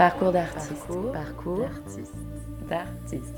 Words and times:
Parcours 0.00 0.32
d'artiste. 0.32 0.86
Parcours, 1.12 1.68
d'artiste. 2.70 3.34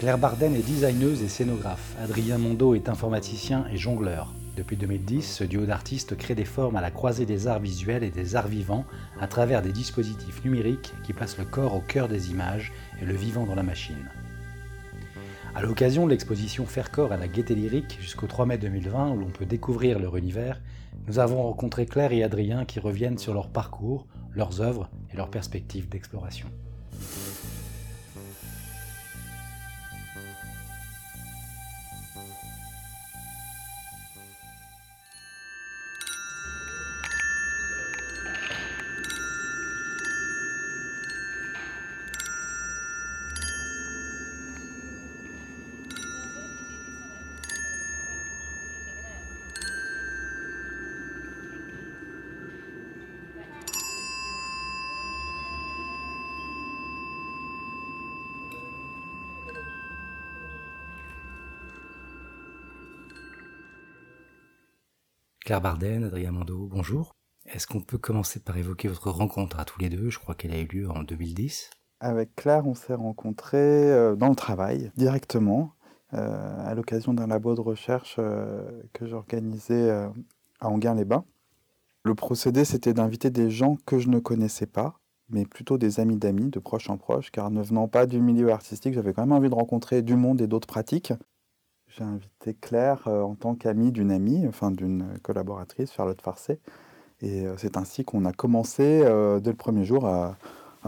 Claire 0.00 0.18
Barden 0.18 0.52
est 0.56 0.66
designeuse 0.66 1.22
et 1.22 1.28
scénographe. 1.28 1.94
Adrien 2.02 2.38
Mondo 2.38 2.74
est 2.74 2.88
informaticien 2.88 3.66
et 3.72 3.76
jongleur. 3.76 4.34
Depuis 4.56 4.76
2010, 4.76 5.22
ce 5.22 5.44
duo 5.44 5.64
d'artistes 5.64 6.16
crée 6.16 6.34
des 6.34 6.44
formes 6.44 6.74
à 6.74 6.80
la 6.80 6.90
croisée 6.90 7.24
des 7.24 7.46
arts 7.46 7.60
visuels 7.60 8.02
et 8.02 8.10
des 8.10 8.34
arts 8.34 8.48
vivants 8.48 8.84
à 9.20 9.28
travers 9.28 9.62
des 9.62 9.70
dispositifs 9.70 10.44
numériques 10.44 10.92
qui 11.04 11.12
placent 11.12 11.38
le 11.38 11.44
corps 11.44 11.76
au 11.76 11.80
cœur 11.80 12.08
des 12.08 12.32
images 12.32 12.72
et 13.00 13.04
le 13.04 13.14
vivant 13.14 13.46
dans 13.46 13.54
la 13.54 13.62
machine. 13.62 14.10
À 15.54 15.62
l'occasion 15.62 16.04
de 16.04 16.10
l'exposition 16.10 16.66
Faire 16.66 16.90
corps 16.90 17.12
à 17.12 17.16
la 17.16 17.28
Gaieté 17.28 17.54
Lyrique 17.54 17.96
jusqu'au 18.00 18.26
3 18.26 18.46
mai 18.46 18.58
2020, 18.58 19.10
où 19.10 19.18
l'on 19.20 19.30
peut 19.30 19.46
découvrir 19.46 20.00
leur 20.00 20.16
univers, 20.16 20.60
nous 21.06 21.18
avons 21.18 21.42
rencontré 21.42 21.86
Claire 21.86 22.12
et 22.12 22.22
Adrien 22.22 22.64
qui 22.64 22.80
reviennent 22.80 23.18
sur 23.18 23.34
leur 23.34 23.48
parcours, 23.48 24.06
leurs 24.32 24.60
œuvres 24.60 24.90
et 25.12 25.16
leurs 25.16 25.30
perspectives 25.30 25.88
d'exploration. 25.88 26.48
Claire 65.50 65.60
Barden, 65.60 66.04
Adrien 66.04 66.30
Mando, 66.30 66.68
bonjour. 66.70 67.16
Est-ce 67.44 67.66
qu'on 67.66 67.80
peut 67.80 67.98
commencer 67.98 68.38
par 68.38 68.56
évoquer 68.56 68.86
votre 68.86 69.10
rencontre 69.10 69.58
à 69.58 69.64
tous 69.64 69.80
les 69.80 69.88
deux? 69.88 70.08
Je 70.08 70.20
crois 70.20 70.36
qu'elle 70.36 70.52
a 70.52 70.60
eu 70.60 70.66
lieu 70.66 70.88
en 70.88 71.02
2010. 71.02 71.70
Avec 71.98 72.36
Claire, 72.36 72.68
on 72.68 72.76
s'est 72.76 72.94
rencontrés 72.94 73.58
euh, 73.90 74.14
dans 74.14 74.28
le 74.28 74.36
travail, 74.36 74.92
directement, 74.94 75.72
euh, 76.14 76.70
à 76.70 76.72
l'occasion 76.76 77.14
d'un 77.14 77.26
labo 77.26 77.56
de 77.56 77.60
recherche 77.62 78.14
euh, 78.20 78.62
que 78.92 79.06
j'organisais 79.06 79.90
à 79.90 80.68
Anguin-les-Bains. 80.68 81.24
Le 82.04 82.14
procédé, 82.14 82.64
c'était 82.64 82.94
d'inviter 82.94 83.30
des 83.30 83.50
gens 83.50 83.76
que 83.86 83.98
je 83.98 84.08
ne 84.08 84.20
connaissais 84.20 84.66
pas, 84.66 85.00
mais 85.30 85.46
plutôt 85.46 85.78
des 85.78 85.98
amis 85.98 86.16
d'amis, 86.16 86.50
de 86.50 86.60
proche 86.60 86.88
en 86.90 86.96
proche, 86.96 87.32
car 87.32 87.50
ne 87.50 87.60
venant 87.60 87.88
pas 87.88 88.06
du 88.06 88.20
milieu 88.20 88.52
artistique, 88.52 88.94
j'avais 88.94 89.12
quand 89.12 89.22
même 89.22 89.36
envie 89.36 89.50
de 89.50 89.54
rencontrer 89.56 90.02
du 90.02 90.14
monde 90.14 90.40
et 90.40 90.46
d'autres 90.46 90.68
pratiques. 90.68 91.12
J'ai 91.96 92.04
invité 92.04 92.54
Claire 92.54 93.08
euh, 93.08 93.22
en 93.22 93.34
tant 93.34 93.56
qu'amie 93.56 93.90
d'une 93.90 94.12
amie, 94.12 94.46
enfin 94.46 94.70
d'une 94.70 95.18
collaboratrice, 95.22 95.92
Charlotte 95.92 96.20
Farcet. 96.22 96.60
Et 97.20 97.46
euh, 97.46 97.54
c'est 97.58 97.76
ainsi 97.76 98.04
qu'on 98.04 98.24
a 98.24 98.32
commencé 98.32 99.02
euh, 99.04 99.40
dès 99.40 99.50
le 99.50 99.56
premier 99.56 99.84
jour 99.84 100.06
à, 100.06 100.36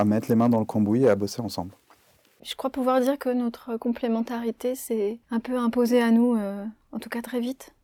mettre 0.05 0.29
les 0.29 0.37
mains 0.37 0.49
dans 0.49 0.61
le 0.61 0.65
cambouis 0.65 1.03
et 1.03 1.09
à 1.09 1.17
bosser 1.17 1.43
ensemble. 1.43 1.73
Je 2.43 2.55
crois 2.55 2.71
pouvoir 2.71 3.01
dire 3.01 3.19
que 3.19 3.29
notre 3.29 3.77
complémentarité 3.77 4.75
s'est 4.75 5.19
un 5.31 5.39
peu 5.39 5.59
imposée 5.59 6.01
à 6.01 6.11
nous, 6.11 6.37
en 6.93 6.99
tout 6.99 7.11
cas 7.11 7.21
très 7.21 7.41
vite. 7.41 7.75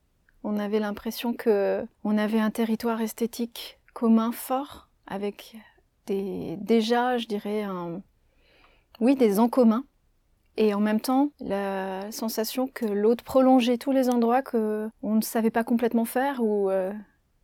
On 0.43 0.59
avait 0.59 0.81
l'impression 0.81 1.33
que 1.33 1.87
on 2.03 2.17
avait 2.19 2.41
un 2.41 2.51
territoire 2.51 3.01
esthétique 3.03 3.79
commun 3.93 4.33
fort, 4.33 4.89
avec 5.07 5.57
déjà, 6.07 7.19
je 7.19 7.27
dirais, 7.27 7.67
oui, 9.01 9.15
des 9.15 9.39
en 9.39 9.49
commun 9.49 9.85
et 10.59 10.75
en 10.75 10.81
même 10.81 11.01
temps 11.01 11.31
la 11.41 12.11
sensation 12.11 12.67
que 12.67 12.85
l'autre 12.85 13.25
prolongeait 13.25 13.79
tous 13.79 13.93
les 13.93 14.11
endroits 14.11 14.43
que 14.43 14.91
on 15.03 15.15
ne 15.15 15.23
savait 15.23 15.51
pas 15.51 15.65
complètement 15.65 16.05
faire 16.05 16.43
ou 16.43 16.69
euh, 16.69 16.93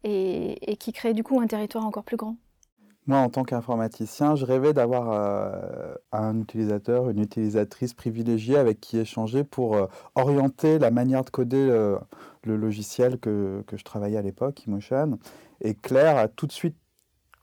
et, 0.02 0.76
qui 0.78 0.92
créait 0.92 1.14
du 1.14 1.22
coup 1.22 1.40
un 1.40 1.46
territoire 1.46 1.86
encore 1.86 2.04
plus 2.04 2.18
grand. 2.18 2.36
Moi, 3.06 3.18
en 3.18 3.28
tant 3.28 3.44
qu'informaticien, 3.44 4.34
je 4.34 4.46
rêvais 4.46 4.72
d'avoir 4.72 5.12
euh, 5.12 5.94
un 6.10 6.40
utilisateur, 6.40 7.10
une 7.10 7.20
utilisatrice 7.20 7.92
privilégiée 7.92 8.56
avec 8.56 8.80
qui 8.80 8.98
échanger 8.98 9.44
pour 9.44 9.76
euh, 9.76 9.86
orienter 10.14 10.78
la 10.78 10.90
manière 10.90 11.22
de 11.22 11.30
coder 11.30 11.68
le 12.44 12.56
logiciel 12.56 13.18
que, 13.18 13.62
que 13.66 13.76
je 13.76 13.84
travaillais 13.84 14.16
à 14.16 14.22
l'époque, 14.22 14.62
Emotion. 14.66 15.18
Et 15.60 15.74
Claire 15.74 16.16
a 16.16 16.28
tout 16.28 16.46
de 16.46 16.52
suite 16.52 16.76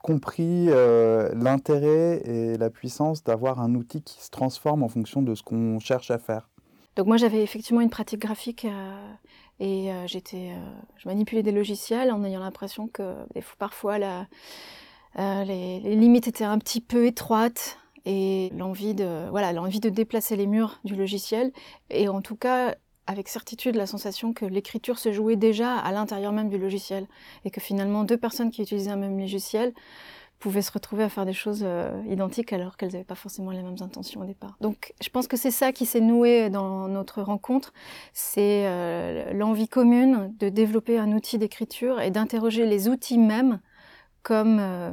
compris 0.02 0.68
euh, 0.70 1.30
l'intérêt 1.36 2.22
et 2.26 2.58
la 2.58 2.70
puissance 2.70 3.24
d'avoir 3.24 3.60
un 3.60 3.76
outil 3.76 4.02
qui 4.02 4.22
se 4.22 4.30
transforme 4.30 4.84
en 4.84 4.90
fonction 4.90 5.22
de 5.22 5.36
ce 5.36 5.44
qu'on 5.44 5.80
cherche 5.80 6.12
à 6.12 6.18
faire. 6.18 6.50
Donc 6.96 7.08
moi 7.08 7.18
j'avais 7.18 7.42
effectivement 7.42 7.82
une 7.82 7.90
pratique 7.90 8.20
graphique 8.20 8.66
euh, 8.66 9.14
et 9.60 9.92
euh, 9.92 10.08
j'étais, 10.08 10.52
je 10.98 11.08
manipulais 11.08 11.44
des 11.44 11.52
logiciels 11.52 12.12
en 12.12 12.24
ayant 12.24 12.42
l'impression 12.42 12.88
que 12.88 13.14
parfois 13.58 13.98
les, 13.98 15.80
les, 15.80 15.96
limites 15.96 16.28
étaient 16.28 16.44
un 16.44 16.58
petit 16.58 16.82
peu 16.82 17.06
étroites 17.06 17.78
et 18.06 18.52
l'envie 18.58 18.94
de 18.94 19.30
voilà 19.30 19.54
l'envie 19.54 19.80
de 19.80 19.90
déplacer 19.90 20.36
les 20.36 20.48
murs 20.48 20.80
du 20.84 20.96
logiciel 20.96 21.52
et 21.92 22.10
en 22.10 22.22
tout 22.22 22.36
cas 22.36 22.76
avec 23.08 23.28
certitude 23.28 23.76
la 23.76 23.88
sensation 23.88 24.34
que 24.34 24.46
l'écriture 24.46 25.00
se 25.00 25.12
jouait 25.12 25.36
déjà 25.36 25.78
à 25.78 25.92
l'intérieur 25.92 26.32
même 26.32 26.50
du 26.50 26.58
logiciel 26.58 27.08
et 27.46 27.52
que 27.52 27.60
finalement 27.62 28.04
deux 28.04 28.18
personnes 28.18 28.52
qui 28.52 28.62
utilisaient 28.62 28.92
un 28.92 28.96
même 28.96 29.20
logiciel 29.20 29.74
pouvaient 30.42 30.64
se 30.64 30.72
retrouver 30.72 31.04
à 31.04 31.10
faire 31.10 31.26
des 31.26 31.34
choses 31.34 31.62
euh, 31.64 32.02
identiques 32.10 32.52
alors 32.52 32.76
qu'elles 32.76 32.92
n'avaient 32.92 33.04
pas 33.04 33.16
forcément 33.16 33.52
les 33.52 33.62
mêmes 33.62 33.78
intentions 33.80 34.22
au 34.22 34.26
départ. 34.26 34.58
Donc 34.60 34.94
je 35.02 35.10
pense 35.10 35.28
que 35.28 35.38
c'est 35.38 35.52
ça 35.52 35.72
qui 35.72 35.86
s'est 35.86 36.02
noué 36.02 36.50
dans 36.50 36.88
notre 36.88 37.22
rencontre, 37.22 37.72
c'est 38.12 38.66
euh, 38.66 39.32
l'envie 39.34 39.68
commune 39.68 40.34
de 40.40 40.50
développer 40.50 40.98
un 40.98 41.12
outil 41.12 41.38
d'écriture 41.38 42.02
et 42.02 42.10
d'interroger 42.12 42.66
les 42.66 42.90
outils 42.90 43.20
mêmes 43.20 43.60
comme 44.24 44.58
euh, 44.60 44.92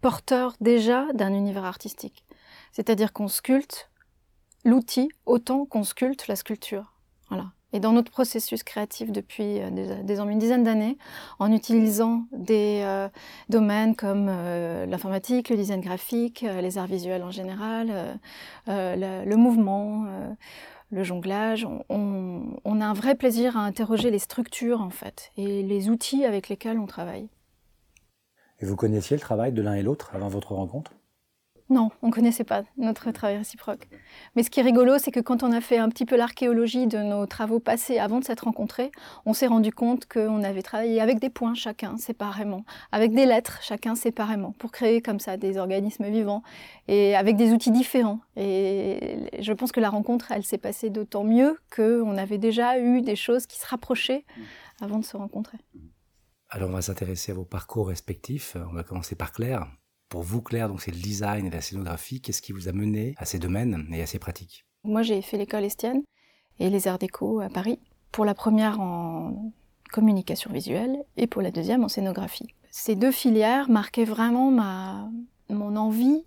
porteurs 0.00 0.56
déjà 0.60 1.06
d'un 1.14 1.32
univers 1.32 1.64
artistique. 1.64 2.24
C'est-à-dire 2.72 3.12
qu'on 3.12 3.28
sculpte 3.28 3.90
l'outil 4.64 5.08
autant 5.24 5.66
qu'on 5.66 5.84
sculpte 5.84 6.26
la 6.26 6.36
sculpture. 6.36 6.97
Voilà. 7.28 7.52
Et 7.72 7.80
dans 7.80 7.92
notre 7.92 8.10
processus 8.10 8.62
créatif 8.62 9.12
depuis 9.12 9.60
euh, 9.60 10.02
désormais 10.02 10.32
une 10.32 10.38
dizaine 10.38 10.64
d'années, 10.64 10.96
en 11.38 11.52
utilisant 11.52 12.24
des 12.32 12.80
euh, 12.82 13.08
domaines 13.50 13.94
comme 13.94 14.28
euh, 14.30 14.86
l'informatique, 14.86 15.50
le 15.50 15.56
design 15.56 15.80
graphique, 15.82 16.40
les 16.40 16.78
arts 16.78 16.86
visuels 16.86 17.22
en 17.22 17.30
général, 17.30 18.18
le, 18.66 19.34
mouvement, 19.36 20.06
le 20.90 21.04
jonglage, 21.04 21.66
on, 21.90 22.56
on, 22.64 22.80
a 22.80 22.86
un 22.86 22.94
vrai 22.94 23.14
plaisir 23.14 23.56
à 23.56 23.60
interroger 23.60 24.10
les 24.10 24.18
structures 24.18 24.80
en 24.80 24.90
fait 24.90 25.30
et 25.36 25.62
les 25.62 25.90
outils 25.90 26.24
avec 26.24 26.48
lesquels 26.48 26.78
on 26.78 26.86
travaille. 26.86 27.28
Et 28.60 28.66
vous 28.66 28.76
connaissiez 28.76 29.16
le 29.16 29.20
travail 29.20 29.52
de 29.52 29.62
l'un 29.62 29.74
et 29.74 29.82
l'autre 29.82 30.10
avant 30.14 30.28
votre 30.28 30.52
rencontre? 30.52 30.92
Non, 31.70 31.90
on 32.00 32.06
ne 32.06 32.12
connaissait 32.12 32.44
pas 32.44 32.62
notre 32.78 33.10
travail 33.10 33.36
réciproque. 33.36 33.88
Mais 34.34 34.42
ce 34.42 34.48
qui 34.48 34.60
est 34.60 34.62
rigolo, 34.62 34.96
c'est 34.98 35.10
que 35.10 35.20
quand 35.20 35.42
on 35.42 35.52
a 35.52 35.60
fait 35.60 35.76
un 35.76 35.90
petit 35.90 36.06
peu 36.06 36.16
l'archéologie 36.16 36.86
de 36.86 36.98
nos 36.98 37.26
travaux 37.26 37.60
passés 37.60 37.98
avant 37.98 38.20
de 38.20 38.24
s'être 38.24 38.44
rencontrés, 38.44 38.90
on 39.26 39.34
s'est 39.34 39.46
rendu 39.46 39.70
compte 39.70 40.06
qu'on 40.06 40.42
avait 40.44 40.62
travaillé 40.62 41.00
avec 41.00 41.18
des 41.18 41.28
points 41.28 41.54
chacun 41.54 41.98
séparément, 41.98 42.64
avec 42.90 43.12
des 43.12 43.26
lettres 43.26 43.58
chacun 43.62 43.94
séparément, 43.94 44.52
pour 44.52 44.72
créer 44.72 45.02
comme 45.02 45.20
ça 45.20 45.36
des 45.36 45.58
organismes 45.58 46.08
vivants 46.08 46.42
et 46.88 47.14
avec 47.14 47.36
des 47.36 47.52
outils 47.52 47.70
différents. 47.70 48.20
Et 48.36 49.30
je 49.38 49.52
pense 49.52 49.70
que 49.70 49.80
la 49.80 49.90
rencontre, 49.90 50.32
elle 50.32 50.44
s'est 50.44 50.58
passée 50.58 50.88
d'autant 50.88 51.24
mieux 51.24 51.58
qu'on 51.74 52.16
avait 52.16 52.38
déjà 52.38 52.78
eu 52.78 53.02
des 53.02 53.16
choses 53.16 53.46
qui 53.46 53.58
se 53.58 53.66
rapprochaient 53.66 54.24
avant 54.80 54.98
de 54.98 55.04
se 55.04 55.18
rencontrer. 55.18 55.58
Alors 56.48 56.70
on 56.70 56.72
va 56.72 56.80
s'intéresser 56.80 57.32
à 57.32 57.34
vos 57.34 57.44
parcours 57.44 57.88
respectifs. 57.88 58.56
On 58.70 58.74
va 58.74 58.84
commencer 58.84 59.16
par 59.16 59.32
Claire. 59.32 59.66
Pour 60.08 60.22
vous, 60.22 60.40
Claire, 60.40 60.68
donc 60.68 60.80
c'est 60.80 60.90
le 60.90 60.98
design 60.98 61.46
et 61.46 61.50
la 61.50 61.60
scénographie. 61.60 62.20
Qu'est-ce 62.20 62.40
qui 62.40 62.52
vous 62.52 62.68
a 62.68 62.72
mené 62.72 63.14
à 63.18 63.26
ces 63.26 63.38
domaines 63.38 63.86
et 63.92 64.00
à 64.00 64.06
ces 64.06 64.18
pratiques? 64.18 64.64
Moi, 64.84 65.02
j'ai 65.02 65.20
fait 65.20 65.36
l'école 65.36 65.64
Estienne 65.64 66.02
et 66.58 66.70
les 66.70 66.88
arts 66.88 66.98
déco 66.98 67.40
à 67.40 67.48
Paris. 67.48 67.78
Pour 68.10 68.24
la 68.24 68.34
première 68.34 68.80
en 68.80 69.52
communication 69.92 70.50
visuelle 70.50 70.96
et 71.16 71.26
pour 71.26 71.42
la 71.42 71.50
deuxième 71.50 71.84
en 71.84 71.88
scénographie. 71.88 72.48
Ces 72.70 72.94
deux 72.94 73.12
filières 73.12 73.68
marquaient 73.68 74.04
vraiment 74.04 74.50
ma, 74.50 75.10
mon 75.50 75.76
envie 75.76 76.24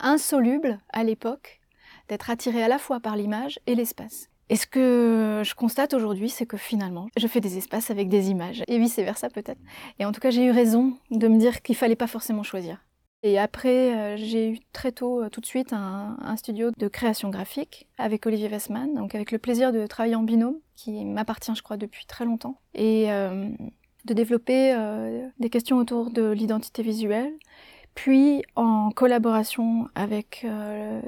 insoluble 0.00 0.78
à 0.90 1.04
l'époque 1.04 1.60
d'être 2.08 2.30
attirée 2.30 2.62
à 2.62 2.68
la 2.68 2.78
fois 2.78 3.00
par 3.00 3.16
l'image 3.16 3.58
et 3.66 3.74
l'espace. 3.74 4.28
Et 4.48 4.56
ce 4.56 4.66
que 4.66 5.42
je 5.44 5.54
constate 5.54 5.94
aujourd'hui, 5.94 6.28
c'est 6.28 6.44
que 6.44 6.58
finalement, 6.58 7.08
je 7.16 7.26
fais 7.26 7.40
des 7.40 7.56
espaces 7.56 7.90
avec 7.90 8.10
des 8.10 8.28
images, 8.28 8.62
et 8.68 8.78
vice-versa 8.78 9.30
peut-être. 9.30 9.60
Et 9.98 10.04
en 10.04 10.12
tout 10.12 10.20
cas, 10.20 10.30
j'ai 10.30 10.44
eu 10.44 10.50
raison 10.50 10.98
de 11.10 11.28
me 11.28 11.38
dire 11.38 11.62
qu'il 11.62 11.76
fallait 11.76 11.96
pas 11.96 12.06
forcément 12.06 12.42
choisir. 12.42 12.78
Et 13.24 13.38
après, 13.38 13.94
euh, 13.94 14.16
j'ai 14.16 14.50
eu 14.50 14.58
très 14.72 14.90
tôt, 14.90 15.22
euh, 15.22 15.28
tout 15.28 15.40
de 15.40 15.46
suite, 15.46 15.72
un, 15.72 16.16
studio 16.36 16.70
de 16.76 16.88
création 16.88 17.30
graphique 17.30 17.86
avec 17.96 18.26
Olivier 18.26 18.48
Westman, 18.48 18.94
donc 18.94 19.14
avec 19.14 19.30
le 19.30 19.38
plaisir 19.38 19.72
de 19.72 19.86
travailler 19.86 20.16
en 20.16 20.22
binôme, 20.22 20.56
qui 20.74 21.04
m'appartient, 21.04 21.54
je 21.54 21.62
crois, 21.62 21.76
depuis 21.76 22.04
très 22.06 22.24
longtemps. 22.24 22.58
Et, 22.74 23.12
euh, 23.12 23.48
de 24.04 24.14
développer 24.14 24.74
des 25.38 25.48
questions 25.48 25.76
autour 25.76 26.10
de 26.10 26.32
l'identité 26.32 26.82
visuelle, 26.82 27.32
puis 27.94 28.42
en 28.56 28.90
collaboration 28.90 29.86
avec 29.94 30.44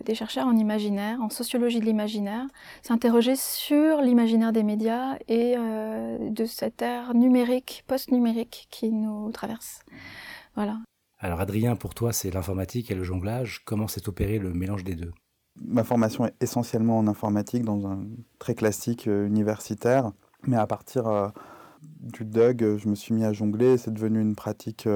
des 0.05 0.15
chercheurs 0.15 0.47
en 0.47 0.57
imaginaire, 0.57 1.21
en 1.21 1.29
sociologie 1.29 1.81
de 1.81 1.87
l'imaginaire, 1.87 2.47
s'interroger 2.83 3.35
sur 3.35 4.01
l'imaginaire 4.01 4.53
des 4.53 4.63
médias 4.63 5.17
et 5.27 5.57
de 5.57 6.45
cette 6.45 6.83
ère 6.83 7.15
numérique, 7.15 7.83
post-numérique 7.89 8.69
qui 8.71 8.93
nous 8.93 9.33
traverse. 9.33 9.83
Voilà. 10.55 10.77
Alors 11.25 11.41
Adrien, 11.41 11.75
pour 11.75 11.95
toi, 11.95 12.13
c'est 12.13 12.31
l'informatique 12.31 12.91
et 12.91 12.95
le 12.95 13.03
jonglage. 13.03 13.63
Comment 13.65 13.89
s'est 13.89 14.11
opéré 14.11 14.39
le 14.39 14.53
mélange 14.53 14.85
des 14.85 14.95
deux? 14.95 15.11
Ma 15.57 15.83
formation 15.83 16.27
est 16.27 16.35
essentiellement 16.43 16.99
en 16.99 17.07
informatique, 17.07 17.65
dans 17.65 17.87
un 17.87 18.05
très 18.39 18.55
classique 18.55 19.09
euh, 19.09 19.27
universitaire. 19.27 20.13
Mais 20.47 20.59
à 20.59 20.67
partir 20.67 21.07
euh, 21.07 21.29
du 21.81 22.27
DUG, 22.27 22.63
euh, 22.63 22.77
je 22.77 22.89
me 22.91 22.95
suis 22.95 23.15
mis 23.15 23.25
à 23.25 23.33
jongler. 23.33 23.79
C'est 23.79 23.95
devenu 23.95 24.21
une 24.21 24.35
pratique 24.35 24.87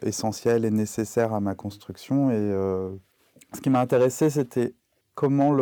essentielle 0.00 0.64
et 0.64 0.70
nécessaire 0.70 1.34
à 1.34 1.40
ma 1.40 1.54
construction. 1.54 2.30
Et 2.30 2.50
ce 3.52 3.60
qui 3.60 3.68
m'a 3.68 3.80
intéressé, 3.80 4.30
c'était 4.30 4.74
comment 5.14 5.52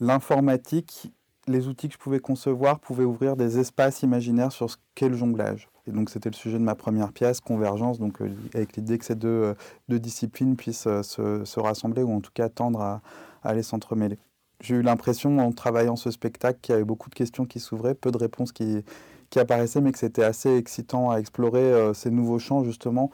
l'informatique, 0.00 1.10
les 1.50 1.68
outils 1.68 1.88
que 1.88 1.94
je 1.94 1.98
pouvais 1.98 2.20
concevoir, 2.20 2.80
pouvaient 2.80 3.04
ouvrir 3.04 3.36
des 3.36 3.58
espaces 3.58 4.02
imaginaires 4.02 4.52
sur 4.52 4.70
ce 4.70 4.76
qu'est 4.94 5.08
le 5.08 5.16
jonglage. 5.16 5.68
Et 5.86 5.92
donc 5.92 6.10
c'était 6.10 6.30
le 6.30 6.34
sujet 6.34 6.58
de 6.58 6.62
ma 6.62 6.74
première 6.74 7.12
pièce, 7.12 7.40
Convergence, 7.40 7.98
donc 7.98 8.20
euh, 8.22 8.30
avec 8.54 8.76
l'idée 8.76 8.98
que 8.98 9.04
ces 9.04 9.14
deux, 9.14 9.54
euh, 9.90 9.98
disciplines 9.98 10.56
puissent 10.56 10.86
euh, 10.86 11.02
se, 11.02 11.44
se, 11.44 11.60
rassembler 11.60 12.02
ou 12.02 12.12
en 12.12 12.20
tout 12.20 12.30
cas 12.32 12.48
tendre 12.48 12.80
à, 12.80 13.02
aller 13.42 13.62
s'entremêler. 13.62 14.18
J'ai 14.60 14.76
eu 14.76 14.82
l'impression 14.82 15.38
en 15.38 15.52
travaillant 15.52 15.96
ce 15.96 16.10
spectacle 16.10 16.58
qu'il 16.60 16.74
y 16.74 16.76
avait 16.76 16.84
beaucoup 16.84 17.08
de 17.08 17.14
questions 17.14 17.46
qui 17.46 17.60
s'ouvraient, 17.60 17.94
peu 17.94 18.10
de 18.10 18.18
réponses 18.18 18.52
qui, 18.52 18.84
qui 19.30 19.38
apparaissaient, 19.38 19.80
mais 19.80 19.90
que 19.90 19.98
c'était 19.98 20.22
assez 20.22 20.54
excitant 20.54 21.10
à 21.10 21.16
explorer 21.16 21.94
ces 21.94 22.10
nouveaux 22.10 22.38
champs, 22.38 22.62
justement, 22.62 23.10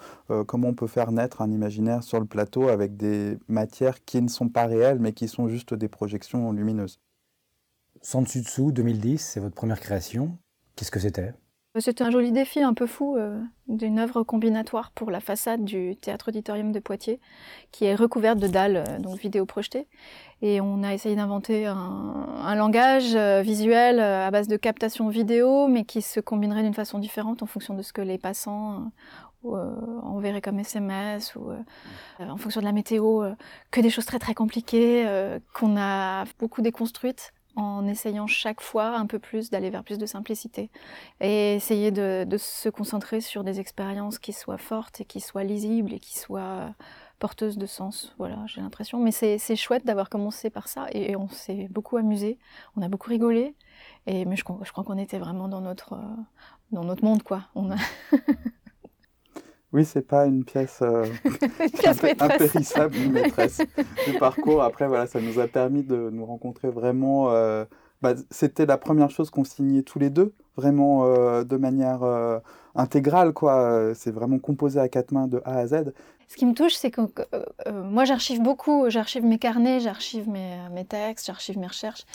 comment 0.47 0.67
on 0.69 0.75
peut 0.75 0.89
faire 0.89 1.13
naître 1.13 1.43
un 1.43 1.53
imaginaire 1.53 2.03
sur 2.03 2.19
le 2.19 2.27
plateau 2.27 2.69
avec 2.69 2.97
des 2.97 3.39
matières 3.47 4.05
qui 4.05 4.21
ne 4.21 4.29
sont 4.29 4.49
pas 4.49 4.67
réelles, 4.67 4.99
mais 4.99 5.13
qui 5.13 5.29
sont 5.29 5.47
juste 5.47 5.73
des 5.73 5.87
projections 5.87 6.51
lumineuses. 6.51 6.99
Sansutsu 8.03 8.73
2010, 8.73 9.19
c'est 9.19 9.41
votre 9.41 9.55
première 9.55 9.81
création. 9.81 10.39
Qu'est-ce 10.75 10.91
que 10.91 11.01
c'était? 11.01 11.33
C'était 11.79 12.05
un 12.05 12.11
joli 12.11 12.33
défi 12.33 12.63
un 12.63 12.73
peu 12.73 12.87
fou 12.87 13.17
euh, 13.17 13.39
d'une 13.69 13.99
œuvre 13.99 14.23
combinatoire 14.23 14.93
pour 14.93 15.11
la 15.11 15.21
façade 15.21 15.63
du 15.63 15.95
théâtre 15.97 16.29
auditorium 16.29 16.73
de 16.73 16.79
Poitiers, 16.79 17.21
qui 17.71 17.85
est 17.85 17.95
recouverte 17.95 18.39
de 18.39 18.47
dalles, 18.47 18.85
euh, 18.89 18.99
donc 18.99 19.19
vidéo 19.19 19.45
projetées. 19.45 19.87
Et 20.41 20.61
on 20.63 20.83
a 20.83 20.95
essayé 20.95 21.17
d'inventer 21.17 21.67
un, 21.67 22.55
langage 22.55 23.15
euh, 23.15 23.43
visuel 23.43 24.01
à 24.01 24.31
base 24.31 24.49
de 24.49 24.57
captation 24.57 25.09
vidéo, 25.11 25.69
mais 25.69 25.85
qui 25.85 26.01
se 26.01 26.19
combinerait 26.19 26.63
d'une 26.63 26.75
façon 26.75 26.99
différente 26.99 27.43
en 27.43 27.47
fonction 27.47 27.75
de 27.75 27.83
ce 27.83 27.93
que 27.93 28.03
les 28.03 28.19
passants 28.19 28.91
enverraient 29.45 30.41
comme 30.41 30.59
SMS 30.59 31.37
ou 31.37 31.53
en 32.19 32.37
fonction 32.37 32.61
de 32.61 32.65
la 32.65 32.73
météo, 32.73 33.23
que 33.71 33.81
des 33.81 33.91
choses 33.91 34.07
très 34.07 34.19
très 34.19 34.35
compliquées 34.35 35.07
qu'on 35.55 35.77
a 35.77 36.25
beaucoup 36.41 36.63
déconstruites 36.63 37.33
en 37.57 37.87
essayant 37.87 38.27
chaque 38.27 38.61
fois 38.61 38.97
un 38.97 39.07
peu 39.07 39.19
plus 39.19 39.51
d'aller 39.51 39.71
vers 39.71 39.83
plus 39.83 39.99
de 39.99 40.07
simplicité 40.07 40.71
et 41.21 41.55
essayer 41.55 41.91
de, 41.91 42.27
se 42.39 42.69
concentrer 42.69 43.21
sur 43.21 43.45
des 43.45 43.61
expériences 43.61 44.19
qui 44.19 44.33
soient 44.33 44.59
fortes 44.59 45.01
et 45.01 45.05
qui 45.05 45.21
soient 45.21 45.45
lisibles 45.45 45.95
et 45.95 45.99
qui 45.99 46.19
soient 46.19 46.75
porteuses 47.19 47.57
de 47.57 47.67
sens. 47.67 48.15
Voilà, 48.19 48.45
j'ai 48.47 48.61
l'impression. 48.61 48.99
Mais 48.99 49.11
c'est 49.11 49.57
chouette 49.57 49.87
d'avoir 49.87 50.11
commencé 50.11 50.51
par 50.51 50.69
ça 50.69 50.87
et, 50.93 51.17
on 51.17 51.29
s'est 51.29 51.69
beaucoup 51.71 51.97
amusé, 51.97 52.39
on 52.77 52.83
a 52.83 52.89
beaucoup 52.89 53.11
rigolé. 53.11 53.55
Et 54.07 54.25
mais 54.25 54.37
je, 54.37 54.45
je 54.63 54.73
crois 54.73 54.85
qu'on 54.85 54.99
était 54.99 55.19
vraiment 55.19 55.49
dans 55.49 55.61
notre 55.61 55.99
dans 56.73 56.85
notre 56.85 57.05
monde 57.05 57.23
quoi. 57.23 57.45
On 57.55 57.71
a 57.71 57.77
Oui, 59.77 59.85
c'est 59.85 60.01
pas 60.01 60.25
une 60.25 60.43
pièce, 60.43 60.79
euh, 60.81 61.05
impérissable, 62.19 62.97
une 62.97 63.13
maîtresse 63.13 63.61
du 64.07 64.19
parcours. 64.19 64.63
Après, 64.63 64.89
voilà, 64.89 65.07
ça 65.07 65.21
nous 65.21 65.39
a 65.39 65.47
permis 65.49 65.83
de 65.83 66.09
nous 66.11 66.25
rencontrer 66.25 66.71
vraiment. 66.71 67.31
Euh, 67.31 67.67
bah, 68.01 68.15
c'était 68.31 68.65
la 68.65 68.79
première 68.79 69.11
chose 69.11 69.29
qu'on 69.29 69.45
signait 69.45 69.83
tous 69.83 69.99
les 69.99 70.09
deux, 70.09 70.33
vraiment 70.57 71.05
euh, 71.05 71.45
de 71.45 71.59
manière 71.59 72.01
intégrale, 72.75 73.35
quoi. 73.35 73.93
C'est 73.95 74.13
vraiment 74.13 74.39
composé 74.39 74.81
à 74.81 74.89
quatre 74.89 75.13
mains 75.13 75.27
de 75.27 75.43
A 75.45 75.59
à 75.59 75.67
Z. 75.67 75.93
Ce 76.27 76.37
qui 76.37 76.47
me 76.47 76.55
touche, 76.55 76.75
c'est 76.75 76.91
que 76.91 77.03
moi, 77.71 78.07
j'archive 78.07 78.41
beaucoup. 78.41 78.89
J'archive 78.89 79.27
mes 79.27 79.39
carnets, 79.39 79.81
j'archive 79.81 80.27
mes, 80.27 80.57
mes 80.73 80.87
textes, 80.87 81.27
j'archive 81.27 81.59
mes 81.59 81.67
recherches. 81.67 82.07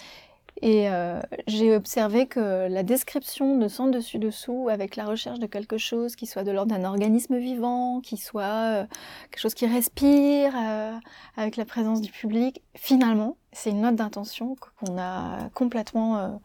Et 0.61 0.89
euh, 0.89 1.19
j'ai 1.47 1.75
observé 1.75 2.27
que 2.27 2.67
la 2.69 2.83
description 2.83 3.57
de 3.57 3.67
sans 3.67 3.87
dessus-dessous, 3.87 4.69
avec 4.69 4.95
la 4.95 5.05
recherche 5.05 5.39
de 5.39 5.47
quelque 5.47 5.77
chose 5.77 6.15
qui 6.15 6.27
soit 6.27 6.43
de 6.43 6.51
l'ordre 6.51 6.75
d'un 6.75 6.85
organisme 6.85 7.37
vivant, 7.37 7.99
qui 7.99 8.17
soit 8.17 8.43
euh, 8.43 8.85
quelque 9.31 9.41
chose 9.41 9.55
qui 9.55 9.65
respire, 9.65 10.53
euh, 10.55 10.93
avec 11.35 11.57
la 11.57 11.65
présence 11.65 12.01
du 12.01 12.11
public, 12.11 12.61
finalement, 12.75 13.37
c'est 13.53 13.71
une 13.71 13.81
note 13.81 13.95
d'intention 13.95 14.55
qu'on 14.55 14.99
a 14.99 15.49
complètement 15.55 16.39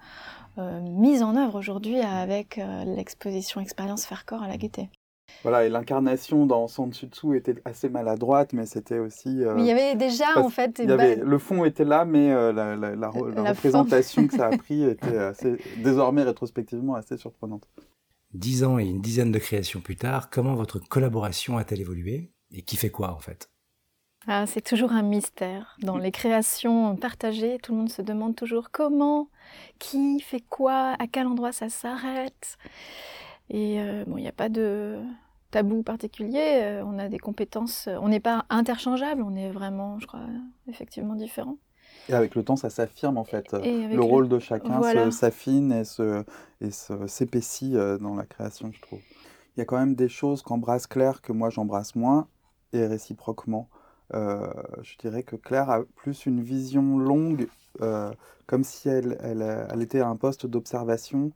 mise 0.56 1.22
en 1.22 1.36
œuvre 1.36 1.58
aujourd'hui 1.58 2.00
avec 2.00 2.58
l'exposition 2.84 3.60
Expérience 3.60 4.06
Faire 4.06 4.24
Corps 4.24 4.42
à 4.42 4.48
la 4.48 4.56
Gaîté. 4.56 4.88
Voilà, 5.42 5.64
et 5.64 5.68
l'incarnation 5.68 6.46
dans 6.46 6.66
Son 6.68 6.88
dessous 6.88 7.34
était 7.34 7.54
assez 7.64 7.88
maladroite, 7.88 8.52
mais 8.52 8.66
c'était 8.66 8.98
aussi. 8.98 9.44
Euh, 9.44 9.54
mais 9.54 9.62
il 9.62 9.66
y 9.66 9.70
avait 9.70 9.94
déjà, 9.94 10.38
en 10.38 10.48
fait. 10.48 10.80
Il 10.82 10.88
y 10.88 10.92
avait, 10.92 11.16
le 11.16 11.38
fond 11.38 11.64
était 11.64 11.84
là, 11.84 12.04
mais 12.04 12.32
euh, 12.32 12.52
la, 12.52 12.76
la, 12.76 12.96
la, 12.96 13.08
représentation 13.10 14.26
que 14.26 14.34
ça 14.34 14.46
a 14.46 14.56
pris 14.56 14.84
était 14.90 15.18
assez, 15.18 15.56
désormais 15.78 16.22
rétrospectivement 16.22 16.94
assez 16.94 17.16
surprenante. 17.16 17.68
Dix 18.34 18.64
ans 18.64 18.78
et 18.78 18.84
une 18.84 19.00
dizaine 19.00 19.32
de 19.32 19.38
créations 19.38 19.80
plus 19.80 19.96
tard, 19.96 20.30
comment 20.30 20.54
votre 20.54 20.78
collaboration 20.78 21.58
a-t-elle 21.58 21.80
évolué 21.80 22.32
Et 22.52 22.62
qui 22.62 22.76
fait 22.76 22.90
quoi, 22.90 23.12
en 23.12 23.20
fait? 23.20 23.48
Ah, 24.26 24.44
C'est 24.46 24.60
toujours 24.60 24.92
un 24.92 25.02
mystère. 25.02 25.76
Dans 25.82 25.98
les 25.98 26.10
créations 26.10 26.96
partagées, 26.96 27.58
tout 27.62 27.72
le 27.72 27.78
monde 27.78 27.90
se 27.90 28.02
demande 28.02 28.34
toujours 28.34 28.70
comment, 28.72 29.28
qui 29.78 30.20
fait 30.20 30.40
quoi, 30.40 30.96
à 30.98 31.06
quel 31.06 31.28
endroit 31.28 31.52
ça 31.52 31.68
s'arrête. 31.68 32.58
Et 33.50 33.80
euh, 33.80 34.04
bon, 34.06 34.18
il 34.18 34.22
n'y 34.22 34.28
a 34.28 34.32
pas 34.32 34.48
de 34.48 34.98
tabou 35.56 35.82
particulier. 35.82 36.60
Euh, 36.60 36.84
on 36.84 36.98
a 36.98 37.08
des 37.08 37.18
compétences. 37.18 37.88
Euh, 37.88 37.96
on 38.02 38.08
n'est 38.08 38.20
pas 38.20 38.44
interchangeable. 38.50 39.22
On 39.22 39.34
est 39.34 39.50
vraiment, 39.50 39.98
je 39.98 40.06
crois, 40.06 40.20
effectivement 40.68 41.14
différents. 41.14 41.56
Et 42.10 42.12
avec 42.12 42.34
le 42.34 42.44
temps, 42.44 42.56
ça 42.56 42.68
s'affirme 42.68 43.16
en 43.16 43.24
fait. 43.24 43.52
Le 43.52 44.02
rôle 44.02 44.28
de 44.28 44.38
chacun 44.38 45.10
s'affine 45.10 45.72
et 45.72 46.70
s'épaissit 46.70 47.72
se, 47.72 47.96
dans 47.96 48.14
la 48.14 48.24
création, 48.24 48.70
je 48.70 48.80
trouve. 48.82 49.00
Il 49.56 49.60
y 49.60 49.62
a 49.62 49.64
quand 49.64 49.78
même 49.78 49.94
des 49.94 50.10
choses 50.10 50.42
qu'embrasse 50.42 50.86
Claire 50.86 51.22
que 51.22 51.32
moi 51.32 51.48
j'embrasse 51.48 51.94
moins, 51.94 52.28
et 52.74 52.86
réciproquement. 52.86 53.70
je 54.12 54.98
dirais 54.98 55.22
que 55.22 55.36
Claire 55.36 55.70
a 55.70 55.82
plus 55.96 56.26
une 56.26 56.42
vision 56.42 56.98
longue, 56.98 57.48
comme 58.46 58.62
si 58.62 58.88
elle, 58.88 59.16
elle, 59.20 59.66
elle 59.70 59.82
était 59.82 60.00
à 60.00 60.08
un 60.08 60.16
poste 60.16 60.46
d'observation 60.46 61.32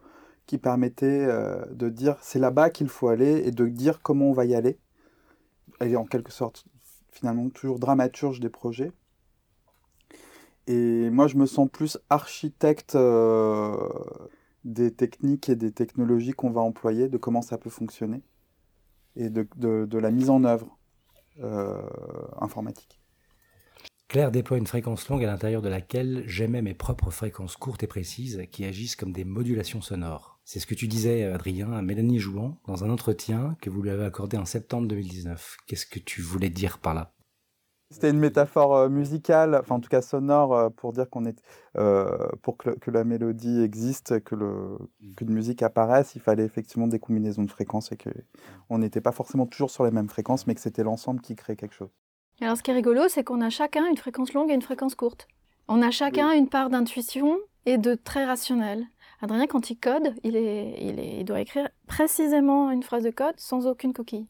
qui 0.51 0.59
permettait 0.59 1.07
euh, 1.29 1.65
de 1.71 1.89
dire 1.89 2.17
c'est 2.23 2.41
là-bas 2.41 2.71
qu'il 2.71 2.89
faut 2.89 3.07
aller 3.07 3.47
et 3.47 3.53
de 3.53 3.69
dire 3.69 4.03
comment 4.03 4.31
on 4.31 4.33
va 4.33 4.47
y 4.47 4.57
aller. 4.57 4.81
Elle 5.79 5.93
est 5.93 5.97
en 5.97 6.05
quelque 6.05 6.33
sorte 6.33 6.65
finalement 7.13 7.49
toujours 7.51 7.79
dramaturge 7.79 8.41
des 8.41 8.49
projets. 8.49 8.91
Et 10.67 11.09
moi, 11.11 11.29
je 11.29 11.37
me 11.37 11.47
sens 11.47 11.69
plus 11.71 11.99
architecte 12.11 12.97
euh, 12.97 13.77
des 14.65 14.93
techniques 14.93 15.49
et 15.49 15.55
des 15.55 15.71
technologies 15.71 16.33
qu'on 16.33 16.51
va 16.51 16.63
employer, 16.63 17.09
de 17.09 17.17
comment 17.17 17.43
ça 17.43 17.57
peut 17.57 17.71
fonctionner 17.71 18.21
et 19.15 19.31
de, 19.31 19.47
de, 19.55 19.99
la 19.99 20.11
mise 20.11 20.31
en 20.31 20.43
œuvre 20.43 20.77
euh, 21.39 21.81
informatique. 22.41 23.01
Claire 24.09 24.33
déploie 24.33 24.59
une 24.59 24.67
fréquence 24.67 25.09
longue 25.09 25.23
à 25.23 25.29
l'intérieur 25.29 25.63
de 25.63 25.69
laquelle 25.69 26.25
j'aimais 26.27 26.63
mes 26.63 26.75
propres 26.75 27.13
fréquences 27.13 27.57
courtes 27.57 27.85
et 27.85 27.87
précises 27.87 28.43
qui 28.51 28.65
agissent 28.65 28.97
comme 28.97 29.13
des 29.13 29.25
modulations 29.25 29.81
sonores. 29.81 30.40
C'est 30.45 30.61
ce 30.61 30.67
que 30.67 30.75
tu 30.75 30.89
disais, 30.89 31.25
Adrien, 31.25 31.73
à 31.73 31.83
Mélanie 31.83 32.19
Jouan, 32.19 32.57
dans 32.67 32.85
un 32.85 32.91
entretien 32.91 33.57
que 33.61 33.71
vous 33.71 33.83
lui 33.83 33.91
avez 33.91 34.05
accordé 34.05 34.37
en 34.37 34.45
septembre 34.45 34.89
2019. 34.89 35.59
Qu'est-ce 35.67 35.87
que 35.87 35.99
tu 35.99 36.23
voulais 36.23 36.51
dire 36.51 36.79
par 36.79 36.95
là? 36.95 37.13
C'était 37.93 38.11
une 38.11 38.21
métaphore 38.21 38.77
euh, 38.77 38.89
musicale, 38.89 39.57
enfin 39.61 39.75
en 39.75 39.81
tout 39.81 39.89
cas 39.89 40.01
sonore, 40.01 40.55
euh, 40.55 40.71
pour 40.71 40.93
dire 40.93 41.11
qu'on 41.11 41.25
est, 41.25 41.43
euh, 41.77 42.29
pour 42.41 42.57
que, 42.57 42.71
la 42.89 43.03
mélodie 43.03 43.61
existe, 43.63 44.23
que 44.23 44.37
le, 44.37 44.79
qu'une 45.17 45.31
musique 45.31 45.63
apparaisse, 45.65 46.15
il 46.15 46.21
fallait 46.21 46.45
effectivement 46.45 46.87
des 46.87 47.01
combinaisons 47.01 47.43
de 47.43 47.51
fréquences 47.51 47.91
et 47.91 47.97
que 47.97 48.11
on 48.69 48.79
n'était 48.79 49.01
pas 49.01 49.11
forcément 49.11 49.45
toujours 49.45 49.73
sur 49.73 49.85
les 49.85 49.91
mêmes 49.91 50.09
fréquences, 50.09 50.47
mais 50.47 50.55
que 50.55 50.61
c'était 50.61 50.85
l'ensemble 50.85 51.21
qui 51.21 51.35
créait 51.35 51.57
quelque 51.57 51.75
chose. 51.75 51.91
Alors 52.41 52.57
ce 52.57 52.63
qui 52.63 52.71
est 52.71 52.75
rigolo, 52.75 53.09
c'est 53.09 53.25
qu'on 53.25 53.41
a 53.41 53.51
chacun 53.51 53.85
une 53.87 53.97
fréquence 53.97 54.35
longue 54.35 54.51
et 54.51 54.55
une 54.55 54.63
fréquence 54.63 54.95
courte. 54.95 55.27
On 55.67 55.83
a 55.83 55.91
chacun 55.91 56.31
une 56.33 56.49
part 56.49 56.71
d'intuition 56.71 57.39
et 57.67 57.77
de 57.77 57.95
très 57.95 58.25
rationnel. 58.25 58.87
Adrien, 59.23 59.47
quand 59.47 59.71
il 59.71 59.77
code, 59.77 60.15
il, 60.25 61.25
doit 61.25 61.41
écrire 61.41 61.69
précisément 61.87 62.71
une 62.71 62.83
phrase 62.83 63.03
de 63.03 63.11
code 63.11 63.35
sans 63.39 63.67
aucune 63.67 63.93
coquille. 63.93 64.27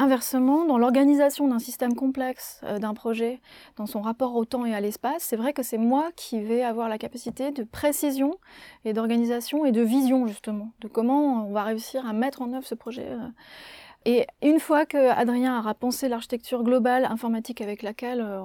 Inversement, 0.00 0.64
dans 0.64 0.78
l'organisation 0.78 1.48
d'un 1.48 1.58
système 1.58 1.96
complexe 1.96 2.60
euh, 2.62 2.78
d'un 2.78 2.94
projet, 2.94 3.40
dans 3.76 3.86
son 3.86 4.00
rapport 4.00 4.36
au 4.36 4.44
temps 4.44 4.64
et 4.64 4.72
à 4.72 4.80
l'espace, 4.80 5.24
c'est 5.24 5.34
vrai 5.34 5.52
que 5.52 5.64
c'est 5.64 5.76
moi 5.76 6.10
qui 6.14 6.40
vais 6.40 6.62
avoir 6.62 6.88
la 6.88 6.98
capacité 6.98 7.50
de 7.50 7.64
précision 7.64 8.36
et 8.84 8.92
d'organisation 8.92 9.64
et 9.64 9.72
de 9.72 9.82
vision 9.82 10.28
justement, 10.28 10.70
de 10.82 10.88
comment 10.88 11.48
on 11.48 11.52
va 11.52 11.64
réussir 11.64 12.06
à 12.06 12.12
mettre 12.12 12.42
en 12.42 12.52
œuvre 12.52 12.66
ce 12.66 12.76
projet. 12.76 13.08
Euh. 13.08 13.28
Et 14.10 14.26
une 14.40 14.58
fois 14.58 14.86
que 14.86 15.10
Adrien 15.10 15.58
aura 15.58 15.74
pensé 15.74 16.08
l'architecture 16.08 16.62
globale 16.62 17.04
informatique 17.04 17.60
avec 17.60 17.82
laquelle 17.82 18.22
euh, 18.22 18.40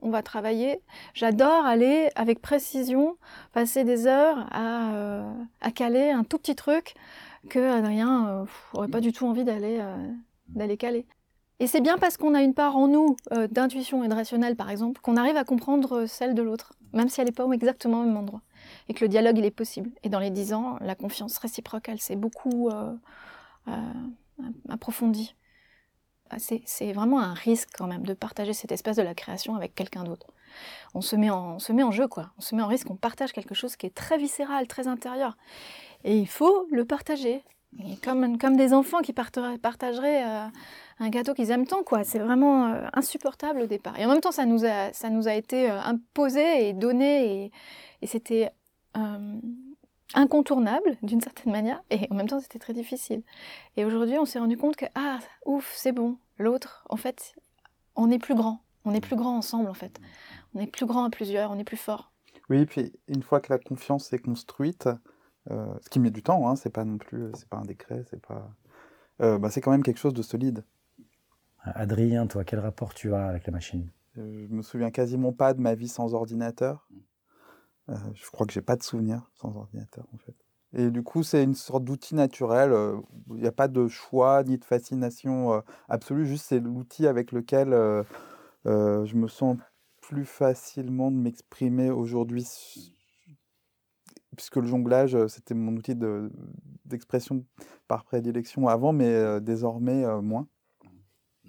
on, 0.00 0.08
va 0.08 0.22
travailler, 0.22 0.80
j'adore 1.12 1.66
aller 1.66 2.08
avec 2.14 2.40
précision, 2.40 3.18
passer 3.52 3.84
des 3.84 4.06
heures 4.06 4.46
à, 4.50 5.24
à, 5.60 5.70
caler 5.72 6.08
un 6.08 6.24
tout 6.24 6.38
petit 6.38 6.54
truc 6.54 6.94
que 7.50 7.58
Adrien 7.58 8.46
n'aurait 8.72 8.88
pas 8.88 9.00
du 9.00 9.12
tout 9.12 9.26
envie 9.26 9.44
d'aller 9.44 9.78
d'aller 10.48 10.78
caler. 10.78 11.06
Et 11.60 11.66
c'est 11.66 11.80
bien 11.80 11.98
parce 11.98 12.16
qu'on 12.16 12.34
a 12.34 12.42
une 12.42 12.54
part 12.54 12.76
en 12.76 12.88
nous 12.88 13.16
euh, 13.32 13.46
d'intuition 13.46 14.02
et 14.02 14.08
de 14.08 14.14
rationnel, 14.14 14.56
par 14.56 14.70
exemple, 14.70 15.00
qu'on 15.00 15.16
arrive 15.16 15.36
à 15.36 15.44
comprendre 15.44 16.00
euh, 16.00 16.06
celle 16.06 16.34
de 16.34 16.42
l'autre, 16.42 16.72
même 16.92 17.08
si 17.08 17.20
elle 17.20 17.26
n'est 17.26 17.32
pas 17.32 17.48
exactement 17.52 18.00
au 18.00 18.04
même 18.04 18.16
endroit. 18.16 18.42
Et 18.88 18.94
que 18.94 19.04
le 19.04 19.08
dialogue, 19.08 19.38
il 19.38 19.44
est 19.44 19.52
possible. 19.52 19.90
Et 20.02 20.08
dans 20.08 20.18
les 20.18 20.30
dix 20.30 20.52
ans, 20.52 20.78
la 20.80 20.94
confiance 20.94 21.38
réciproque, 21.38 21.88
elle 21.88 22.00
s'est 22.00 22.16
beaucoup 22.16 22.70
euh, 22.70 22.92
approfondie. 24.68 25.34
C'est 26.38 26.92
vraiment 26.92 27.20
un 27.20 27.34
risque 27.34 27.68
quand 27.76 27.86
même 27.86 28.04
de 28.04 28.14
partager 28.14 28.52
cet 28.52 28.72
espace 28.72 28.96
de 28.96 29.02
la 29.02 29.14
création 29.14 29.54
avec 29.54 29.74
quelqu'un 29.74 30.04
d'autre. 30.04 30.26
On 30.94 31.00
se, 31.00 31.16
met 31.16 31.30
en, 31.30 31.58
jeu, 31.90 32.08
quoi. 32.08 32.30
On 32.38 32.40
se 32.40 32.54
met 32.54 32.62
en 32.62 32.66
risque, 32.66 32.90
on 32.90 32.96
partage 32.96 33.32
quelque 33.32 33.54
chose 33.54 33.76
qui 33.76 33.86
est 33.86 33.94
très 33.94 34.18
viscéral, 34.18 34.66
très 34.66 34.88
intérieur. 34.88 35.36
Et 36.04 36.18
il 36.18 36.28
faut 36.28 36.66
le 36.70 36.84
partager 36.84 37.42
comme, 38.02 38.56
des 38.56 38.72
enfants 38.72 39.00
qui 39.00 39.12
partageraient 39.12 40.24
euh, 40.24 40.46
un 41.00 41.08
gâteau 41.08 41.34
qu'ils 41.34 41.50
aiment 41.50 41.66
tant, 41.66 41.82
quoi. 41.82 42.04
C'est 42.04 42.20
vraiment 42.20 42.66
euh, 42.66 42.86
insupportable 42.92 43.62
au 43.62 43.66
départ. 43.66 43.98
Et 43.98 44.04
en 44.04 44.08
même 44.08 44.20
temps, 44.20 44.32
ça 44.32 44.46
nous 44.46 44.64
a, 44.64 45.34
été 45.34 45.70
euh, 45.70 45.80
imposé 45.80 46.68
et 46.68 46.72
donné, 46.72 47.50
et 48.00 48.06
c'était 48.06 48.50
incontournable 50.14 50.96
d'une 51.02 51.20
certaine 51.20 51.52
manière, 51.52 51.82
et 51.90 52.06
en 52.10 52.14
même 52.14 52.28
temps, 52.28 52.40
c'était 52.40 52.58
très 52.58 52.72
difficile. 52.72 53.22
Et 53.76 53.84
aujourd'hui, 53.84 54.18
on 54.18 54.24
s'est 54.24 54.38
rendu 54.38 54.56
compte 54.56 54.76
que, 54.76 54.86
ah, 54.94 55.18
ouf, 55.44 55.72
c'est 55.76 55.92
bon, 55.92 56.16
l'autre, 56.38 56.84
en 56.88 56.96
fait, 56.96 57.34
on 57.96 58.10
est 58.10 58.18
plus 58.18 58.34
grand. 58.34 58.60
On 58.84 58.92
est 58.94 59.00
plus 59.00 59.16
grand 59.16 59.36
ensemble, 59.36 59.68
en 59.68 59.74
fait. 59.74 60.00
On 60.54 60.60
est 60.60 60.66
plus 60.66 60.86
grand 60.86 61.04
à 61.04 61.10
plusieurs, 61.10 61.50
on 61.50 61.58
est 61.58 61.64
plus 61.64 61.76
fort. 61.76 62.12
Oui, 62.50 62.66
puis 62.66 62.92
une 63.08 63.22
fois 63.22 63.40
que 63.40 63.52
la 63.52 63.58
confiance 63.58 64.12
est 64.12 64.18
construite, 64.18 64.88
euh, 65.50 65.74
ce 65.82 65.88
qui 65.88 66.00
met 66.00 66.10
du 66.10 66.22
temps, 66.22 66.48
hein, 66.48 66.56
c'est 66.56 66.70
pas 66.70 66.84
non 66.84 66.98
plus, 66.98 67.30
c'est 67.34 67.48
pas 67.48 67.56
un 67.56 67.64
décret, 67.64 68.04
c'est 68.10 68.20
pas, 68.20 68.50
euh, 69.22 69.38
bah, 69.38 69.50
c'est 69.50 69.60
quand 69.60 69.70
même 69.70 69.82
quelque 69.82 69.98
chose 69.98 70.14
de 70.14 70.22
solide. 70.22 70.64
Adrien, 71.62 72.26
toi, 72.26 72.44
quel 72.44 72.60
rapport 72.60 72.92
tu 72.92 73.14
as 73.14 73.26
avec 73.26 73.46
la 73.46 73.52
machine? 73.52 73.88
Euh, 74.18 74.46
Je 74.48 74.54
me 74.54 74.62
souviens 74.62 74.90
quasiment 74.90 75.32
pas 75.32 75.54
de 75.54 75.60
ma 75.60 75.74
vie 75.74 75.88
sans 75.88 76.12
ordinateur. 76.12 76.86
Je 77.88 78.30
crois 78.30 78.46
que 78.46 78.52
j'ai 78.52 78.62
pas 78.62 78.76
de 78.76 78.82
souvenirs 78.82 79.30
sans 79.34 79.56
ordinateur 79.56 80.06
en 80.12 80.18
fait. 80.18 80.34
Et 80.76 80.90
du 80.90 81.02
coup, 81.02 81.22
c'est 81.22 81.42
une 81.42 81.54
sorte 81.54 81.84
d'outil 81.84 82.16
naturel. 82.16 82.74
Il 83.30 83.36
n'y 83.36 83.46
a 83.46 83.52
pas 83.52 83.68
de 83.68 83.86
choix 83.86 84.42
ni 84.42 84.58
de 84.58 84.64
fascination 84.64 85.62
absolue. 85.88 86.26
Juste, 86.26 86.46
c'est 86.48 86.58
l'outil 86.58 87.06
avec 87.06 87.30
lequel 87.30 87.70
je 88.64 89.14
me 89.14 89.28
sens 89.28 89.56
plus 90.00 90.24
facilement 90.24 91.10
de 91.10 91.16
m'exprimer 91.16 91.90
aujourd'hui 91.90 92.46
puisque 94.34 94.56
le 94.56 94.66
jonglage, 94.66 95.14
euh, 95.14 95.28
c'était 95.28 95.54
mon 95.54 95.74
outil 95.76 95.94
d'expression 96.84 97.44
par 97.88 98.04
prédilection 98.04 98.68
avant, 98.68 98.92
mais 98.92 99.08
euh, 99.08 99.40
désormais 99.40 100.04
euh, 100.04 100.20
moins. 100.20 100.46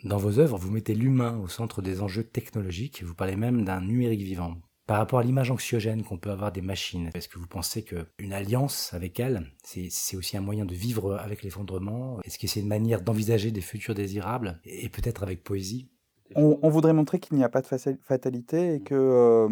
Dans 0.04 0.18
vos 0.18 0.39
œuvres, 0.39 0.58
vous 0.58 0.72
mettez 0.72 0.94
l'humain 0.94 1.38
au 1.39 1.48
centre 1.48 1.82
des 1.82 2.01
enjeux 2.01 2.24
technologiques 2.24 3.04
vous 3.04 3.15
parlez 3.15 3.36
même 3.36 3.63
d'un 3.63 3.82
numérique 3.82 4.22
vivant. 4.22 4.56
Par 4.88 4.98
rapport 4.98 5.18
à 5.18 5.24
l'image 5.24 5.50
anxiogène 5.50 6.04
qu'on 6.04 6.20
peut 6.20 6.30
avoir 6.30 6.51
des 6.51 6.62
machines, 6.62 7.10
est-ce 7.15 7.27
que 7.27 7.39
vous 7.39 7.48
pensez 7.48 7.84
qu'une 7.84 8.34
alliance 8.34 8.94
avec 8.94 9.20
elles, 9.20 9.44
c'est 9.63 10.15
aussi 10.15 10.38
un 10.38 10.42
moyen 10.42 10.63
de 10.63 10.75
vivre 10.75 11.15
avec 11.15 11.42
l'effondrement? 11.42 12.20
Est-ce 12.24 12.38
que 12.38 12.46
c'est 12.46 12.60
une 12.60 12.68
manière 12.68 13.01
d'envisager 13.01 13.50
des 13.50 13.62
futurs 13.62 13.96
désirables? 13.96 14.60
Et 14.63 14.89
peut-être 14.89 15.24
avec 15.24 15.44
poésie? 15.44 15.89
On, 16.36 16.70
voudrait 16.70 16.94
montrer 16.94 17.20
qu'il 17.20 17.36
n'y 17.36 17.44
a 17.44 17.50
pas 17.50 17.62
de 17.62 17.68
fatalité 18.01 18.75
et 18.75 18.82
que 18.82 18.96
euh, 18.96 19.50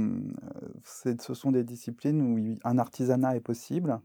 ce 0.83 1.33
sont 1.33 1.51
des 1.51 1.63
disciplines 1.63 2.21
où 2.21 2.57
un 2.63 2.77
artisanat 2.77 3.35
est 3.35 3.41
possible 3.41 3.99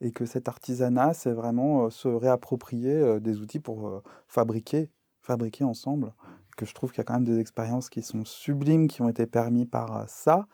et 0.00 0.12
que 0.12 0.26
cet 0.26 0.48
artisanat, 0.48 1.12
c'est 1.12 1.32
vraiment 1.32 1.86
euh, 1.86 1.90
se 1.90 2.06
réapproprier 2.06 2.92
euh, 2.92 3.18
des 3.20 3.40
outils 3.40 3.60
pour 3.60 4.02
fabriquer, 4.28 4.90
fabriquer 5.22 5.64
ensemble. 5.64 6.12
Que 6.56 6.66
je 6.66 6.74
trouve 6.74 6.90
qu'il 6.90 6.98
y 6.98 7.00
a 7.00 7.04
quand 7.04 7.14
même 7.14 7.24
des 7.24 7.40
expériences 7.40 7.88
qui 7.88 8.02
sont 8.02 8.24
sublimes, 8.24 8.86
qui 8.86 9.02
ont 9.02 9.08
été 9.08 9.26
permis 9.26 9.66
par 9.66 10.08
ça, 10.08 10.46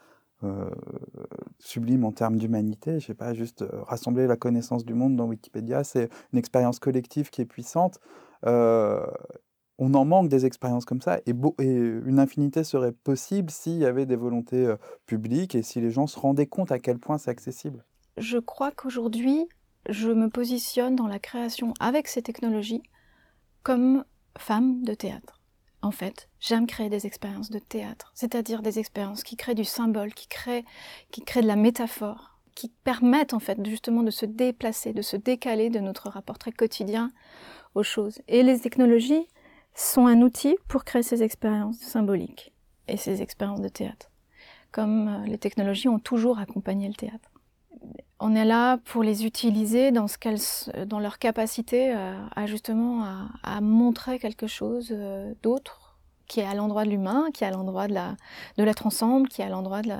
sublimes 1.59 2.05
en 2.05 2.13
termes 2.13 2.37
d'humanité. 2.37 3.01
Je 3.01 3.07
sais 3.07 3.15
pas, 3.15 3.35
juste 3.35 3.65
rassembler 3.87 4.27
la 4.27 4.37
connaissance 4.37 4.85
du 4.85 4.95
monde 4.95 5.17
dans 5.17 5.27
Wikipédia, 5.27 5.85
c'est 5.85 6.09
une 6.33 6.39
expérience 6.39 6.79
collective 6.79 7.31
qui 7.31 7.43
est 7.43 7.47
puissante 7.47 8.01
on 9.79 9.95
en 9.95 10.05
manque 10.05 10.29
des 10.29 10.47
expériences 10.47 10.85
comme 10.85 11.01
ça, 11.01 11.21
et, 11.27 11.33
une 11.59 12.19
infinité 12.19 12.65
serait 12.65 12.93
possible 12.93 13.51
s'il 13.51 13.79
y 13.79 13.87
avait 13.87 14.07
des 14.07 14.17
volontés 14.17 14.67
euh, 14.67 14.77
publiques 15.07 15.55
et 15.55 15.63
si 15.63 15.81
les 15.81 15.91
gens 15.91 16.07
se 16.07 16.19
rendaient 16.19 16.47
compte 16.47 16.73
à 16.73 16.79
quel 16.79 16.99
point 16.99 17.19
c'est 17.19 17.31
accessible. 17.31 17.85
Je 18.17 18.39
crois 18.39 18.71
qu'aujourd'hui, 18.71 19.49
je 19.89 20.11
me 20.11 20.29
positionne 20.29 20.97
dans 20.97 21.09
la 21.09 21.19
création 21.19 21.75
avec 21.81 22.07
ces 22.09 22.23
technologies 22.23 22.83
comme 23.63 24.05
femme 24.39 24.83
de 24.83 24.95
théâtre. 24.95 25.34
En 25.85 25.91
fait, 25.91 26.31
j'aime 26.41 26.67
créer 26.67 26.89
des 26.89 27.07
expériences 27.07 27.51
de 27.51 27.59
théâtre, 27.59 28.11
c'est-à-dire 28.15 28.63
des 28.63 28.79
expériences 28.79 29.23
qui 29.23 29.37
créent 29.37 29.55
du 29.55 29.67
symbole, 29.67 30.15
qui 30.15 30.29
créent, 30.29 30.65
qui 31.11 31.21
créent 31.21 31.43
de 31.43 31.47
la 31.47 31.57
métaphore, 31.57 32.39
qui 32.55 32.71
permettent 32.85 33.35
en 33.35 33.39
fait 33.39 33.63
justement 33.67 34.03
de 34.03 34.11
se 34.11 34.25
déplacer, 34.25 34.95
de 34.95 35.03
se 35.03 35.19
décaler 35.19 35.69
de 35.69 35.81
notre 35.81 36.09
rapport 36.09 36.39
très 36.39 36.53
quotidien 36.53 37.11
aux 37.75 37.83
choses. 37.83 38.23
Et 38.29 38.43
les 38.43 38.59
technologies 38.61 39.29
sont 39.75 40.07
un 40.07 40.23
outil 40.23 40.57
pour 40.69 40.85
créer 40.85 41.03
ces 41.03 41.23
expériences 41.23 41.77
symboliques 41.77 42.55
et 42.89 42.97
ces 42.97 43.21
expériences 43.21 43.61
de 43.61 43.69
théâtre, 43.69 44.11
comme 44.73 45.09
euh, 45.09 45.27
les 45.27 45.37
technologies 45.37 45.89
ont 45.89 45.99
toujours 45.99 46.39
accompagné 46.39 46.89
le 46.89 46.95
théâtre. 46.95 47.34
On 48.27 48.35
est 48.35 48.47
là 48.47 48.79
pour 48.87 49.03
les 49.03 49.27
utiliser 49.27 49.93
dans, 49.93 50.99
leur 50.99 51.19
capacité 51.19 51.95
euh, 51.95 52.17
à, 52.35 52.47
justement 52.47 53.05
à, 53.43 53.61
montrer 53.61 54.19
quelque 54.19 54.47
chose 54.47 54.89
euh, 54.93 55.35
d'autre 55.43 55.99
qui 56.27 56.41
est 56.41 56.47
à 56.47 56.55
l'endroit 56.55 56.87
de 56.87 56.91
l'humain, 56.91 57.27
qui 57.35 57.45
est 57.45 57.47
à 57.47 57.51
l'endroit 57.51 57.87
de 57.87 57.95
l'être 58.57 58.87
ensemble, 58.87 59.29
qui 59.29 59.43
est 59.43 59.45
à 59.45 59.51
l'endroit 59.51 59.83
de 59.83 59.91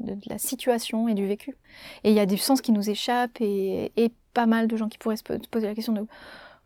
la, 0.00 0.38
situation 0.38 1.08
et 1.08 1.14
du 1.14 1.26
vécu. 1.26 1.58
Et 2.04 2.10
il 2.10 2.16
y 2.16 2.20
a 2.20 2.24
du 2.24 2.38
sens 2.38 2.62
qui 2.62 2.72
nous 2.72 2.88
échappe 2.88 3.38
et, 3.42 3.92
pas 4.32 4.46
mal 4.46 4.66
de 4.66 4.78
gens 4.78 4.88
qui 4.88 4.96
pourraient 4.96 5.18
se 5.18 5.22
poser 5.22 5.66
la 5.66 5.74
question 5.74 5.92
de 5.92 6.06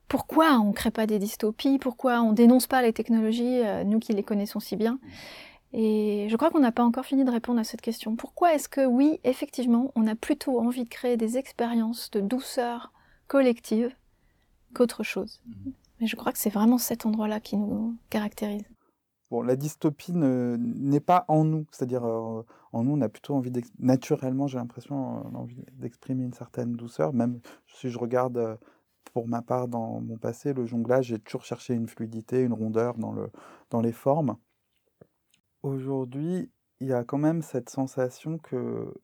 pourquoi 0.07 0.53
on 0.61 0.69
ne 0.69 0.73
crée 0.73 0.93
pas 0.93 1.09
des 1.09 1.19
dystopies, 1.19 1.81
pourquoi 1.81 2.21
on 2.21 2.33
dénonce 2.33 2.69
pas 2.69 2.81
les 2.81 2.93
technologies, 2.93 3.61
euh, 3.65 3.83
nous 3.83 3.99
qui 3.99 4.13
les 4.13 4.23
connaissons 4.23 4.61
si 4.61 4.77
bien. 4.77 5.01
Et 5.73 6.29
je 6.31 6.37
crois 6.37 6.51
qu'on 6.51 6.61
n'a 6.61 6.73
pas 6.73 6.85
encore 6.85 7.05
fini 7.05 7.25
de 7.25 7.31
répondre 7.31 7.61
à 7.61 7.65
cette 7.65 7.83
question. 7.83 8.17
Pourquoi 8.17 8.55
est-ce 8.55 8.69
que 8.69 8.87
oui, 8.87 9.21
effectivement, 9.25 9.93
on 9.97 10.07
a 10.07 10.15
plutôt 10.15 10.61
envie 10.61 10.85
de 10.85 10.89
créer 10.89 11.17
des 11.17 11.37
expériences 11.37 12.11
de 12.11 12.21
douceur 12.21 12.93
collective 13.27 13.95
qu'autre 14.75 15.03
chose? 15.03 15.43
Mhm. 15.47 15.73
Mais 16.01 16.07
je 16.07 16.17
crois 16.17 16.33
que 16.33 16.39
c'est 16.39 16.51
vraiment 16.51 16.79
cet 16.79 17.07
endroit-là 17.07 17.41
qui 17.41 17.57
nous 17.57 17.97
caractérise. 18.09 18.65
Bon, 19.31 19.43
la 19.43 19.57
dystopie 19.57 20.13
n'est 20.15 21.01
pas 21.01 21.27
en 21.29 21.45
nous, 21.45 21.67
c'est-à-dire 21.71 22.05
euh, 22.05 22.47
en 22.73 22.85
nous, 22.85 22.93
on 22.93 23.01
a 23.03 23.11
plutôt 23.11 23.35
envie, 23.35 23.53
naturellement, 23.79 24.47
j'ai 24.47 24.57
l'impression, 24.57 25.19
euh, 25.19 25.37
envie 25.37 25.63
d'exprimer 25.75 26.25
une 26.25 26.33
certaine 26.33 26.73
douceur, 26.73 27.13
même 27.13 27.41
si 27.67 27.91
je 27.91 27.99
regarde 27.99 28.59
pour 29.13 29.29
ma 29.29 29.43
part, 29.43 29.69
dans 29.69 30.01
mon 30.01 30.17
passé, 30.17 30.53
le 30.53 30.65
jonglage, 30.67 31.07
j'ai 31.07 31.19
toujours 31.19 31.45
cherché 31.45 31.75
une 31.75 31.89
fluidité, 31.89 32.43
une 32.43 32.53
rondeur 32.53 32.97
dans, 32.97 33.13
le, 33.13 33.31
dans 33.71 33.81
les 33.81 33.93
formes. 33.93 34.37
Aujourd'hui, 35.63 36.51
il 36.81 36.89
y 36.89 36.93
a 36.93 37.05
quand 37.05 37.19
même 37.19 37.43
cette 37.43 37.71
sensation 37.71 38.39
que 38.39 38.95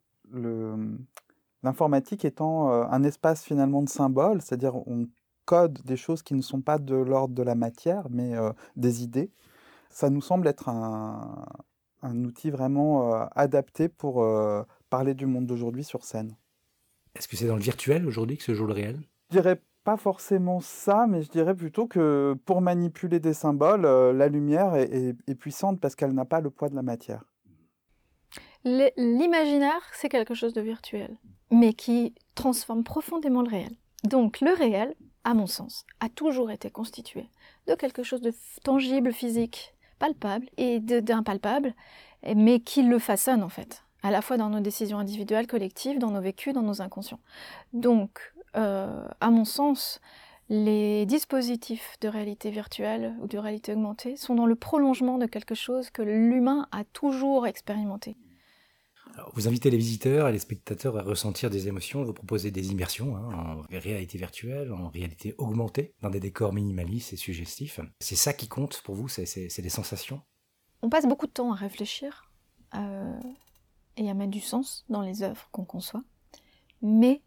l'informatique 1.62 2.24
étant 2.24 2.70
euh, 2.70 2.84
un 2.90 3.02
espace 3.02 3.42
finalement 3.42 3.82
de 3.82 3.88
symboles, 3.88 4.40
c'est-à-dire 4.40 4.76
on 4.88 5.08
code 5.44 5.80
des 5.84 5.96
choses 5.96 6.22
qui 6.22 6.34
ne 6.34 6.42
sont 6.42 6.62
pas 6.62 6.78
de 6.78 6.94
l'ordre 6.94 7.34
de 7.34 7.42
la 7.42 7.54
matière, 7.54 8.06
mais 8.10 8.34
euh, 8.34 8.52
des 8.76 9.02
idées, 9.02 9.30
ça 9.90 10.08
nous 10.10 10.22
semble 10.22 10.48
être 10.48 10.68
un, 10.68 11.44
un 12.02 12.24
outil 12.24 12.50
vraiment 12.50 13.14
euh, 13.14 13.26
adapté 13.32 13.88
pour 13.88 14.26
parler 14.90 15.14
du 15.14 15.26
monde 15.26 15.46
d'aujourd'hui 15.46 15.84
sur 15.84 16.04
scène. 16.04 16.36
Est-ce 17.14 17.28
que 17.28 17.36
c'est 17.36 17.46
dans 17.46 17.56
le 17.56 17.62
virtuel 17.62 18.06
aujourd'hui 18.06 18.36
que 18.36 18.42
se 18.42 18.54
joue 18.54 18.66
le 18.66 18.72
réel? 18.72 19.00
Je 19.30 19.36
dirais 19.36 19.60
pas 19.84 19.96
forcément 19.98 20.60
ça, 20.60 21.06
mais 21.06 21.22
je 21.22 21.30
dirais 21.30 21.54
plutôt 21.54 21.86
que 21.86 22.34
pour 22.46 22.62
manipuler 22.62 23.20
des 23.20 23.34
symboles, 23.34 23.84
euh, 23.84 24.12
la 24.12 24.28
lumière 24.28 24.74
est, 24.74 25.14
puissante 25.34 25.78
parce 25.78 25.94
qu'elle 25.94 26.12
n'a 26.12 26.24
pas 26.24 26.40
le 26.40 26.50
poids 26.50 26.70
de 26.70 26.74
la 26.74 26.82
matière. 26.82 27.24
L'imaginaire, 28.64 29.82
c'est 29.92 30.08
quelque 30.08 30.34
chose 30.34 30.54
de 30.54 30.62
virtuel, 30.62 31.18
mais 31.50 31.74
qui 31.74 32.14
transforme 32.34 32.82
profondément 32.82 33.42
le 33.42 33.50
réel. 33.50 33.76
Donc 34.04 34.40
le 34.40 34.54
réel, 34.54 34.94
à 35.22 35.34
mon 35.34 35.46
sens, 35.46 35.84
a 36.00 36.08
toujours 36.08 36.50
été 36.50 36.70
constitué 36.70 37.28
de 37.66 37.74
quelque 37.74 38.02
chose 38.02 38.22
de 38.22 38.32
tangible, 38.62 39.12
physique, 39.12 39.74
palpable 39.98 40.48
et 40.56 40.80
d'impalpable, 40.80 41.74
mais 42.34 42.60
qui 42.60 42.82
le 42.82 42.98
façonne 42.98 43.42
en 43.42 43.50
fait, 43.50 43.84
à 44.02 44.10
la 44.10 44.22
fois 44.22 44.38
dans 44.38 44.48
nos 44.48 44.60
décisions 44.60 44.98
individuelles, 44.98 45.46
collectives, 45.46 45.98
dans 45.98 46.10
nos 46.10 46.22
vécus, 46.22 46.54
dans 46.54 46.62
nos 46.62 46.80
inconscients. 46.80 47.20
Donc, 47.74 48.33
euh, 48.56 49.06
à 49.20 49.30
mon 49.30 49.44
sens, 49.44 50.00
les 50.48 51.06
dispositifs 51.06 51.96
de 52.00 52.08
réalité 52.08 52.50
virtuelle 52.50 53.14
ou 53.20 53.26
de 53.26 53.38
réalité 53.38 53.72
augmentée 53.72 54.16
sont 54.16 54.34
dans 54.34 54.46
le 54.46 54.54
prolongement 54.54 55.18
de 55.18 55.26
quelque 55.26 55.54
chose 55.54 55.90
que 55.90 56.02
l'humain 56.02 56.68
a 56.72 56.84
toujours 56.84 57.46
expérimenté 57.46 58.16
vous 59.34 59.48
invitez 59.48 59.70
les 59.70 59.76
visiteurs 59.76 60.28
et 60.28 60.32
les 60.32 60.38
spectateurs 60.38 60.98
à 60.98 61.02
ressentir 61.02 61.50
des 61.50 61.68
émotions, 61.68 62.02
vous 62.02 62.12
proposez 62.12 62.50
des 62.50 62.70
immersions 62.70 63.16
hein, 63.16 63.58
en 63.58 63.78
réalité 63.78 64.18
virtuelle, 64.18 64.72
en 64.72 64.88
réalité 64.88 65.34
augmentée, 65.38 65.94
dans 66.00 66.10
des 66.10 66.20
décors 66.20 66.52
minimalistes 66.52 67.12
et 67.12 67.16
suggestifs. 67.16 67.80
C'est 68.00 68.16
ça 68.16 68.32
qui 68.32 68.48
compte 68.48 68.82
pour 68.82 68.94
vous, 68.94 69.08
c'est 69.08 69.60
des 69.62 69.68
sensations? 69.68 70.22
On 70.82 70.88
passe 70.88 71.06
beaucoup 71.06 71.26
de 71.26 71.32
temps 71.32 71.52
à 71.52 71.56
réfléchir 71.56 72.30
euh, 72.74 73.20
et 73.96 74.10
à 74.10 74.14
mettre 74.14 74.32
du 74.32 74.40
sens 74.40 74.84
dans 74.88 75.02
les 75.02 75.22
œuvres 75.22 75.48
qu'on 75.50 75.64
conçoit, 75.64 76.02
mais 76.82 77.22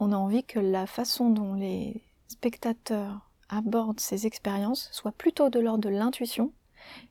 on 0.00 0.12
a 0.12 0.16
envie 0.16 0.44
que 0.44 0.58
la 0.58 0.86
façon 0.86 1.30
dont 1.30 1.54
les 1.54 2.02
spectateurs 2.28 3.30
abordent 3.48 4.00
ces 4.00 4.26
expériences 4.26 4.88
soit 4.92 5.12
plutôt 5.12 5.48
de 5.48 5.58
l'ordre 5.58 5.88
de 5.88 5.88
l'intuition 5.88 6.52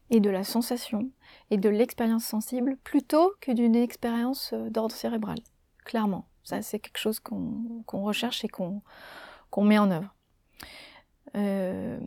et 0.10 0.20
de 0.20 0.29
la 0.29 0.44
sensation 0.44 1.10
et 1.50 1.58
de 1.58 1.70
l'expérience 1.70 2.25
sensible 2.25 2.77
plutôt 2.84 3.34
que 3.41 3.51
d'une 3.51 3.75
expérience 3.75 4.51
euh, 4.53 4.70
d'ordre 4.70 4.96
cérébral. 4.96 5.38
Clairement. 5.84 6.27
Ça, 6.44 6.62
c'est 6.62 6.79
quelque 6.79 6.98
chose 6.98 7.20
qu'on 7.20 7.84
recherche 8.03 8.46
et 8.46 8.48
qu'on 8.48 8.82
met 9.58 9.77
en 9.77 9.91
œuvre. 9.91 10.15
Euh, 11.36 12.00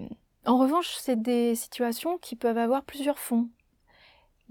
en 0.47 0.59
revanche, 0.59 0.97
c'est 0.99 1.21
des 1.21 1.55
situations 1.55 2.17
qui 2.17 2.37
peuvent 2.37 2.57
avoir 2.57 2.83
plusieurs 2.83 3.19
fonds. 3.19 3.51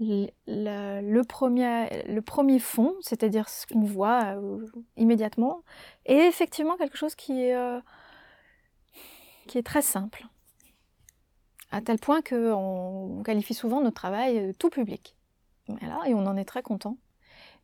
Le, 0.00 1.22
premier, 1.22 2.04
le 2.08 2.20
premier 2.20 2.58
fond, 2.58 2.94
c'est-à-dire 3.02 3.48
ce 3.48 3.66
qu'on 3.66 3.82
voit 3.82 4.36
euh, 4.36 4.66
immédiatement, 4.96 5.62
est 6.06 6.26
effectivement 6.26 6.76
quelque 6.76 6.96
chose 6.96 7.14
qui 7.14 7.42
est, 7.42 7.54
est 9.54 9.62
très 9.62 9.82
simple 9.82 10.26
à 11.70 11.80
tel 11.80 11.98
point 11.98 12.20
qu'on 12.22 13.22
qualifie 13.24 13.54
souvent 13.54 13.80
notre 13.80 13.96
travail 13.96 14.38
euh, 14.38 14.52
tout 14.58 14.70
public. 14.70 15.16
et 15.68 16.14
on 16.14 16.26
en 16.26 16.36
est 16.36 16.44
très 16.44 16.62
content. 16.62 16.96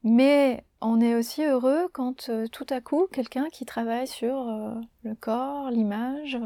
Mais 0.04 0.64
on 0.80 1.00
est 1.00 1.14
aussi 1.14 1.44
heureux 1.44 1.88
quand 1.92 2.28
euh, 2.28 2.46
tout 2.46 2.66
à 2.70 2.80
coup 2.80 3.08
quelqu'un 3.12 3.48
qui 3.50 3.64
travaille 3.64 4.06
sur 4.06 4.48
euh, 4.48 4.74
le 5.02 5.14
corps, 5.14 5.70
l'image, 5.70 6.38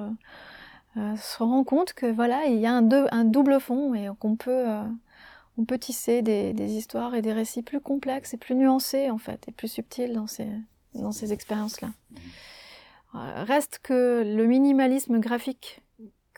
se 0.97 1.43
rend 1.43 1.63
compte 1.63 1.93
que 1.93 2.07
voilà, 2.07 2.47
il 2.47 2.59
y 2.59 2.67
a 2.67 2.73
un, 2.73 3.25
double 3.25 3.61
fond 3.61 3.95
et 3.95 4.09
qu'on 4.19 4.35
peut, 4.35 4.67
on 5.61 5.67
peut 5.67 5.79
tisser 5.79 6.23
des, 6.23 6.73
histoires 6.73 7.15
et 7.15 7.21
des 7.21 7.35
récits 7.35 7.63
plus 7.63 7.81
complexes 7.81 8.33
et 8.33 8.39
plus 8.39 8.55
nuancés 8.55 9.11
en 9.11 9.19
fait, 9.19 9.47
et 9.47 9.53
plus 9.53 9.69
subtils 9.69 10.15
dans 10.15 10.27
ces, 10.27 11.33
expériences-là. 11.33 11.91
Reste 13.13 13.81
que 13.83 14.23
le 14.25 14.47
minimalisme 14.47 15.19
graphique 15.19 15.83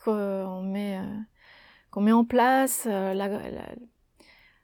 qu'on 0.03 0.61
met, 0.61 0.97
euh, 0.97 2.01
met 2.01 2.11
en 2.11 2.25
place. 2.25 2.85
Euh, 2.89 3.13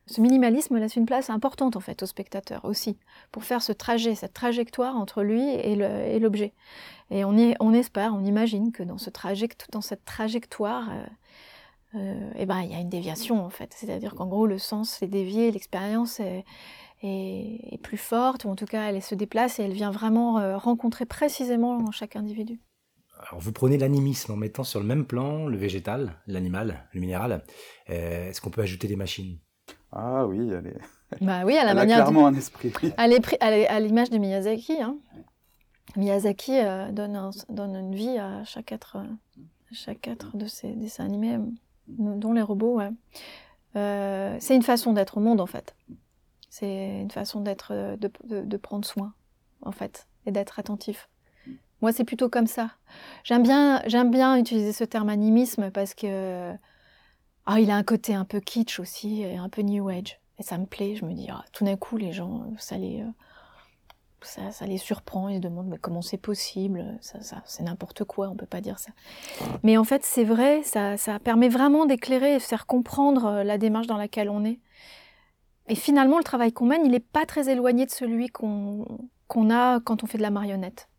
ce 0.08 0.20
minimalisme 0.20 0.78
laisse 0.78 0.96
une 0.96 1.06
place 1.06 1.30
importante 1.30 1.78
en 1.78 1.80
fait 1.80 2.04
au 2.04 2.06
spectateur 2.06 2.66
aussi, 2.66 2.98
pour 3.32 3.46
faire 3.46 3.62
ce 3.62 3.72
trajet, 3.72 4.16
cette 4.16 4.34
trajectoire 4.34 4.98
entre 4.98 5.24
lui 5.24 5.48
et 5.48 6.20
l'objet. 6.20 6.54
Et 7.12 7.24
on, 7.24 7.74
espère, 7.74 8.13
on 8.13 8.25
imagine 8.25 8.72
que 8.74 8.84
dans 8.84 8.98
cette 8.98 10.04
trajectoire, 10.04 10.89
euh, 11.96 12.31
eh 12.36 12.46
ben, 12.46 12.62
il 12.62 12.72
y 12.72 12.75
a 12.75 12.79
une 12.79 12.89
déviation 12.89 13.43
en 13.43 13.50
fait. 13.50 13.74
C'est-à-dire 13.75 14.15
qu'en 14.15 14.27
gros, 14.27 14.46
le 14.46 14.58
sens 14.58 15.01
est 15.01 15.08
dévié, 15.08 15.51
l'expérience 15.51 16.19
est, 16.19 16.46
est, 17.01 17.81
plus 17.81 17.98
forte, 17.98 18.46
ou 18.46 18.50
en 18.50 18.55
tout 18.55 18.65
cas, 18.65 18.89
elle 18.89 19.01
se 19.01 19.15
déplace 19.15 19.60
et 19.60 19.63
elle 19.63 19.74
vient 19.74 19.91
vraiment 19.91 20.58
rencontrer 20.58 21.05
précisément 21.05 21.91
chaque 21.91 22.15
individu. 22.15 22.60
Alors 23.27 23.41
vous 23.41 23.51
prenez 23.51 23.77
l'animisme 23.77 24.31
en 24.31 24.38
mettant 24.38 24.63
sur 24.63 24.79
le 24.79 24.86
même 24.86 25.05
plan 25.05 25.48
le 25.48 25.58
végétal, 25.58 26.13
l'animal, 26.25 26.88
le 26.93 27.01
minéral. 27.01 27.43
Euh, 27.89 28.30
est-ce 28.30 28.39
qu'on 28.39 28.49
peut 28.49 28.62
ajouter 28.62 28.88
des 28.88 28.95
machines? 28.95 29.38
Ah 29.91 30.25
oui, 30.25 30.49
elle 30.52 30.67
est. 30.67 30.80
Bah 31.21 31.41
oui, 31.43 31.58
à 31.58 31.63
la 31.63 31.71
elle 31.71 31.75
manière. 31.75 31.97
A 31.97 32.02
clairement 32.02 32.28
un 32.28 32.36
esprit. 32.36 32.71
Elle 32.97 33.13
est, 33.13 33.41
à 33.41 33.80
l'image 33.80 34.12
de 34.12 34.19
Miyazaki. 34.19 34.80
Hein. 34.80 34.97
Miyazaki 35.97 36.60
euh, 36.60 36.91
donne, 36.91 37.32
donne 37.49 37.75
une 37.75 37.95
vie 37.95 38.19
à 38.19 38.43
chaque 38.43 38.71
être, 38.71 38.97
chaque 39.71 40.08
être 40.08 40.38
de 40.38 40.45
ses 40.45 40.73
dessins 40.73 41.06
animés, 41.06 41.39
dont 41.97 42.34
les 42.34 42.41
robots. 42.41 42.80
Euh, 43.75 44.38
c'est 44.39 44.56
une 44.56 44.63
façon 44.63 44.93
d'être 44.93 45.17
au 45.17 45.19
monde 45.19 45.41
en 45.41 45.45
fait. 45.45 45.75
C'est 46.49 47.02
une 47.02 47.12
façon 47.12 47.41
d'être, 47.41 47.97
de, 47.97 48.12
de 48.23 48.58
prendre 48.58 48.86
soin 48.86 49.13
en 49.62 49.71
fait, 49.71 50.08
et 50.25 50.32
d'être 50.32 50.60
attentif. 50.60 51.10
Moi, 51.82 51.93
c'est 51.93 52.04
plutôt 52.04 52.30
comme 52.30 52.47
ça. 52.47 52.71
J'aime 53.23 53.43
bien, 53.43 53.82
j'aime 53.86 54.12
bien 54.12 54.38
utiliser 54.38 54.73
ce 54.73 54.84
terme 54.84 55.10
animisme 55.10 55.71
parce 55.71 55.93
que 55.93 56.54
ah, 57.45 57.60
il 57.60 57.71
a 57.71 57.75
un 57.75 57.84
côté 57.84 58.13
un 58.13 58.25
peu 58.25 58.39
kitsch 58.39 58.80
aussi, 58.80 59.21
et 59.21 59.38
un 59.38 59.49
peu 59.49 59.62
new 59.62 59.88
age. 59.89 60.19
Et 60.39 60.43
ça 60.43 60.58
me 60.58 60.65
plaît. 60.65 60.95
Je 60.95 61.06
me 61.06 61.13
dis, 61.13 61.28
ah, 61.32 61.43
tout 61.54 61.63
d'un 61.63 61.78
coup, 61.78 61.97
les 61.97 62.12
gens, 62.12 62.52
ça 62.58 62.78
les, 62.78 63.04
ça, 64.21 64.51
ça, 64.51 64.65
les 64.65 64.77
surprend. 64.77 65.29
Ils 65.29 65.38
se 65.38 65.41
demandent 65.41 65.67
mais 65.67 65.77
comment 65.77 66.01
c'est 66.01 66.17
possible? 66.17 66.97
Ça, 67.01 67.21
ça 67.21 67.41
c'est 67.45 67.63
n'importe 67.63 68.03
quoi. 68.03 68.29
On 68.29 68.36
peut 68.36 68.45
pas 68.45 68.62
dire 68.62 68.79
ça. 68.79 68.91
Mais 69.63 69.77
en 69.77 69.84
fait, 69.84 70.03
c'est 70.03 70.23
vrai. 70.23 70.62
Ça, 70.63 70.97
ça 70.97 71.19
permet 71.19 71.49
vraiment 71.49 71.86
d'éclairer 71.86 72.36
et 72.36 72.38
de 72.38 72.43
faire 72.43 72.65
comprendre 72.65 73.25
euh, 73.25 73.43
la 73.43 73.58
démarche 73.58 73.88
dans 73.88 73.97
laquelle 73.97 74.29
on 74.29 74.43
est. 74.45 74.60
Et 75.67 75.75
finalement, 75.75 76.17
le 76.17 76.23
travail 76.23 76.51
qu'on 76.51 76.65
mène, 76.65 76.86
il 76.86 76.91
n'est 76.91 76.99
pas 76.99 77.25
très 77.25 77.49
éloigné 77.49 77.86
de 77.86 77.91
celui 77.91 78.29
qu'on 78.29 78.86
qu'on 79.27 79.51
a 79.51 79.79
quand 79.79 80.03
on 80.03 80.08
fait 80.08 80.17
de 80.17 80.23
la 80.23 80.32
marionnette 80.32 80.89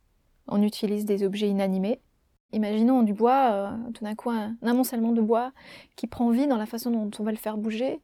on 0.51 0.63
utilise 0.63 1.05
des 1.05 1.25
objets 1.25 1.49
inanimés. 1.49 2.01
Imaginons 2.53 3.03
du 3.03 3.15
bois, 3.15 3.51
euh, 3.53 3.91
tout 3.95 4.05
d'un 4.05 4.17
coup 4.17 4.31
un, 4.31 4.57
amoncellement 4.63 5.13
de 5.13 5.21
bois 5.21 5.53
qui 5.97 6.09
prend 6.09 6.31
vie 6.31 6.49
dans 6.49 6.57
la 6.57 6.67
façon 6.67 6.91
dont 6.91 7.11
on 7.19 7.23
va 7.23 7.31
le 7.31 7.37
faire 7.37 7.57
bouger, 7.57 8.01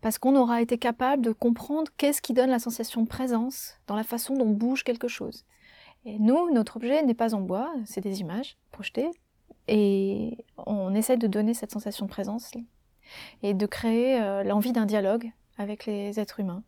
parce 0.00 0.18
qu'on 0.18 0.36
aura 0.36 0.62
été 0.62 0.78
capable 0.78 1.22
de 1.22 1.32
comprendre 1.32 1.90
qu'est-ce 1.96 2.22
qui 2.22 2.32
donne 2.32 2.50
la 2.50 2.58
sensation 2.58 3.02
de 3.02 3.08
présence 3.08 3.76
dans 3.86 3.96
la 3.96 4.04
façon 4.04 4.34
dont 4.34 4.50
bouge 4.50 4.84
quelque 4.84 5.08
chose. 5.08 5.44
Et 6.04 6.18
nous, 6.18 6.50
notre 6.52 6.76
objet 6.76 7.02
n'est 7.02 7.14
pas 7.14 7.34
en 7.34 7.40
bois, 7.40 7.72
c'est 7.84 8.00
des 8.00 8.20
images 8.20 8.56
projetées, 8.70 9.10
et 9.68 10.44
on 10.56 10.94
essaie 10.94 11.16
de 11.16 11.26
donner 11.26 11.54
cette 11.54 11.70
sensation 11.70 12.06
de 12.06 12.10
présence 12.10 12.52
et 13.42 13.54
de 13.54 13.66
créer 13.66 14.20
euh, 14.20 14.42
l'envie 14.42 14.72
d'un 14.72 14.86
dialogue 14.86 15.30
avec 15.58 15.86
les 15.86 16.18
êtres 16.18 16.40
humains. 16.40 16.62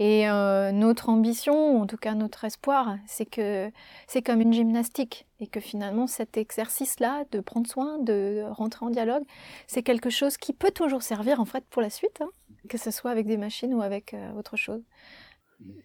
Et 0.00 0.30
euh, 0.30 0.72
notre 0.72 1.10
ambition, 1.10 1.76
ou 1.76 1.78
en 1.82 1.86
tout 1.86 1.98
cas 1.98 2.14
notre 2.14 2.44
espoir, 2.44 2.96
c'est 3.06 3.26
que 3.26 3.70
c'est 4.06 4.22
comme 4.22 4.40
une 4.40 4.54
gymnastique 4.54 5.26
et 5.40 5.46
que 5.46 5.60
finalement 5.60 6.06
cet 6.06 6.38
exercice-là 6.38 7.24
de 7.32 7.40
prendre 7.40 7.68
soin, 7.68 7.98
de 7.98 8.44
rentrer 8.50 8.86
en 8.86 8.88
dialogue, 8.88 9.24
c'est 9.66 9.82
quelque 9.82 10.08
chose 10.08 10.38
qui 10.38 10.54
peut 10.54 10.70
toujours 10.70 11.02
servir 11.02 11.38
en 11.38 11.44
fait 11.44 11.66
pour 11.68 11.82
la 11.82 11.90
suite, 11.90 12.22
hein, 12.22 12.30
que 12.70 12.78
ce 12.78 12.90
soit 12.90 13.10
avec 13.10 13.26
des 13.26 13.36
machines 13.36 13.74
ou 13.74 13.82
avec 13.82 14.14
euh, 14.14 14.32
autre 14.32 14.56
chose. 14.56 14.82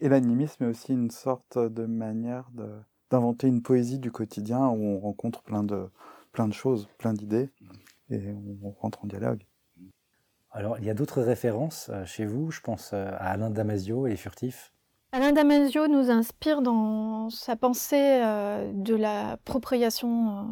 Et 0.00 0.08
l'animisme 0.08 0.64
est 0.64 0.68
aussi 0.68 0.94
une 0.94 1.10
sorte 1.10 1.58
de 1.58 1.84
manière 1.84 2.48
d'inventer 3.10 3.48
une 3.48 3.60
poésie 3.60 3.98
du 3.98 4.10
quotidien 4.10 4.66
où 4.66 4.82
on 4.82 4.98
rencontre 4.98 5.42
plein 5.42 5.62
de, 5.62 5.90
plein 6.32 6.48
de 6.48 6.54
choses, 6.54 6.88
plein 6.96 7.12
d'idées 7.12 7.50
et 8.08 8.32
on 8.62 8.70
rentre 8.80 9.04
en 9.04 9.08
dialogue. 9.08 9.44
Alors, 10.56 10.78
il 10.78 10.86
y 10.86 10.90
a 10.90 10.94
d'autres 10.94 11.20
références 11.20 11.90
euh, 11.90 12.06
chez 12.06 12.24
vous. 12.24 12.50
Je 12.50 12.62
pense 12.62 12.92
euh, 12.94 13.10
à 13.18 13.32
Alain 13.32 13.50
Damasio 13.50 14.06
et 14.06 14.10
les 14.10 14.16
furtifs. 14.16 14.72
Alain 15.12 15.32
Damasio 15.32 15.86
nous 15.86 16.10
inspire 16.10 16.62
dans 16.62 17.28
sa 17.28 17.56
pensée 17.56 18.22
euh, 18.24 18.72
de 18.72 18.94
l'appropriation 18.94 20.48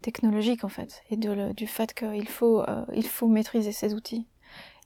technologique, 0.00 0.62
en 0.62 0.68
fait, 0.68 1.02
et 1.10 1.16
du 1.16 1.66
fait 1.66 1.92
qu'il 1.92 2.28
faut, 2.28 2.64
il 2.92 3.06
faut 3.06 3.28
maîtriser 3.28 3.70
ces 3.70 3.94
outils. 3.94 4.26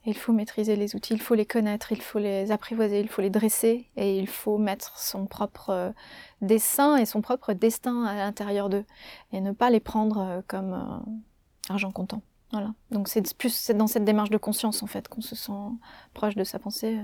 Il 0.05 0.15
faut 0.15 0.31
maîtriser 0.31 0.75
les 0.75 0.95
outils, 0.95 1.13
il 1.13 1.21
faut 1.21 1.33
les 1.33 1.47
connaître, 1.47 1.91
il 1.91 2.01
faut 2.01 2.19
les 2.19 2.51
apprivoiser, 2.51 2.99
il 2.99 3.09
faut 3.09 3.23
les 3.23 3.31
dresser, 3.31 3.87
et 3.95 4.19
il 4.19 4.27
faut 4.27 4.59
mettre 4.59 4.99
son 4.99 5.25
propre 5.25 5.91
dessin 6.41 6.97
et 6.97 7.05
son 7.07 7.21
propre 7.21 7.53
destin 7.53 8.05
à 8.05 8.15
l'intérieur 8.15 8.69
d'eux, 8.69 8.85
et 9.31 9.41
ne 9.41 9.51
pas 9.53 9.71
les 9.71 9.79
prendre 9.79 10.43
comme 10.47 11.03
argent 11.67 11.91
comptant. 11.91 12.21
Voilà. 12.51 12.73
Donc 12.91 13.07
c'est 13.07 13.35
plus 13.35 13.71
dans 13.71 13.87
cette 13.87 14.05
démarche 14.05 14.29
de 14.29 14.37
conscience 14.37 14.83
en 14.83 14.87
fait 14.87 15.07
qu'on 15.07 15.21
se 15.21 15.35
sent 15.35 15.51
proche 16.13 16.35
de 16.35 16.43
sa 16.43 16.59
pensée. 16.59 17.01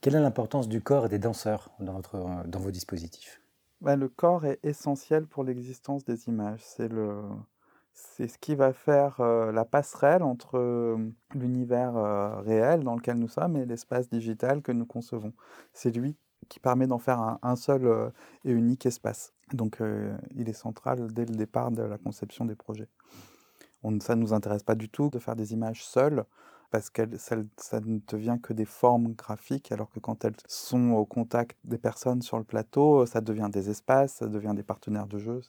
Quelle 0.00 0.14
est 0.14 0.20
l'importance 0.20 0.68
du 0.68 0.80
corps 0.80 1.06
et 1.06 1.08
des 1.08 1.18
danseurs 1.18 1.70
dans, 1.80 1.94
votre, 1.94 2.46
dans 2.46 2.60
vos 2.60 2.70
dispositifs? 2.70 3.40
Bah, 3.80 3.96
Le 3.96 4.08
corps 4.08 4.44
est 4.44 4.60
essentiel 4.62 5.26
pour 5.26 5.42
l'existence 5.42 6.04
des 6.04 6.28
images. 6.28 6.60
C'est 6.62 6.88
le, 6.88 7.22
c'est 7.98 8.28
ce 8.28 8.38
qui 8.38 8.54
va 8.54 8.72
faire 8.72 9.20
euh, 9.20 9.50
la 9.50 9.64
passerelle 9.64 10.22
entre 10.22 10.56
euh, 10.56 10.96
l'univers 11.34 11.96
euh, 11.96 12.40
réel 12.40 12.84
dans 12.84 12.94
lequel 12.94 13.16
nous 13.16 13.28
sommes 13.28 13.56
et 13.56 13.66
l'espace 13.66 14.08
digital 14.08 14.62
que 14.62 14.72
nous 14.72 14.86
concevons. 14.86 15.32
C'est 15.72 15.90
lui 15.90 16.16
qui 16.48 16.60
permet 16.60 16.86
d'en 16.86 16.98
faire 16.98 17.38
un, 17.42 17.56
seul 17.56 18.12
et 18.44 18.52
unique 18.52 18.86
espace. 18.86 19.34
Donc 19.52 19.82
il 20.34 20.48
est 20.48 20.54
central 20.54 21.12
dès 21.12 21.26
le 21.26 21.34
départ 21.34 21.72
de 21.72 21.82
la 21.82 21.98
conception 21.98 22.46
des 22.46 22.54
projets. 22.54 22.88
On, 23.82 23.98
ça 24.00 24.16
ne 24.16 24.20
nous 24.20 24.32
intéresse 24.32 24.62
pas 24.62 24.74
du 24.74 24.88
tout 24.88 25.10
de 25.10 25.18
faire 25.18 25.36
des 25.36 25.52
images 25.52 25.84
seules 25.84 26.24
parce 26.70 26.90
que 26.90 27.16
ça, 27.16 27.36
ça, 27.56 27.80
ne 27.80 27.98
devient 28.06 28.38
que 28.42 28.52
des 28.52 28.66
formes 28.66 29.14
graphiques, 29.14 29.72
alors 29.72 29.90
que 29.90 30.00
quand 30.00 30.24
elles 30.24 30.36
sont 30.46 30.90
au 30.90 31.06
contact 31.06 31.56
des 31.64 31.78
personnes 31.78 32.20
sur 32.20 32.36
le 32.36 32.44
plateau, 32.44 33.06
ça 33.06 33.20
devient 33.20 33.48
des 33.50 33.70
espaces, 33.70 34.16
ça 34.16 34.26
devient 34.26 34.52
des 34.54 34.62
partenaires 34.62 35.06
de 35.06 35.18
jeu. 35.18 35.40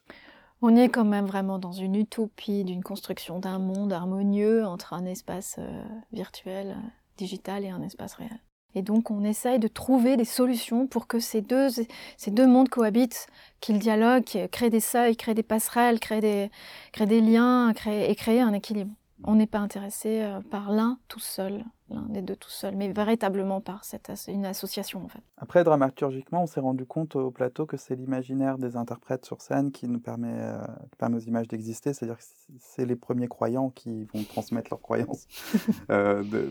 On 0.61 0.75
est 0.75 0.89
quand 0.89 1.05
même 1.05 1.25
vraiment 1.25 1.57
dans 1.57 1.71
une 1.71 1.95
utopie 1.95 2.65
d'une 2.65 2.83
construction 2.83 3.39
d'un 3.39 3.59
monde 3.59 3.93
harmonieux 3.93 4.65
entre 4.65 4.93
un 4.93 5.05
espace 5.05 5.55
euh, 5.59 5.83
virtuel, 6.11 6.77
digital 7.17 7.63
et 7.63 7.69
un 7.69 7.81
espace 7.81 8.13
réel. 8.15 8.39
Et 8.75 8.81
donc 8.81 9.11
on 9.11 9.23
essaye 9.23 9.59
de 9.59 9.67
trouver 9.67 10.17
des 10.17 10.25
solutions 10.25 10.87
pour 10.87 11.07
que 11.07 11.19
ces 11.19 11.41
deux, 11.41 11.69
ces 12.17 12.31
deux 12.31 12.47
mondes 12.47 12.69
cohabitent, 12.69 13.27
qu'ils 13.59 13.79
dialoguent, 13.79 14.47
créent 14.51 14.69
des 14.69 14.79
seuils, 14.79 15.15
créent 15.15 15.33
des 15.33 15.43
passerelles, 15.43 15.99
créent 15.99 16.21
des, 16.21 16.51
créent 16.91 17.07
des 17.07 17.21
liens 17.21 17.73
créent, 17.73 18.09
et 18.09 18.15
créer 18.15 18.41
un 18.41 18.53
équilibre. 18.53 18.91
On 19.25 19.35
n'est 19.35 19.47
pas 19.47 19.59
intéressé 19.59 20.21
euh, 20.21 20.39
par 20.39 20.71
l'un 20.71 20.97
tout 21.09 21.19
seul, 21.19 21.65
l'un 21.89 22.03
des 22.03 22.21
deux 22.21 22.37
tout 22.37 22.49
seul, 22.49 22.77
mais 22.77 22.89
véritablement 22.93 23.59
par 23.59 23.83
cette, 23.83 24.09
une 24.29 24.45
association 24.45 25.03
en 25.03 25.09
fait. 25.09 25.19
Après, 25.37 25.65
dramaturgiquement, 25.65 26.43
on 26.43 26.45
s'est 26.45 26.61
rendu 26.61 26.85
compte 26.85 27.17
au 27.17 27.29
plateau 27.29 27.65
que 27.65 27.75
c'est 27.75 27.95
l'imaginaire 27.95 28.57
des 28.57 28.77
interprètes 28.77 29.25
sur 29.25 29.41
scène 29.41 29.71
qui 29.71 29.89
nous 29.89 29.99
permet, 29.99 30.31
euh, 30.31 30.61
permet 30.97 31.17
aux 31.17 31.27
images 31.27 31.49
d'exister, 31.49 31.91
c'est-à-dire 31.93 32.17
que 32.17 32.23
c'est 32.59 32.85
les 32.85 32.95
premiers 32.95 33.27
croyants 33.27 33.71
qui 33.71 34.05
vont 34.13 34.23
transmettre 34.23 34.69
leurs 34.71 34.81
croyances. 34.81 35.27
euh, 35.89 36.23
de, 36.23 36.49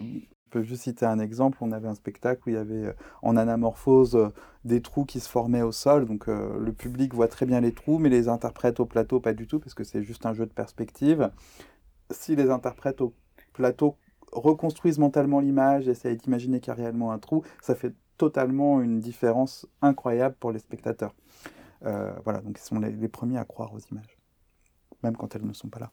je 0.49 0.59
peux 0.59 0.63
juste 0.63 0.85
citer 0.85 1.07
un 1.07 1.19
exemple. 1.19 1.59
On 1.61 1.73
avait 1.73 1.89
un 1.89 1.95
spectacle 1.95 2.43
où 2.47 2.51
il 2.51 2.55
y 2.55 2.59
avait 2.59 2.87
euh, 2.87 2.93
en 3.23 3.37
anamorphose 3.37 4.31
des 4.65 4.81
trous 4.81 5.05
qui 5.05 5.21
se 5.21 5.29
formaient 5.29 5.63
au 5.63 5.73
sol. 5.73 6.07
Donc 6.07 6.27
le 6.27 6.73
public 6.73 7.15
voit 7.15 7.29
très 7.29 7.47
bien 7.47 7.61
les 7.61 7.73
trous, 7.73 7.99
mais 7.99 8.09
les 8.09 8.29
interprètes 8.29 8.81
au 8.81 8.87
plateau 8.87 9.21
pas 9.21 9.33
du 9.33 9.47
tout, 9.47 9.59
parce 9.61 9.75
que 9.75 9.85
c'est 9.85 10.03
juste 10.03 10.27
un 10.27 10.35
jeu 10.35 10.47
de 10.47 10.53
perspective 10.53 11.31
si 12.11 12.37
les 12.37 12.51
interprètes 12.51 13.01
au 13.01 13.15
plateau 13.53 13.97
reconstruisent 14.33 14.99
mentalement 14.99 15.41
l'image, 15.41 15.89
essayent 15.89 16.17
d'imaginer 16.17 16.61
qu'il 16.61 16.69
y 16.69 16.71
a 16.73 16.75
réellement 16.75 17.13
un 17.13 17.19
trou, 17.19 17.43
ça 17.63 17.75
fait 17.75 17.95
totalement 18.17 18.81
une 18.81 19.01
différence 19.01 19.67
incroyable 19.81 20.37
pour 20.39 20.53
les 20.53 20.59
spectateurs. 20.59 21.15
Euh, 21.85 22.13
voilà, 22.25 22.41
donc 22.41 22.59
ils 22.59 22.63
sont 22.63 22.79
les, 22.79 23.09
premiers 23.09 23.39
à 23.39 23.45
croire 23.45 23.73
aux 23.73 23.79
images, 23.79 24.19
même 25.03 25.17
quand 25.17 25.35
elles 25.35 25.47
ne 25.47 25.53
sont 25.53 25.69
pas 25.69 25.79
là. 25.79 25.93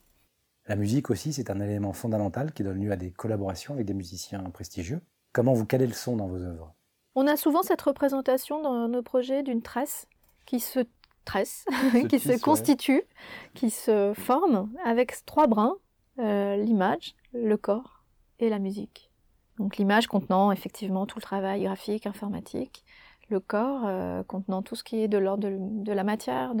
La 0.68 0.76
musique 0.76 1.10
aussi, 1.10 1.32
c'est 1.32 1.50
un 1.50 1.60
élément 1.60 1.92
fondamental 1.92 2.52
qui 2.52 2.64
donne 2.64 2.82
lieu 2.82 2.90
à 2.90 2.96
des 2.96 3.12
collaborations 3.12 3.74
avec 3.74 3.86
des 3.86 3.94
musiciens 3.94 4.42
prestigieux. 4.50 5.00
Comment 5.32 5.52
vous 5.52 5.66
calez 5.66 5.86
le 5.86 5.92
son 5.92 6.16
dans 6.16 6.26
vos 6.26 6.40
œuvres? 6.40 6.74
On 7.14 7.26
a 7.26 7.36
souvent 7.36 7.62
cette 7.62 7.82
représentation 7.82 8.60
dans 8.60 8.88
nos 8.88 9.02
projets 9.02 9.42
d'une 9.42 9.62
tresse 9.62 10.06
qui 10.44 10.60
se 10.60 10.80
tresse, 11.24 11.64
qui 12.08 12.18
se 12.18 12.38
constitue, 12.42 13.02
qui 13.54 13.70
se 13.70 14.12
forme 14.14 14.70
avec 14.84 15.24
trois 15.24 15.46
brins 15.46 15.76
euh, 16.18 16.56
l'image, 16.56 17.14
le 17.32 17.56
corps 17.56 18.02
et 18.38 18.48
la 18.48 18.58
musique. 18.58 19.10
Donc 19.58 19.76
l'image 19.76 20.06
contenant 20.06 20.50
effectivement 20.52 21.06
tout 21.06 21.18
le 21.18 21.22
travail 21.22 21.64
graphique, 21.64 22.06
informatique, 22.06 22.84
le 23.28 23.40
corps 23.40 23.82
euh, 23.84 24.22
contenant 24.22 24.62
tout 24.62 24.76
ce 24.76 24.84
qui 24.84 25.00
est 25.00 25.08
de 25.08 25.18
l'ordre 25.18 25.48
de, 25.48 25.92
la 25.92 26.04
matière 26.04 26.54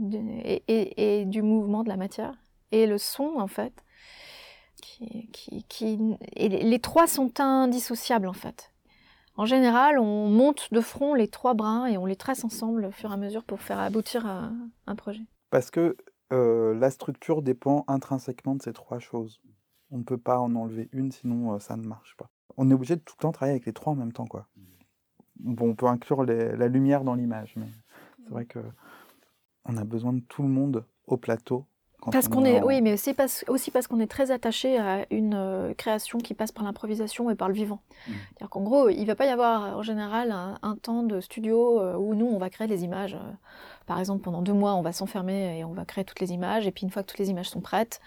et, 0.00 1.24
du 1.26 1.42
mouvement 1.42 1.84
de 1.84 1.88
la 1.88 1.96
matière, 1.96 2.34
et 2.82 2.86
le 2.86 2.98
son 2.98 3.34
en 3.36 3.46
fait. 3.46 3.72
Qui, 5.68 5.98
les 6.36 6.78
trois 6.78 7.06
sont 7.06 7.40
indissociables 7.40 8.28
en 8.28 8.32
fait. 8.32 8.70
En 9.36 9.46
général, 9.46 9.98
on 9.98 10.28
monte 10.28 10.72
de 10.72 10.80
front 10.80 11.14
les 11.14 11.26
trois 11.26 11.54
brins 11.54 11.86
et 11.86 11.98
on 11.98 12.06
les 12.06 12.16
trace 12.16 12.44
ensemble 12.44 12.84
au 12.84 12.90
fur 12.92 13.10
et 13.10 13.14
à 13.14 13.16
mesure 13.16 13.44
pour 13.44 13.60
faire 13.60 13.80
aboutir 13.80 14.26
un 14.26 14.94
projet. 14.96 15.22
Parce 15.50 15.70
que 15.70 15.96
euh, 16.32 16.74
la 16.74 16.90
structure 16.90 17.42
dépend 17.42 17.84
intrinsèquement 17.86 18.54
de 18.54 18.62
ces 18.62 18.72
trois 18.72 18.98
choses. 18.98 19.40
On 19.90 19.98
ne 19.98 20.02
peut 20.02 20.18
pas 20.18 20.38
en 20.38 20.54
enlever 20.54 20.88
une, 20.92 21.12
sinon 21.12 21.54
euh, 21.54 21.58
ça 21.58 21.76
ne 21.76 21.86
marche 21.86 22.16
pas. 22.16 22.28
On 22.56 22.70
est 22.70 22.74
obligé 22.74 22.96
de 22.96 23.00
tout 23.00 23.14
le 23.18 23.22
temps 23.22 23.32
travailler 23.32 23.54
avec 23.54 23.66
les 23.66 23.72
trois 23.72 23.92
en 23.92 23.96
même 23.96 24.12
temps, 24.12 24.26
quoi. 24.26 24.48
Bon, 25.36 25.70
on 25.70 25.74
peut 25.74 25.86
inclure 25.86 26.24
la 26.24 26.68
lumière 26.68 27.04
dans 27.04 27.14
l'image, 27.14 27.54
mais 27.56 27.66
c'est 28.22 28.30
vrai 28.30 28.46
que 28.46 28.60
on 29.64 29.76
a 29.76 29.84
besoin 29.84 30.12
de 30.12 30.20
tout 30.20 30.42
le 30.42 30.48
monde 30.48 30.86
au 31.06 31.16
plateau 31.16 31.66
parce 32.10 32.28
qu'on 32.28 32.44
est, 32.44 32.62
oui, 32.62 32.80
mais 32.82 32.96
c'est 32.96 33.16
aussi 33.48 33.70
parce 33.70 33.86
qu'on 33.86 34.00
est 34.00 34.06
très 34.06 34.30
attaché 34.30 34.78
à 34.78 35.06
une 35.10 35.34
euh, 35.34 35.74
création 35.74 36.18
qui 36.18 36.34
passe 36.34 36.52
par 36.52 36.64
l'improvisation 36.64 37.30
et 37.30 37.34
par 37.34 37.48
le 37.48 37.54
vivant. 37.54 37.80
Mmh. 38.06 38.12
C'est-à-dire 38.12 38.50
qu'en 38.50 38.62
gros, 38.62 38.88
il 38.88 39.00
ne 39.00 39.06
va 39.06 39.14
pas 39.14 39.26
y 39.26 39.30
avoir 39.30 39.78
en 39.78 39.82
général 39.82 40.30
un, 40.30 40.76
temps 40.76 41.02
de 41.02 41.20
studio 41.20 41.80
euh, 41.80 41.94
où 41.96 42.14
nous, 42.14 42.26
on 42.26 42.38
va 42.38 42.50
créer 42.50 42.66
les 42.66 42.84
images. 42.84 43.14
Euh, 43.14 43.32
par 43.86 43.98
exemple, 43.98 44.22
pendant 44.22 44.42
deux 44.42 44.52
mois, 44.52 44.74
on 44.74 44.82
va 44.82 44.92
s'enfermer 44.92 45.58
et 45.58 45.64
on 45.64 45.72
va 45.72 45.84
créer 45.84 46.04
toutes 46.04 46.20
les 46.20 46.32
images. 46.32 46.66
Et 46.66 46.70
puis 46.70 46.84
une 46.84 46.90
fois 46.90 47.02
que 47.02 47.08
toutes 47.08 47.18
les 47.18 47.30
images 47.30 47.50
sont 47.50 47.60
prêtes, 47.60 48.00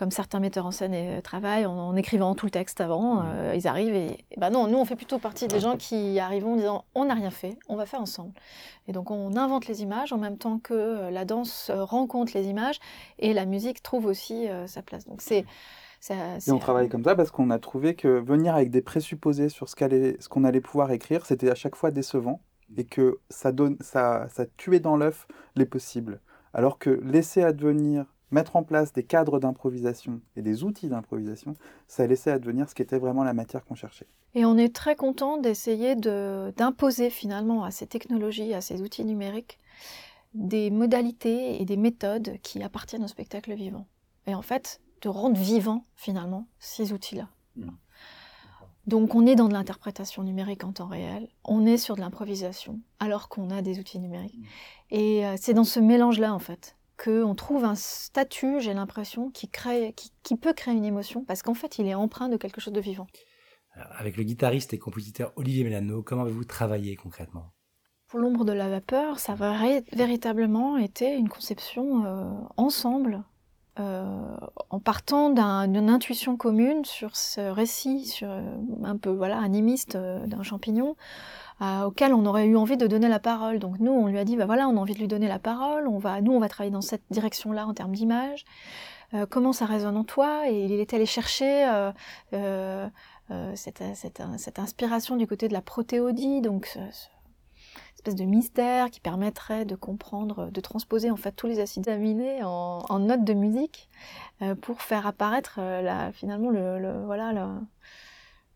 comme 0.00 0.10
certains 0.10 0.40
metteurs 0.40 0.64
en 0.64 0.70
scène 0.70 0.94
et, 0.94 1.20
travaillent 1.22 1.66
en, 1.66 1.94
écrivant 1.94 2.34
tout 2.34 2.46
le 2.46 2.50
texte 2.50 2.80
avant, 2.80 3.16
mmh. 3.16 3.54
ils 3.54 3.68
arrivent 3.68 3.94
et, 3.94 4.24
et 4.30 4.40
ben 4.40 4.48
non, 4.48 4.66
nous, 4.66 4.78
on 4.78 4.86
fait 4.86 4.96
plutôt 4.96 5.18
partie 5.18 5.46
des 5.46 5.60
gens 5.60 5.76
qui 5.76 6.18
arrivent 6.18 6.46
en 6.46 6.56
disant 6.56 6.86
on 6.94 7.04
n'a 7.04 7.14
rien 7.14 7.30
fait, 7.30 7.58
on 7.68 7.76
va 7.76 7.84
faire 7.84 8.00
ensemble. 8.00 8.32
Et 8.88 8.92
donc 8.92 9.10
on 9.10 9.36
invente 9.36 9.66
les 9.66 9.82
images 9.82 10.14
en 10.14 10.18
même 10.18 10.38
temps 10.38 10.58
que 10.58 11.10
la 11.10 11.26
danse 11.26 11.70
rencontre 11.70 12.32
les 12.34 12.48
images 12.48 12.80
et 13.18 13.34
la 13.34 13.44
musique 13.44 13.82
trouve 13.82 14.06
aussi 14.06 14.48
euh, 14.48 14.66
sa 14.66 14.80
place. 14.80 15.06
Donc 15.06 15.20
c'est 15.20 15.44
et 16.08 16.50
on 16.50 16.58
travaille 16.58 16.88
comme 16.88 17.04
ça 17.04 17.14
parce 17.14 17.30
qu'on 17.30 17.50
a 17.50 17.58
trouvé 17.58 17.94
que 17.94 18.08
venir 18.08 18.54
avec 18.54 18.70
des 18.70 18.80
présupposés 18.80 19.50
sur 19.50 19.68
ce 19.68 20.28
qu'on 20.28 20.44
allait, 20.44 20.60
pouvoir 20.60 20.92
écrire, 20.92 21.26
c'était 21.26 21.50
à 21.50 21.54
chaque 21.54 21.76
fois 21.76 21.90
décevant 21.90 22.40
et 22.76 22.84
que 22.84 23.18
ça, 23.28 23.52
donne, 23.52 23.76
ça, 23.80 24.26
ça 24.30 24.46
tuait 24.56 24.80
dans 24.80 24.96
l'œuf 24.96 25.26
les 25.56 25.66
possibles. 25.66 26.20
Alors 26.54 26.78
que 26.78 26.88
laisser 26.88 27.42
advenir, 27.42 28.06
mettre 28.30 28.56
en 28.56 28.62
place 28.62 28.92
des 28.92 29.02
cadres 29.02 29.40
d'improvisation 29.40 30.20
et 30.36 30.42
des 30.42 30.64
outils 30.64 30.88
d'improvisation, 30.88 31.54
ça 31.88 32.06
laissait 32.06 32.30
advenir 32.30 32.68
ce 32.68 32.74
qui 32.74 32.82
était 32.82 32.98
vraiment 32.98 33.24
la 33.24 33.34
matière 33.34 33.64
qu'on 33.64 33.74
cherchait. 33.74 34.06
Et 34.34 34.44
on 34.44 34.56
est 34.56 34.74
très 34.74 34.96
content 34.96 35.38
d'essayer 35.38 35.96
d'imposer 35.96 37.10
finalement 37.10 37.64
à 37.64 37.70
ces 37.70 37.86
technologies, 37.86 38.54
à 38.54 38.60
ces 38.60 38.80
outils 38.82 39.04
numériques, 39.04 39.58
des 40.34 40.70
modalités 40.70 41.60
et 41.60 41.64
des 41.64 41.76
méthodes 41.76 42.38
qui 42.42 42.62
appartiennent 42.62 43.04
au 43.04 43.08
spectacle 43.08 43.52
vivant. 43.54 43.86
Et 44.26 44.34
en 44.34 44.42
fait, 44.42 44.80
de 45.02 45.08
rendre 45.08 45.36
vivant 45.36 45.84
finalement 45.96 46.46
ces 46.58 46.92
outils-là. 46.92 47.28
Mmh. 47.56 47.70
Donc 48.86 49.14
on 49.14 49.26
est 49.26 49.34
dans 49.34 49.48
de 49.48 49.52
l'interprétation 49.52 50.22
numérique 50.22 50.64
en 50.64 50.72
temps 50.72 50.86
réel, 50.86 51.28
on 51.44 51.66
est 51.66 51.76
sur 51.76 51.96
de 51.96 52.00
l'improvisation, 52.00 52.80
alors 52.98 53.28
qu'on 53.28 53.50
a 53.50 53.62
des 53.62 53.78
outils 53.78 53.98
numériques. 53.98 54.38
Mmh. 54.38 54.44
Et 54.90 55.26
euh, 55.26 55.34
c'est 55.38 55.54
dans 55.54 55.64
ce 55.64 55.80
mélange-là, 55.80 56.32
en 56.32 56.38
fait, 56.38 56.76
qu'on 57.02 57.34
trouve 57.34 57.64
un 57.64 57.74
statut, 57.74 58.60
j'ai 58.60 58.74
l'impression, 58.74 59.30
qui, 59.30 59.48
crée, 59.48 59.94
qui, 60.22 60.36
peut 60.36 60.52
créer 60.52 60.74
une 60.74 60.84
émotion, 60.84 61.24
parce 61.24 61.42
qu'en 61.42 61.54
fait, 61.54 61.78
il 61.78 61.86
est 61.86 61.94
empreint 61.94 62.28
de 62.28 62.36
quelque 62.36 62.60
chose 62.60 62.74
de 62.74 62.80
vivant. 62.80 63.06
avec 63.74 64.16
le 64.16 64.24
guitariste 64.24 64.74
et 64.74 64.78
compositeur 64.78 65.32
Olivier 65.36 65.64
Mélano, 65.64 66.02
comment 66.02 66.22
avez-vous 66.22 66.44
travaillé 66.44 66.96
concrètement? 66.96 67.52
Pour 68.08 68.18
l'ombre 68.18 68.44
de 68.44 68.52
la 68.52 68.68
vapeur, 68.68 69.20
ça 69.20 69.34
a 69.38 69.80
véritablement 69.92 70.76
été 70.76 71.14
une 71.14 71.28
conception 71.28 72.04
euh, 72.04 72.32
ensemble, 72.56 73.22
euh, 73.80 74.04
en 74.68 74.78
partant 74.78 75.30
d'une 75.30 75.90
intuition 75.90 76.36
commune 76.36 76.84
sur 76.84 77.16
ce 77.16 77.40
récit, 77.40 78.20
euh, 78.22 78.42
un 78.84 78.96
peu 78.96 79.10
voilà 79.10 79.38
animiste 79.38 79.96
d'un 79.96 80.42
champignon, 80.42 80.96
auquel 81.84 82.14
on 82.14 82.24
aurait 82.24 82.46
eu 82.46 82.56
envie 82.56 82.76
de 82.76 82.86
donner 82.86 83.08
la 83.08 83.18
parole. 83.18 83.58
Donc 83.58 83.80
nous, 83.80 83.92
on 83.92 84.06
lui 84.06 84.18
a 84.18 84.24
dit, 84.24 84.36
bah 84.36 84.46
voilà, 84.46 84.68
on 84.68 84.76
a 84.76 84.80
envie 84.80 84.94
de 84.94 84.98
lui 84.98 85.08
donner 85.08 85.28
la 85.28 85.38
parole. 85.38 85.84
Nous, 85.84 86.32
on 86.32 86.38
va 86.38 86.48
travailler 86.48 86.72
dans 86.72 86.80
cette 86.80 87.02
direction-là 87.10 87.66
en 87.66 87.74
termes 87.74 87.94
d'image. 87.94 88.44
comment 89.28 89.52
ça 89.52 89.66
résonne 89.66 89.96
en 89.96 90.04
toi? 90.04 90.48
Et 90.48 90.64
il 90.64 90.72
est 90.72 90.94
allé 90.94 91.04
chercher 91.06 91.68
cette, 93.54 94.58
inspiration 94.58 95.16
du 95.16 95.26
côté 95.26 95.48
de 95.48 95.52
la 95.52 95.60
protéodie, 95.60 96.40
donc 96.40 96.78
espèce 98.00 98.16
de 98.16 98.24
mystère 98.24 98.90
qui 98.90 98.98
permettrait 99.00 99.66
de 99.66 99.74
comprendre, 99.74 100.50
de 100.50 100.60
transposer 100.60 101.10
en 101.10 101.16
fait 101.16 101.32
tous 101.32 101.46
les 101.46 101.60
acides 101.60 101.88
aminés 101.88 102.42
en, 102.42 102.98
notes 102.98 103.24
de 103.24 103.34
musique 103.34 103.90
euh, 104.40 104.54
pour 104.54 104.80
faire 104.80 105.06
apparaître 105.06 105.56
euh, 105.58 105.82
la, 105.82 106.10
finalement 106.10 106.48
le, 106.50 107.04
voilà 107.04 107.32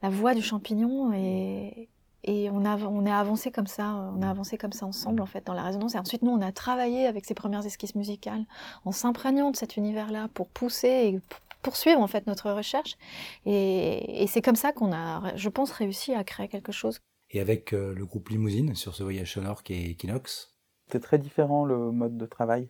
la 0.03 0.09
voix 0.09 0.35
du 0.35 0.41
champignon 0.41 1.13
et, 1.13 1.89
et 2.25 2.49
on 2.51 2.65
a 2.65 2.79
on 2.79 3.05
a 3.05 3.19
avancé 3.19 3.51
comme 3.51 3.67
ça 3.67 4.11
on 4.17 4.23
a 4.23 4.31
avancé 4.31 4.57
comme 4.57 4.73
ça 4.73 4.87
ensemble 4.87 5.21
en 5.21 5.27
fait 5.27 5.47
dans 5.47 5.55
la 5.55 5.63
résonance. 5.63 5.95
Et 5.95 5.99
ensuite 5.99 6.23
nous 6.23 6.33
on 6.33 6.41
a 6.41 6.51
travaillé 6.51 7.07
avec 7.07 7.27
ces 7.27 7.35
premières 7.35 7.67
esquisses 7.67 7.95
musicales 7.95 8.47
en 8.87 8.93
s'imprégnant 8.93 9.51
de 9.51 9.57
cet 9.57 9.77
univers 9.77 10.11
là 10.11 10.29
pour 10.33 10.49
pousser 10.49 10.89
et 10.89 11.21
poursuivre 11.61 12.01
en 12.01 12.07
fait 12.07 12.27
notre 12.27 12.51
recherche. 12.51 12.97
Et, 13.45 14.23
et 14.23 14.27
c'est 14.27 14.41
comme 14.41 14.57
ça 14.57 14.73
qu'on 14.73 14.93
a 14.93 15.37
je 15.37 15.51
pense 15.51 15.71
réussi 15.71 16.15
à 16.15 16.25
créer 16.25 16.49
quelque 16.49 16.73
chose 16.73 16.99
et 17.35 17.41
avec 17.41 17.73
euh, 17.73 17.95
le 17.95 18.07
groupe 18.07 18.29
Limousine 18.29 18.75
sur 18.75 18.95
ce 18.95 19.03
voyage 19.03 19.35
sonore 19.35 19.63
qui 19.63 19.75
est 19.75 19.91
Equinox. 19.91 20.55
C'est 20.91 21.01
très 21.01 21.19
différent 21.19 21.65
le 21.65 21.91
mode 21.91 22.17
de 22.17 22.27
travail. 22.27 22.69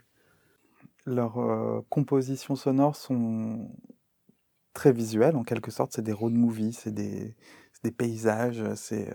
Leurs 1.05 1.38
euh, 1.38 1.85
compositions 1.90 2.57
sonores 2.57 2.96
sont 2.96 3.68
très 4.72 4.92
visuelles 4.92 5.37
en 5.37 5.44
quelque 5.44 5.70
sorte. 5.70 5.92
C'est 5.92 6.03
des 6.03 6.12
road 6.12 6.33
movies, 6.33 6.72
c'est 6.72 6.94
des, 6.94 7.37
des, 7.83 7.90
paysages, 7.90 8.64
c'est 8.74 9.14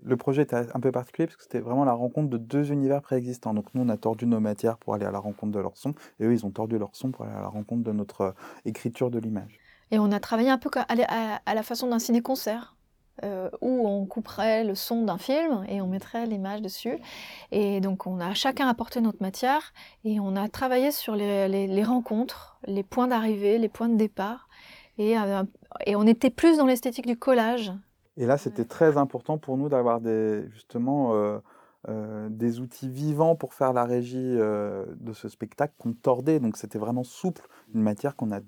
Le 0.00 0.16
projet 0.16 0.42
était 0.42 0.56
un 0.56 0.80
peu 0.80 0.92
particulier 0.92 1.26
parce 1.26 1.36
que 1.36 1.42
c'était 1.42 1.58
vraiment 1.58 1.84
la 1.84 1.92
rencontre 1.92 2.30
de 2.30 2.38
deux 2.38 2.70
univers 2.70 3.02
préexistants. 3.02 3.54
Donc 3.54 3.74
nous, 3.74 3.82
on 3.82 3.88
a 3.88 3.96
tordu 3.96 4.26
nos 4.26 4.38
matières 4.38 4.78
pour 4.78 4.94
aller 4.94 5.04
à 5.04 5.10
la 5.10 5.18
rencontre 5.18 5.52
de 5.52 5.58
leur 5.58 5.76
son, 5.76 5.94
et 6.20 6.24
eux, 6.24 6.32
ils 6.32 6.46
ont 6.46 6.50
tordu 6.52 6.78
leur 6.78 6.94
son 6.94 7.10
pour 7.10 7.24
aller 7.24 7.34
à 7.34 7.40
la 7.40 7.48
rencontre 7.48 7.82
de 7.82 7.92
notre 7.92 8.20
euh, 8.20 8.32
écriture 8.64 9.10
de 9.10 9.18
l'image. 9.18 9.58
Et 9.90 9.98
on 9.98 10.12
a 10.12 10.20
travaillé 10.20 10.50
un 10.50 10.58
peu 10.58 10.70
à 10.76 11.54
la 11.54 11.62
façon 11.62 11.88
d'un 11.88 12.00
ciné-concert. 12.00 12.75
Euh, 13.24 13.48
où 13.62 13.88
on 13.88 14.04
couperait 14.04 14.62
le 14.62 14.74
son 14.74 15.06
d'un 15.06 15.16
film 15.16 15.64
et 15.70 15.80
on 15.80 15.86
mettrait 15.86 16.26
l'image 16.26 16.60
dessus. 16.60 16.98
Et 17.50 17.80
donc 17.80 18.06
on 18.06 18.20
a 18.20 18.34
chacun 18.34 18.68
apporté 18.68 19.00
notre 19.00 19.22
matière 19.22 19.72
et 20.04 20.20
on 20.20 20.36
a 20.36 20.50
travaillé 20.50 20.90
sur 20.90 21.16
les, 21.16 21.82
rencontres, 21.82 22.58
les 22.66 22.82
points 22.82 23.08
d'arrivée, 23.08 23.56
les 23.56 23.70
points 23.70 23.88
de 23.88 23.96
départ. 23.96 24.50
Et, 24.98 25.18
euh, 25.18 25.44
et 25.86 25.96
on 25.96 26.06
était 26.06 26.28
plus 26.28 26.58
dans 26.58 26.66
l'esthétique 26.66 27.06
du 27.06 27.16
collage. 27.16 27.72
Et 28.18 28.26
là, 28.26 28.36
c'était 28.36 28.66
très 28.66 28.98
important 28.98 29.38
pour 29.38 29.56
nous 29.56 29.70
d'avoir 29.70 30.02
des, 30.02 30.46
justement 30.50 31.14
euh, 31.14 32.28
des 32.28 32.60
outils 32.60 32.90
vivants 32.90 33.34
pour 33.34 33.54
faire 33.54 33.72
la 33.72 33.86
régie 33.86 34.36
de 34.36 35.12
ce 35.14 35.30
spectacle 35.30 35.72
qu'on 35.78 35.94
tordait. 35.94 36.38
Donc 36.38 36.58
c'était 36.58 36.78
vraiment 36.78 37.04
souple, 37.04 37.48
une 37.74 37.80
matière 37.80 38.14
qu'on 38.14 38.30
a 38.30 38.40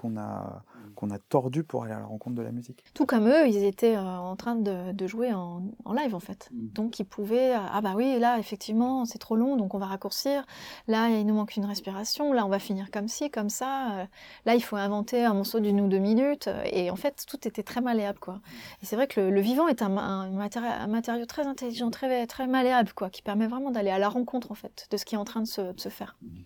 qu'on 0.00 0.16
a, 0.16 0.62
qu'on 0.94 1.10
a 1.10 1.18
tordu 1.18 1.62
pour 1.62 1.84
aller 1.84 1.92
à 1.92 1.98
la 1.98 2.06
rencontre 2.06 2.34
de 2.34 2.40
la 2.40 2.52
musique. 2.52 2.82
Tout 2.94 3.04
comme 3.04 3.28
eux, 3.28 3.46
ils 3.46 3.64
étaient 3.64 3.96
euh, 3.96 4.00
en 4.00 4.34
train 4.34 4.56
de, 4.56 4.92
de 4.92 5.06
jouer 5.06 5.30
en, 5.34 5.62
en, 5.84 5.92
live 5.92 6.14
en 6.14 6.20
fait. 6.20 6.48
Mm. 6.52 6.68
Donc 6.68 7.00
ils 7.00 7.04
pouvaient, 7.04 7.54
euh, 7.54 7.58
ah 7.70 7.82
bah 7.82 7.92
oui, 7.94 8.18
là 8.18 8.38
effectivement 8.38 9.04
c'est 9.04 9.18
trop 9.18 9.36
long, 9.36 9.56
donc 9.56 9.74
on 9.74 9.78
va 9.78 9.84
raccourcir. 9.84 10.46
Là 10.88 11.10
il 11.10 11.26
nous 11.26 11.34
manque 11.34 11.54
une 11.56 11.66
respiration, 11.66 12.32
là 12.32 12.46
on 12.46 12.48
va 12.48 12.58
finir 12.58 12.90
comme 12.90 13.08
ci, 13.08 13.30
comme 13.30 13.50
ça. 13.50 13.98
Euh, 13.98 14.04
là 14.46 14.54
il 14.54 14.62
faut 14.62 14.76
inventer 14.76 15.22
un 15.22 15.34
morceau 15.34 15.60
d'une 15.60 15.82
ou 15.82 15.88
deux 15.88 15.98
minutes. 15.98 16.48
Et 16.72 16.90
en 16.90 16.96
fait 16.96 17.26
tout 17.28 17.46
était 17.46 17.62
très 17.62 17.82
malléable 17.82 18.18
quoi. 18.18 18.36
Mm. 18.36 18.40
Et 18.82 18.86
c'est 18.86 18.96
vrai 18.96 19.06
que 19.06 19.20
le, 19.20 19.40
vivant 19.42 19.68
est 19.68 19.82
un, 19.82 19.94
un, 19.98 20.30
matériau, 20.30 21.26
très 21.26 21.46
intelligent, 21.46 21.90
très, 21.90 22.26
très 22.26 22.46
malléable 22.46 22.94
quoi, 22.94 23.10
qui 23.10 23.20
permet 23.20 23.48
vraiment 23.48 23.70
d'aller 23.70 23.90
à 23.90 23.98
la 23.98 24.08
rencontre 24.08 24.50
en 24.50 24.54
fait 24.56 24.86
de 24.90 24.96
ce 24.96 25.04
qui 25.04 25.14
est 25.14 25.18
en 25.18 25.24
train 25.24 25.42
de 25.42 25.46
se, 25.46 25.72
de 25.72 25.80
se 25.80 25.90
faire. 25.90 26.16
Mm. 26.22 26.40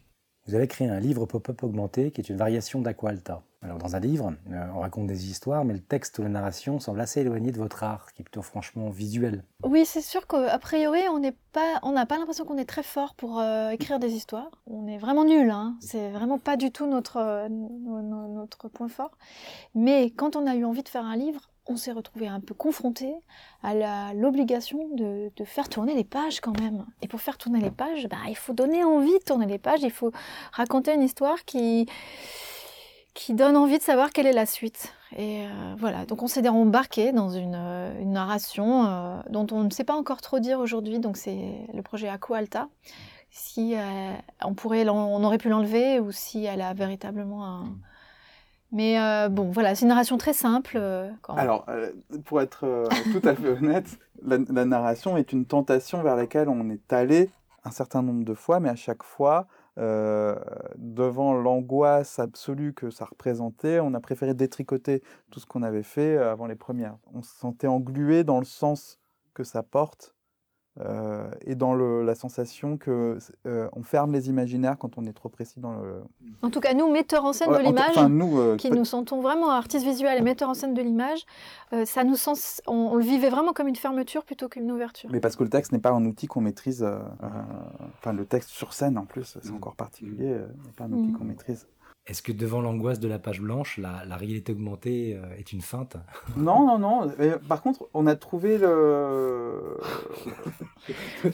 Vous 0.47 0.55
avez 0.55 0.69
créé 0.69 0.89
un 0.89 1.01
livre 1.01 1.25
pop-up 1.25 1.63
augmenté 1.63 2.11
qui 2.11 2.21
est 2.21 2.29
une 2.29 2.37
variation 2.37 2.83
d'Aqualta. 2.83 3.43
Alors 3.63 3.79
dans 3.79 3.97
un 3.97 4.01
livre, 4.01 4.35
euh, 4.53 4.67
on 4.75 4.81
raconte 4.81 5.07
des 5.07 5.31
histoires, 5.31 5.65
mais 5.65 5.73
le 5.73 5.81
texte 5.81 6.19
ou 6.19 6.23
la 6.23 6.29
narration 6.29 6.81
semble 6.81 7.01
assez 7.01 7.23
éloigné 7.23 7.51
de 7.51 7.57
votre 7.57 7.83
art, 7.83 8.13
qui 8.13 8.21
est 8.21 8.25
plutôt 8.25 8.43
franchement 8.43 8.91
visuel. 8.91 9.43
Oui, 9.63 9.87
c'est 9.87 10.03
sûr 10.03 10.27
qu'a 10.27 10.59
priori, 10.59 11.01
on 11.09 11.19
n'a 11.93 12.07
pas 12.07 12.19
l'impression 12.19 12.45
qu'on 12.45 12.59
est 12.59 12.69
très 12.69 12.83
fort 12.83 13.15
pour 13.15 13.41
euh, 13.41 13.71
écrire 13.71 13.99
des 13.99 14.13
histoires. 14.13 14.51
On 14.67 14.87
est 14.87 14.99
vraiment 14.99 15.25
nul, 15.25 15.49
hein. 15.49 15.77
c'est 15.81 16.11
vraiment 16.11 16.39
pas 16.39 16.59
du 16.59 16.71
tout 16.71 16.87
notre, 16.87 17.17
euh, 17.17 17.49
notre 17.49 18.69
point 18.69 18.89
fort. 18.89 19.13
Mais 19.75 20.11
quand 20.11 20.37
on 20.37 20.47
a 20.47 20.55
eu 20.57 20.67
envie 20.67 20.83
de 20.83 20.89
faire 20.91 21.07
un 21.07 21.17
livre, 21.17 21.54
on 21.67 21.77
s'est 21.77 21.93
retrouvé 21.93 22.29
un 22.29 22.41
peu 22.41 22.55
confronté 22.55 23.15
à 23.63 24.13
l'obligation 24.15 24.89
de, 24.93 25.31
faire 25.45 25.69
tourner 25.69 25.95
les 25.95 26.05
pages 26.05 26.41
quand 26.41 26.59
même. 26.61 26.85
Et 27.03 27.09
pour 27.09 27.21
faire 27.21 27.39
tourner 27.39 27.61
les 27.61 27.71
pages, 27.71 28.07
bah, 28.09 28.17
il 28.29 28.37
faut 28.37 28.53
donner 28.53 28.85
envie 28.85 29.19
de 29.19 29.25
tourner 29.25 29.47
les 29.47 29.59
pages, 29.59 29.83
il 29.83 29.91
faut 29.91 30.13
raconter 30.53 30.95
une 30.95 31.03
histoire 31.03 31.45
qui, 31.45 31.87
qui 33.15 33.35
donne 33.35 33.57
envie 33.57 33.79
de 33.79 33.83
savoir 33.83 34.11
quelle 34.11 34.27
est 34.27 34.33
la 34.33 34.47
suite. 34.47 34.93
Et 35.17 35.47
euh, 35.47 35.75
voilà, 35.79 36.05
donc 36.07 36.23
on 36.23 36.27
s'est 36.27 36.47
embarqué 36.49 37.13
dans 37.13 37.31
une, 37.31 37.55
une 37.55 38.13
narration 38.13 38.87
euh, 38.87 39.21
dont 39.31 39.47
on 39.53 39.63
ne 39.63 39.71
sait 39.71 39.85
pas 39.85 39.95
encore 39.95 40.21
trop 40.21 40.41
dire 40.41 40.59
aujourd'hui, 40.59 40.99
donc 40.99 41.17
c'est 41.17 41.67
le 41.73 41.83
projet 41.83 42.09
Aqua 42.09 42.39
Alta. 42.39 42.69
Si 43.31 43.75
euh, 43.75 44.13
on, 44.45 44.55
pourrait, 44.55 44.89
on 44.89 45.25
aurait 45.25 45.39
pu 45.39 45.49
l'enlever 45.49 45.99
ou 45.99 46.13
si 46.13 46.45
elle 46.45 46.61
a 46.61 46.75
véritablement 46.75 47.45
un 47.47 47.77
mais 48.75 49.01
euh, 49.01 49.29
bon, 49.29 49.53
voilà, 49.53 49.77
c'est 49.77 49.83
une 49.83 49.89
narration 49.89 50.19
très 50.19 50.33
simple. 50.33 50.77
Euh, 50.77 51.09
Alors, 51.29 51.65
euh, 51.69 51.93
pour 52.25 52.41
être 52.43 52.89
tout 53.13 53.27
à 53.27 53.37
fait 53.37 53.49
honnête, 53.49 53.99
la, 54.23 54.65
narration 54.65 55.17
est 55.17 55.33
une 55.33 55.47
tentation 55.47 56.03
vers 56.03 56.17
laquelle 56.17 56.49
on 56.49 56.69
est 56.71 56.93
allé 56.93 57.31
un 57.63 57.71
certain 57.71 58.03
nombre 58.03 58.25
de 58.25 58.35
fois, 58.35 58.59
mais 58.59 58.69
à 58.69 58.75
chaque 58.75 59.05
fois, 59.05 59.47
devant 59.77 61.35
l'angoisse 61.35 62.19
absolue 62.19 62.75
que 62.75 62.91
ça 62.91 63.05
représentait, 63.05 63.81
on 63.81 63.95
a 63.95 64.01
préféré 64.01 64.35
détricoter 64.35 65.03
tout 65.31 65.41
ce 65.41 65.47
qu'on 65.47 65.63
avait 65.63 65.83
fait 65.83 66.19
avant 66.19 66.47
les 66.47 66.57
premières. 66.57 66.97
On 67.15 67.23
se 67.23 67.35
sentait 67.35 67.69
englué 67.69 68.25
dans 68.25 68.41
le 68.41 68.45
sens 68.45 68.99
que 69.35 69.45
ça 69.45 69.63
porte 69.63 70.14
euh, 70.81 71.31
et 71.47 71.55
dans 71.55 71.73
le, 71.73 72.03
la 72.03 72.17
sensation 72.17 72.77
que 72.77 73.19
euh, 73.47 73.69
on 73.75 73.85
ferme 73.85 74.13
les 74.13 74.29
imaginaires 74.29 74.77
quand 74.77 74.99
on 74.99 75.07
est 75.07 75.13
trop 75.13 75.29
précis 75.29 75.61
dans 75.61 75.73
le. 75.73 76.03
En 76.43 76.51
tout 76.51 76.59
cas, 76.59 76.75
nous, 76.75 76.91
metteurs 76.91 77.25
en 77.25 77.33
scène 77.33 77.53
de 77.53 77.59
l'image, 77.59 77.97
euh, 77.97 78.57
qui 78.57 78.71
nous 78.71 78.85
sentons 78.85 79.21
vraiment 79.21 79.51
artistes 79.51 79.85
visuels 79.85 80.19
et 80.19 80.23
metteurs 80.23 80.49
en 80.49 80.55
scène 80.55 80.75
de 80.75 80.83
l'image, 80.83 81.25
ça 81.85 82.03
nous 82.03 82.17
sens, 82.17 82.61
on, 82.67 82.97
le 82.97 83.05
vivait 83.05 83.31
vraiment 83.31 83.53
comme 83.53 83.69
une 83.69 83.77
fermeture 83.77 84.25
plutôt 84.25 84.49
qu'une 84.49 84.71
ouverture. 84.71 85.11
Mais 85.13 85.21
parce 85.21 85.37
que 85.37 85.45
le 85.45 85.51
texte 85.51 85.73
n'est 85.73 85.79
pas 85.79 85.91
un 85.91 86.05
outil 86.05 86.27
qu'on 86.27 86.41
maîtrise. 86.41 86.85
Enfin, 87.99 88.13
le 88.13 88.25
texte 88.25 88.51
sur 88.51 88.73
scène, 88.73 88.99
en 88.99 89.05
plus, 89.05 89.39
c'est 89.41 89.51
mmh. 89.51 89.57
encore 89.57 89.77
particulier. 89.77 90.27
n'est 90.27 90.73
pas 90.77 90.85
un 90.85 90.93
outil 90.93 91.11
mmh. 91.11 91.19
qu'on 91.19 91.25
maîtrise. 91.25 91.67
Est-ce 92.07 92.21
que 92.21 92.33
devant 92.33 92.61
l'angoisse 92.61 93.01
de 93.01 93.09
la 93.09 93.19
page 93.19 93.41
blanche, 93.41 93.79
la, 93.79 94.17
réalité 94.17 94.53
augmentée 94.53 95.17
euh, 95.17 95.39
est 95.39 95.53
une 95.53 95.63
feinte? 95.63 95.97
Non, 96.37 96.67
non, 96.67 96.79
non. 96.79 97.11
par 97.49 97.63
contre, 97.63 97.89
on 97.95 98.07
a 98.07 98.15
trouvé 98.15 98.59
le. 98.59 99.79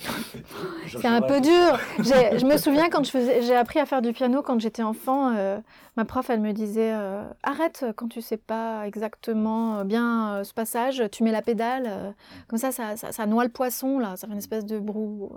C'est 0.86 1.08
un 1.08 1.22
peu 1.22 1.40
dur. 1.40 1.80
Je 1.98 2.46
me 2.46 2.56
souviens 2.56 2.88
quand 2.88 3.02
j'ai 3.04 3.56
appris 3.56 3.80
à 3.80 3.86
faire 3.86 4.00
du 4.00 4.12
piano 4.12 4.42
quand 4.42 4.60
j'étais 4.60 4.84
enfant. 4.84 5.34
Euh, 5.34 5.58
ma 5.96 6.04
prof, 6.04 6.30
elle 6.30 6.40
me 6.40 6.52
disait 6.52 6.92
euh, 6.92 7.24
arrête 7.42 7.84
quand 7.96 8.06
tu 8.06 8.20
sais 8.20 8.36
pas 8.36 8.86
exactement 8.86 9.84
bien 9.84 10.44
ce 10.44 10.54
passage, 10.54 11.02
tu 11.10 11.24
mets 11.24 11.32
la 11.32 11.42
pédale. 11.42 12.14
comme 12.46 12.60
ça 12.60 12.70
ça, 12.70 12.94
ça, 12.94 13.26
noie 13.26 13.42
le 13.42 13.50
poisson 13.50 13.98
là. 13.98 14.16
Ça 14.16 14.28
fait 14.28 14.34
une 14.34 14.38
espèce 14.38 14.66
de 14.66 14.78
brou. 14.78 15.32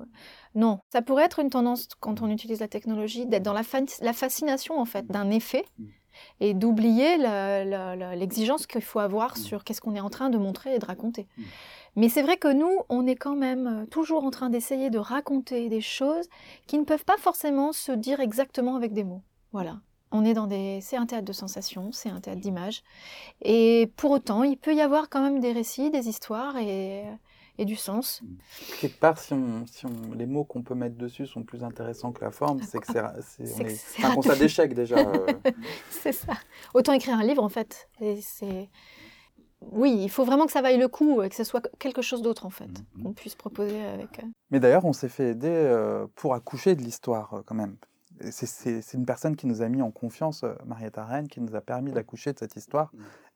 Non, 0.55 0.79
ça 0.91 1.01
pourrait 1.01 1.25
être 1.25 1.39
une 1.39 1.49
tendance 1.49 1.87
quand 1.99 2.21
on 2.21 2.29
utilise 2.29 2.59
la 2.59 2.67
technologie 2.67 3.25
d'être 3.25 3.43
dans 3.43 3.53
la, 3.53 3.63
la, 4.01 4.13
fascination 4.13 4.79
en 4.79 4.85
fait 4.85 5.07
d'un 5.07 5.31
effet 5.31 5.65
mm. 5.79 5.85
et 6.41 6.53
d'oublier 6.53 7.17
l'exigence 8.15 8.67
qu'il 8.67 8.81
faut 8.81 8.99
avoir 8.99 9.33
mm. 9.33 9.41
sur 9.41 9.63
qu'est-ce 9.63 9.81
qu'on 9.81 9.95
est 9.95 9.99
en 9.99 10.09
train 10.09 10.29
de 10.29 10.37
montrer 10.37 10.75
et 10.75 10.79
de 10.79 10.85
raconter. 10.85 11.27
Mm. 11.37 11.43
Mais 11.95 12.09
c'est 12.09 12.21
vrai 12.21 12.37
que 12.37 12.51
nous, 12.51 12.79
on 12.89 13.05
est 13.05 13.15
quand 13.15 13.35
même 13.35 13.67
euh, 13.67 13.85
toujours 13.85 14.23
en 14.23 14.31
train 14.31 14.49
d'essayer 14.49 14.89
de 14.89 14.97
raconter 14.97 15.69
des 15.69 15.81
choses 15.81 16.27
qui 16.65 16.79
ne 16.79 16.85
peuvent 16.85 17.05
pas 17.05 17.17
forcément 17.17 17.71
se 17.71 17.91
dire 17.91 18.19
exactement 18.19 18.75
avec 18.75 18.93
des 18.93 19.03
mots. 19.03 19.21
Voilà. 19.51 19.79
On 20.11 20.25
est 20.25 20.33
dans 20.33 20.47
des, 20.47 20.79
c'est 20.81 20.97
un 20.97 21.05
théâtre 21.07 21.25
de 21.25 21.33
sensations, 21.33 21.91
c'est 21.91 22.09
un 22.09 22.19
théâtre 22.19 22.41
d'images, 22.41 22.83
et 23.41 23.91
pour 23.95 24.11
autant, 24.11 24.43
il 24.43 24.57
peut 24.57 24.75
y 24.75 24.81
avoir 24.81 25.09
quand 25.09 25.21
même 25.21 25.39
des 25.39 25.51
récits, 25.51 25.89
des 25.89 26.07
histoires, 26.07 26.55
et 26.57 27.03
et 27.57 27.65
du 27.65 27.75
sens. 27.75 28.21
Quelque 28.79 28.99
part, 28.99 29.17
si, 29.17 29.33
on, 29.33 29.65
si 29.67 29.85
on, 29.85 30.13
les 30.15 30.25
mots 30.25 30.43
qu'on 30.43 30.63
peut 30.63 30.75
mettre 30.75 30.95
dessus 30.95 31.27
sont 31.27 31.43
plus 31.43 31.63
intéressants 31.63 32.11
que 32.11 32.23
la 32.23 32.31
forme, 32.31 32.61
c'est 32.63 32.79
que 32.79 32.87
c'est 32.91 34.03
un 34.03 34.15
constat 34.15 34.35
d'échec 34.35 34.73
déjà. 34.73 34.97
Euh. 34.97 35.27
c'est 35.89 36.11
ça. 36.11 36.33
Autant 36.73 36.93
écrire 36.93 37.17
un 37.17 37.23
livre 37.23 37.43
en 37.43 37.49
fait. 37.49 37.89
c'est 38.21 38.69
oui, 39.71 39.97
il 40.01 40.09
faut 40.09 40.25
vraiment 40.25 40.45
que 40.45 40.51
ça 40.51 40.61
vaille 40.61 40.77
le 40.77 40.89
coup, 40.89 41.21
que 41.21 41.35
ce 41.35 41.45
soit 41.45 41.65
quelque 41.79 42.01
chose 42.01 42.21
d'autre 42.21 42.45
en 42.45 42.49
fait, 42.49 42.65
mm-hmm. 42.65 43.03
qu'on 43.03 43.13
puisse 43.13 43.35
proposer 43.35 43.81
avec. 43.81 44.19
Euh. 44.19 44.27
Mais 44.51 44.59
d'ailleurs, 44.59 44.83
on 44.83 44.91
s'est 44.91 45.07
fait 45.07 45.29
aider 45.29 45.47
euh, 45.47 46.05
pour 46.15 46.33
accoucher 46.33 46.75
de 46.75 46.81
l'histoire 46.81 47.43
quand 47.45 47.55
même. 47.55 47.77
C'est 48.29 48.93
une 48.93 49.05
personne 49.05 49.35
qui 49.35 49.47
nous 49.47 49.61
a 49.61 49.69
mis 49.69 49.81
en 49.81 49.89
confiance, 49.89 50.45
Marietta 50.65 51.03
Rennes, 51.03 51.27
qui 51.27 51.41
nous 51.41 51.55
a 51.55 51.61
permis 51.61 51.91
d'accoucher 51.91 52.31
de 52.31 52.39
cette 52.39 52.55
histoire. 52.55 52.91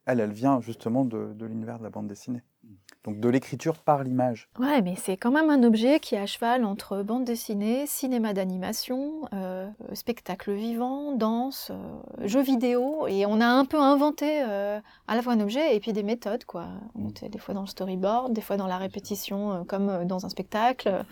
Mm. 0.07 0.11
Elle, 0.11 0.19
elle 0.19 0.33
vient 0.33 0.61
justement 0.61 1.05
de, 1.05 1.33
de 1.33 1.45
l'univers 1.45 1.79
de 1.79 1.83
la 1.83 1.89
bande 1.89 2.07
dessinée. 2.07 2.41
Mm 2.63 2.67
donc 3.07 3.21
de 3.21 3.29
l'écriture 3.29 3.77
par 3.77 4.03
l'image. 4.03 4.49
Ouais, 4.59 4.81
mais 4.81 4.95
c'est 4.97 5.15
quand 5.15 5.31
même 5.31 5.49
un 5.49 5.63
objet 5.63 6.01
qui 6.01 6.15
est 6.15 6.19
à 6.19 6.25
cheval 6.25 6.65
entre 6.65 7.03
bande 7.03 7.23
dessinée, 7.23 7.87
cinéma 7.87 8.33
d'animation, 8.33 9.21
euh, 9.33 9.69
spectacle 9.93 10.51
vivant, 10.51 11.13
danse, 11.13 11.71
euh, 11.71 12.27
jeux 12.27 12.41
vidéo, 12.41 13.07
et 13.07 13.25
on 13.25 13.39
a 13.39 13.47
un 13.47 13.63
peu 13.63 13.79
inventé 13.79 14.43
euh, 14.43 14.81
à 15.07 15.15
la 15.15 15.21
fois 15.21 15.33
un 15.33 15.39
objet 15.39 15.73
et 15.73 15.79
puis 15.79 15.93
des 15.93 16.03
méthodes, 16.03 16.43
quoi. 16.43 16.67
On 16.95 17.07
était 17.07 17.29
des 17.29 17.39
fois 17.39 17.53
dans 17.53 17.61
le 17.61 17.67
storyboard, 17.67 18.33
des 18.33 18.41
fois 18.41 18.57
dans 18.57 18.67
la 18.67 18.77
répétition, 18.77 19.63
comme 19.65 20.03
dans 20.05 20.25
un 20.25 20.29
spectacle. 20.29 21.05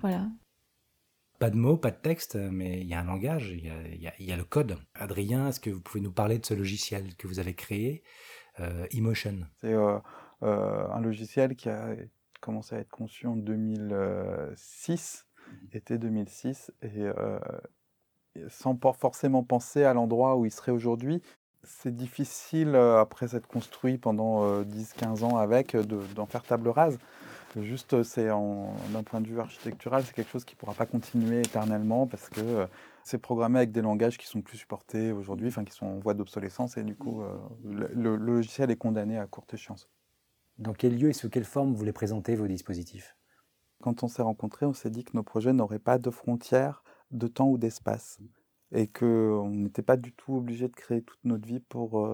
Voilà. 0.00 0.22
Pas 1.44 1.50
de 1.50 1.56
mots, 1.56 1.76
pas 1.76 1.90
de 1.90 1.96
texte, 1.96 2.36
mais 2.36 2.80
il 2.80 2.86
y 2.86 2.94
a 2.94 3.00
un 3.00 3.04
langage, 3.04 3.50
il 3.50 4.00
y 4.00 4.32
a, 4.32 4.36
le 4.36 4.44
code. 4.44 4.78
Adrien, 4.94 5.48
est-ce 5.48 5.60
que 5.60 5.68
vous 5.68 5.82
pouvez 5.82 6.00
nous 6.00 6.10
parler 6.10 6.38
de 6.38 6.46
ce 6.46 6.54
logiciel 6.54 7.14
que 7.16 7.28
vous 7.28 7.38
avez 7.38 7.52
créé, 7.52 8.02
Emotion? 8.92 9.40
C'est 9.60 9.74
euh, 9.74 9.98
un 10.40 11.00
logiciel 11.02 11.54
qui 11.54 11.68
a 11.68 11.96
commencé 12.40 12.76
à 12.76 12.78
être 12.78 12.88
conçu 12.88 13.26
en 13.26 13.36
2006, 13.36 15.26
mhm. 15.36 15.68
été 15.74 15.98
2006, 15.98 16.72
et 16.80 16.88
euh, 17.02 17.38
sans 18.48 18.80
forcément 18.98 19.42
penser 19.42 19.84
à 19.84 19.92
l'endroit 19.92 20.36
où 20.36 20.46
il 20.46 20.50
serait 20.50 20.72
aujourd'hui. 20.72 21.20
C'est 21.62 21.94
difficile, 21.94 22.74
euh, 22.74 23.02
après 23.02 23.28
s'être 23.28 23.48
construit 23.48 23.98
pendant 23.98 24.62
10-15 24.62 25.24
ans 25.24 25.36
avec, 25.36 25.76
d'en 25.76 26.24
faire 26.24 26.44
table 26.44 26.70
rase. 26.70 26.98
Juste, 27.60 28.02
c'est 28.02 28.26
d'un 28.26 29.02
point 29.04 29.20
de 29.20 29.28
vue 29.28 29.38
architectural, 29.38 30.02
c'est 30.04 30.12
quelque 30.12 30.30
chose 30.30 30.44
qui 30.44 30.54
ne 30.54 30.58
pourra 30.58 30.74
pas 30.74 30.86
continuer 30.86 31.40
éternellement 31.40 32.06
parce 32.06 32.28
que 32.28 32.66
c'est 33.04 33.18
programmé 33.18 33.58
avec 33.58 33.70
des 33.70 33.82
langages 33.82 34.18
qui 34.18 34.26
sont 34.26 34.42
plus 34.42 34.58
supportés 34.58 35.12
aujourd'hui, 35.12 35.48
enfin 35.48 35.64
qui 35.64 35.72
sont 35.72 35.86
en 35.86 35.98
voie 35.98 36.14
d'obsolescence 36.14 36.76
et 36.76 36.82
du 36.82 36.96
coup, 36.96 37.22
le, 37.64 38.16
logiciel 38.16 38.70
est 38.70 38.76
condamné 38.76 39.18
à 39.18 39.26
courte 39.26 39.54
échéance. 39.54 39.88
Dans 40.58 40.72
quel 40.72 40.98
lieu 40.98 41.10
et 41.10 41.12
sous 41.12 41.30
quelle 41.30 41.44
forme 41.44 41.74
vous 41.74 41.84
les 41.84 41.92
présentez, 41.92 42.34
vos 42.34 42.48
dispositifs? 42.48 43.16
Quand 43.82 44.02
on 44.02 44.08
s'est 44.08 44.22
rencontrés, 44.22 44.66
on 44.66 44.72
s'est 44.72 44.90
dit 44.90 45.04
que 45.04 45.14
nos 45.14 45.22
projets 45.22 45.52
n'auraient 45.52 45.78
pas 45.78 45.98
de 45.98 46.10
frontières 46.10 46.82
de 47.10 47.26
temps 47.28 47.48
ou 47.48 47.58
d'espace. 47.58 48.18
Et 48.72 48.88
qu'on 48.88 49.50
n'était 49.50 49.82
pas 49.82 49.96
du 49.96 50.12
tout 50.12 50.34
obligé 50.34 50.68
de 50.68 50.74
créer 50.74 51.02
toute 51.02 51.24
notre 51.24 51.46
vie 51.46 51.60
pour, 51.60 52.04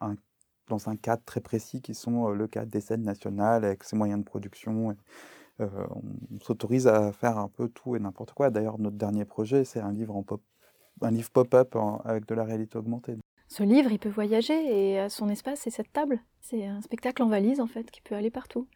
un, 0.00 0.16
dans 0.72 0.88
un 0.88 0.96
cadre 0.96 1.22
très 1.24 1.40
précis 1.40 1.82
qui 1.82 1.94
sont 1.94 2.30
le 2.30 2.46
cadre 2.46 2.70
des 2.70 2.80
scènes 2.80 3.02
nationales 3.02 3.64
avec 3.64 3.84
ses 3.84 3.94
moyens 3.94 4.20
de 4.20 4.24
production. 4.24 4.96
on 5.58 6.40
s'autorise 6.40 6.86
à 6.86 7.12
faire 7.12 7.38
un 7.38 7.48
peu 7.48 7.68
tout 7.68 7.94
et 7.94 8.00
n'importe 8.00 8.32
quoi. 8.32 8.50
D'ailleurs, 8.50 8.78
notre 8.78 8.96
dernier 8.96 9.24
projet, 9.24 9.64
c'est 9.64 9.80
un 9.80 9.92
livre 9.92 10.16
en 10.16 10.22
pop, 10.22 10.40
un 11.02 11.10
livre 11.10 11.30
pop-up 11.30 11.76
avec 12.04 12.26
de 12.26 12.34
la 12.34 12.44
réalité 12.44 12.78
augmentée. 12.78 13.16
Ce 13.48 13.62
livre, 13.62 13.92
il 13.92 13.98
peut 13.98 14.08
voyager 14.08 14.54
et 14.54 15.08
son 15.10 15.28
espace, 15.28 15.60
c'est 15.60 15.70
cette 15.70 15.92
table. 15.92 16.20
C'est 16.40 16.66
un 16.66 16.80
spectacle 16.80 17.22
en 17.22 17.28
valise 17.28 17.60
en 17.60 17.66
fait 17.66 17.90
qui 17.90 18.00
peut 18.00 18.14
aller 18.14 18.30
partout. 18.30 18.66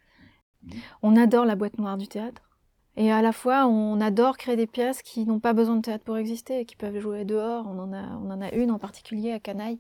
Mmh. 0.63 0.71
On 1.03 1.17
adore 1.17 1.47
la 1.47 1.57
boîte 1.57 1.79
noire 1.79 1.97
du 1.97 2.09
théâtre. 2.09 2.43
Et 2.99 3.13
à 3.13 3.21
la 3.21 3.33
fois, 3.33 3.67
on 3.67 4.01
adore 4.01 4.39
créer 4.39 4.57
des 4.57 4.67
pièces 4.67 5.03
qui 5.03 5.27
n'ont 5.27 5.41
pas 5.41 5.53
besoin 5.53 5.77
de 5.77 5.83
théâtre 5.83 6.05
pour 6.05 6.17
exister, 6.17 6.65
qui 6.65 6.77
peuvent 6.77 6.99
jouer 6.99 7.25
dehors. 7.27 7.67
On 7.67 7.79
en 7.79 7.93
a, 7.93 8.17
on 8.17 8.31
en 8.31 8.41
a 8.41 8.53
une 8.53 8.71
en 8.71 8.79
particulier 8.79 9.33
à 9.33 9.39
Canaille, 9.39 9.79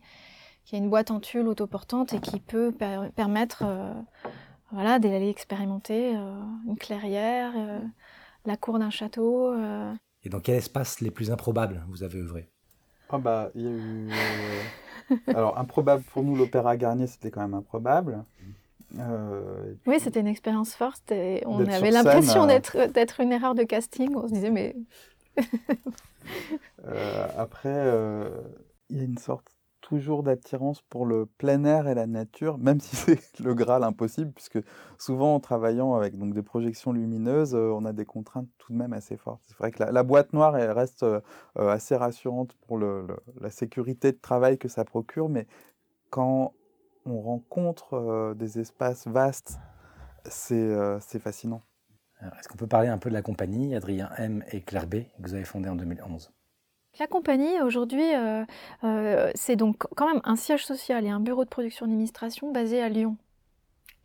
qui 0.67 0.75
a 0.75 0.79
une 0.79 0.91
boîte 0.91 1.13
en 1.13 1.21
tulle 1.21 1.47
autoportante 1.47 2.13
et 2.13 2.19
qui 2.19 2.41
peut 2.41 2.75
permettre 3.15 3.63
euh, 3.65 3.95
voilà, 4.73 4.99
d'aller 4.99 5.31
expérimenter 5.31 6.17
euh, 6.17 6.41
une 6.67 6.77
clairière, 6.77 7.53
euh, 7.57 7.79
la 8.45 8.57
cour 8.57 8.79
d'un 8.81 8.91
château. 8.91 9.55
Et 10.25 10.29
dans 10.29 10.41
quel 10.41 10.57
espace 10.57 11.01
les 11.01 11.13
plus 11.13 11.31
improbables 11.31 11.85
vous 11.89 12.03
avez 12.03 12.19
œuvré? 12.19 12.51
Ah 13.11 13.19
bah, 13.19 13.51
il 13.55 13.63
y 13.63 13.69
a 13.69 13.71
eu... 13.71 14.11
Alors, 15.29 15.57
improbable 15.57 16.03
pour 16.03 16.25
nous, 16.25 16.35
l'Opéra 16.35 16.77
Garnier, 16.77 17.07
c'était 17.07 17.31
quand 17.31 17.43
même 17.43 17.55
improbable. 17.55 18.25
Euh, 18.99 19.75
oui, 19.87 20.01
c'était 20.01 20.19
une 20.19 20.27
expérience 20.27 20.75
forte 20.75 21.13
et 21.13 21.45
on 21.47 21.65
avait 21.65 21.93
l'impression 21.93 22.43
euh, 22.43 22.47
d'être, 22.47 22.87
d'être 22.93 23.21
une 23.21 23.31
erreur 23.31 23.55
de 23.55 23.63
casting. 23.63 24.13
On 24.17 24.27
se 24.27 24.33
disait, 24.33 24.51
mais. 24.51 24.75
Euh, 26.85 27.29
après, 27.39 27.93
il 28.91 28.97
y 28.97 29.01
a 29.01 29.05
une 29.05 29.19
sorte 29.19 29.56
toujours 29.87 30.25
d'attirance 30.25 30.83
pour 30.83 31.07
le 31.07 31.27
plein 31.27 31.65
air 31.65 31.87
et 31.87 31.95
la 31.95 32.07
nature, 32.07 32.59
même 32.59 32.81
si 32.81 32.97
c'est 32.97 33.41
le 33.41 33.55
Graal 33.55 33.85
impossible, 33.85 34.33
puisque 34.33 34.59
souvent 34.99 35.37
en 35.37 35.41
travaillant 35.41 35.95
avec 35.95 36.19
donc, 36.19 36.35
des 36.35 36.43
projections 36.43 36.93
lumineuses, 36.93 37.55
on 37.55 37.85
a 37.85 37.93
des 37.93 38.05
contraintes 38.05 38.49
tout 38.59 38.73
de 38.73 38.79
même 38.79 38.93
assez 38.93 39.17
fortes. 39.17 39.43
C'est 39.47 39.57
vrai 39.57 39.71
que 39.71 39.83
la, 39.83 40.03
boîte 40.03 40.33
noire 40.33 40.57
elle 40.57 40.73
reste 40.73 41.07
assez 41.55 41.95
rassurante 41.95 42.55
pour 42.67 42.79
la 42.79 43.51
sécurité 43.51 44.11
de 44.11 44.19
travail 44.19 44.59
que 44.59 44.69
ça 44.69 44.85
procure, 44.85 45.29
mais 45.29 45.47
quand 46.11 46.53
on 47.07 47.21
rencontre 47.21 47.95
euh, 47.95 48.35
des 48.35 48.59
espaces 48.59 49.07
vastes. 49.07 49.59
Euh, 50.51 50.99
c'est 51.01 51.21
fascinant. 51.21 51.63
Est-ce 52.21 52.49
qu'on 52.49 52.57
peut 52.57 52.67
parler 52.67 52.89
un 52.89 52.99
peu 52.99 53.11
de 53.11 53.15
la 53.15 53.23
compagnie, 53.23 53.77
Adrien 53.77 54.11
M 54.19 54.43
et 54.51 54.63
Claire 54.63 54.87
B, 54.87 55.05
que 55.23 55.23
vous 55.23 55.35
avez 55.35 55.45
fondée 55.45 55.69
en 55.69 55.77
2011 55.77 56.33
la 56.99 57.07
compagnie, 57.07 57.61
aujourd'hui, 57.61 58.15
euh, 58.15 59.31
c'est 59.35 59.57
donc 59.57 59.85
quand 59.97 60.07
même 60.07 60.23
un 60.25 60.37
siège 60.37 60.65
social 60.65 61.05
et 61.05 61.11
un 61.11 61.21
bureau 61.21 61.45
de 61.45 61.51
production 61.51 61.87
d'administration 61.87 62.53
basé 62.53 62.83
à 62.83 62.89
Lyon 62.89 63.17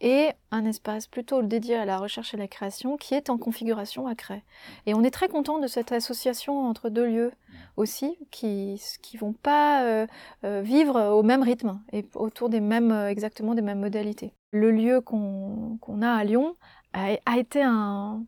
et 0.02 0.32
un 0.50 0.66
espace 0.66 1.08
plutôt 1.08 1.44
dédié 1.44 1.76
à 1.76 1.86
la 1.86 1.98
recherche 1.98 2.34
et 2.34 2.38
la 2.38 2.48
création 2.48 2.98
qui 2.98 3.14
est 3.14 3.30
en 3.30 3.38
configuration 3.38 4.08
à 4.08 4.16
Cray. 4.16 4.42
Et 4.86 4.94
on 4.94 5.04
est 5.04 5.12
très 5.12 5.30
content 5.30 5.60
de 5.60 5.68
cette 5.68 5.92
association 5.92 6.68
entre 6.68 6.90
deux 6.90 7.06
lieux 7.06 7.32
aussi 7.78 8.18
qui 8.32 8.82
qui 9.02 9.18
vont 9.18 9.34
pas 9.34 9.84
euh, 9.84 10.08
euh, 10.44 10.62
vivre 10.62 11.00
au 11.12 11.24
même 11.24 11.44
rythme 11.44 11.80
et 11.94 12.06
autour 12.16 12.50
des 12.50 12.60
mêmes 12.60 12.92
euh, 12.92 13.10
exactement 13.10 13.54
des 13.54 13.62
mêmes 13.62 13.80
modalités. 13.80 14.34
Le 14.52 14.72
lieu 14.72 15.02
qu'on 15.02 16.02
a 16.02 16.12
à 16.12 16.24
Lyon 16.24 16.56
a 16.94 17.38
été 17.38 17.62
un 17.62 18.26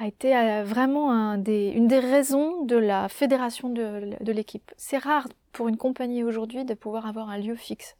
a 0.00 0.06
été 0.06 0.62
vraiment 0.62 1.10
un 1.10 1.38
des, 1.38 1.70
une 1.70 1.88
des 1.88 1.98
raisons 1.98 2.64
de 2.64 2.76
la 2.76 3.08
fédération 3.08 3.68
de, 3.68 4.16
de 4.22 4.32
l'équipe. 4.32 4.72
C'est 4.76 4.98
rare 4.98 5.26
pour 5.52 5.68
une 5.68 5.76
compagnie 5.76 6.22
aujourd'hui 6.22 6.64
de 6.64 6.74
pouvoir 6.74 7.06
avoir 7.06 7.28
un 7.30 7.38
lieu 7.38 7.56
fixe. 7.56 7.96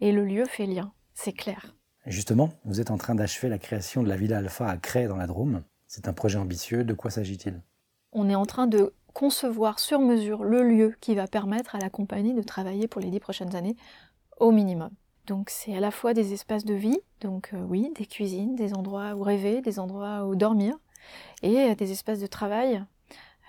Et 0.00 0.12
le 0.12 0.24
lieu 0.24 0.44
fait 0.44 0.66
lien, 0.66 0.92
c'est 1.14 1.32
clair. 1.32 1.74
Justement, 2.06 2.50
vous 2.64 2.80
êtes 2.80 2.90
en 2.90 2.98
train 2.98 3.14
d'achever 3.14 3.48
la 3.48 3.58
création 3.58 4.02
de 4.02 4.08
la 4.08 4.16
Villa 4.16 4.38
Alpha 4.38 4.66
à 4.68 4.76
Cray 4.76 5.06
dans 5.06 5.16
la 5.16 5.26
Drôme. 5.26 5.62
C'est 5.86 6.06
un 6.06 6.12
projet 6.12 6.38
ambitieux. 6.38 6.84
De 6.84 6.94
quoi 6.94 7.10
s'agit-il? 7.10 7.62
On 8.12 8.28
est 8.28 8.34
en 8.34 8.46
train 8.46 8.66
de 8.66 8.92
concevoir 9.14 9.78
sur 9.78 10.00
mesure 10.00 10.44
le 10.44 10.62
lieu 10.62 10.96
qui 11.00 11.14
va 11.14 11.26
permettre 11.26 11.74
à 11.74 11.78
la 11.78 11.90
compagnie 11.90 12.34
de 12.34 12.42
travailler 12.42 12.88
pour 12.88 13.00
les 13.00 13.10
dix 13.10 13.20
prochaines 13.20 13.56
années 13.56 13.76
au 14.38 14.50
minimum. 14.50 14.90
Donc 15.26 15.50
c'est 15.50 15.76
à 15.76 15.80
la 15.80 15.90
fois 15.90 16.14
des 16.14 16.32
espaces 16.32 16.64
de 16.64 16.74
vie, 16.74 16.98
donc 17.20 17.50
euh, 17.52 17.62
oui, 17.68 17.92
des 17.94 18.06
cuisines, 18.06 18.56
des 18.56 18.74
endroits 18.74 19.14
où 19.14 19.22
rêver, 19.22 19.60
des 19.60 19.78
endroits 19.78 20.26
où 20.26 20.34
dormir, 20.34 20.76
et 21.42 21.74
des 21.74 21.92
espaces 21.92 22.20
de 22.20 22.26
travail 22.26 22.84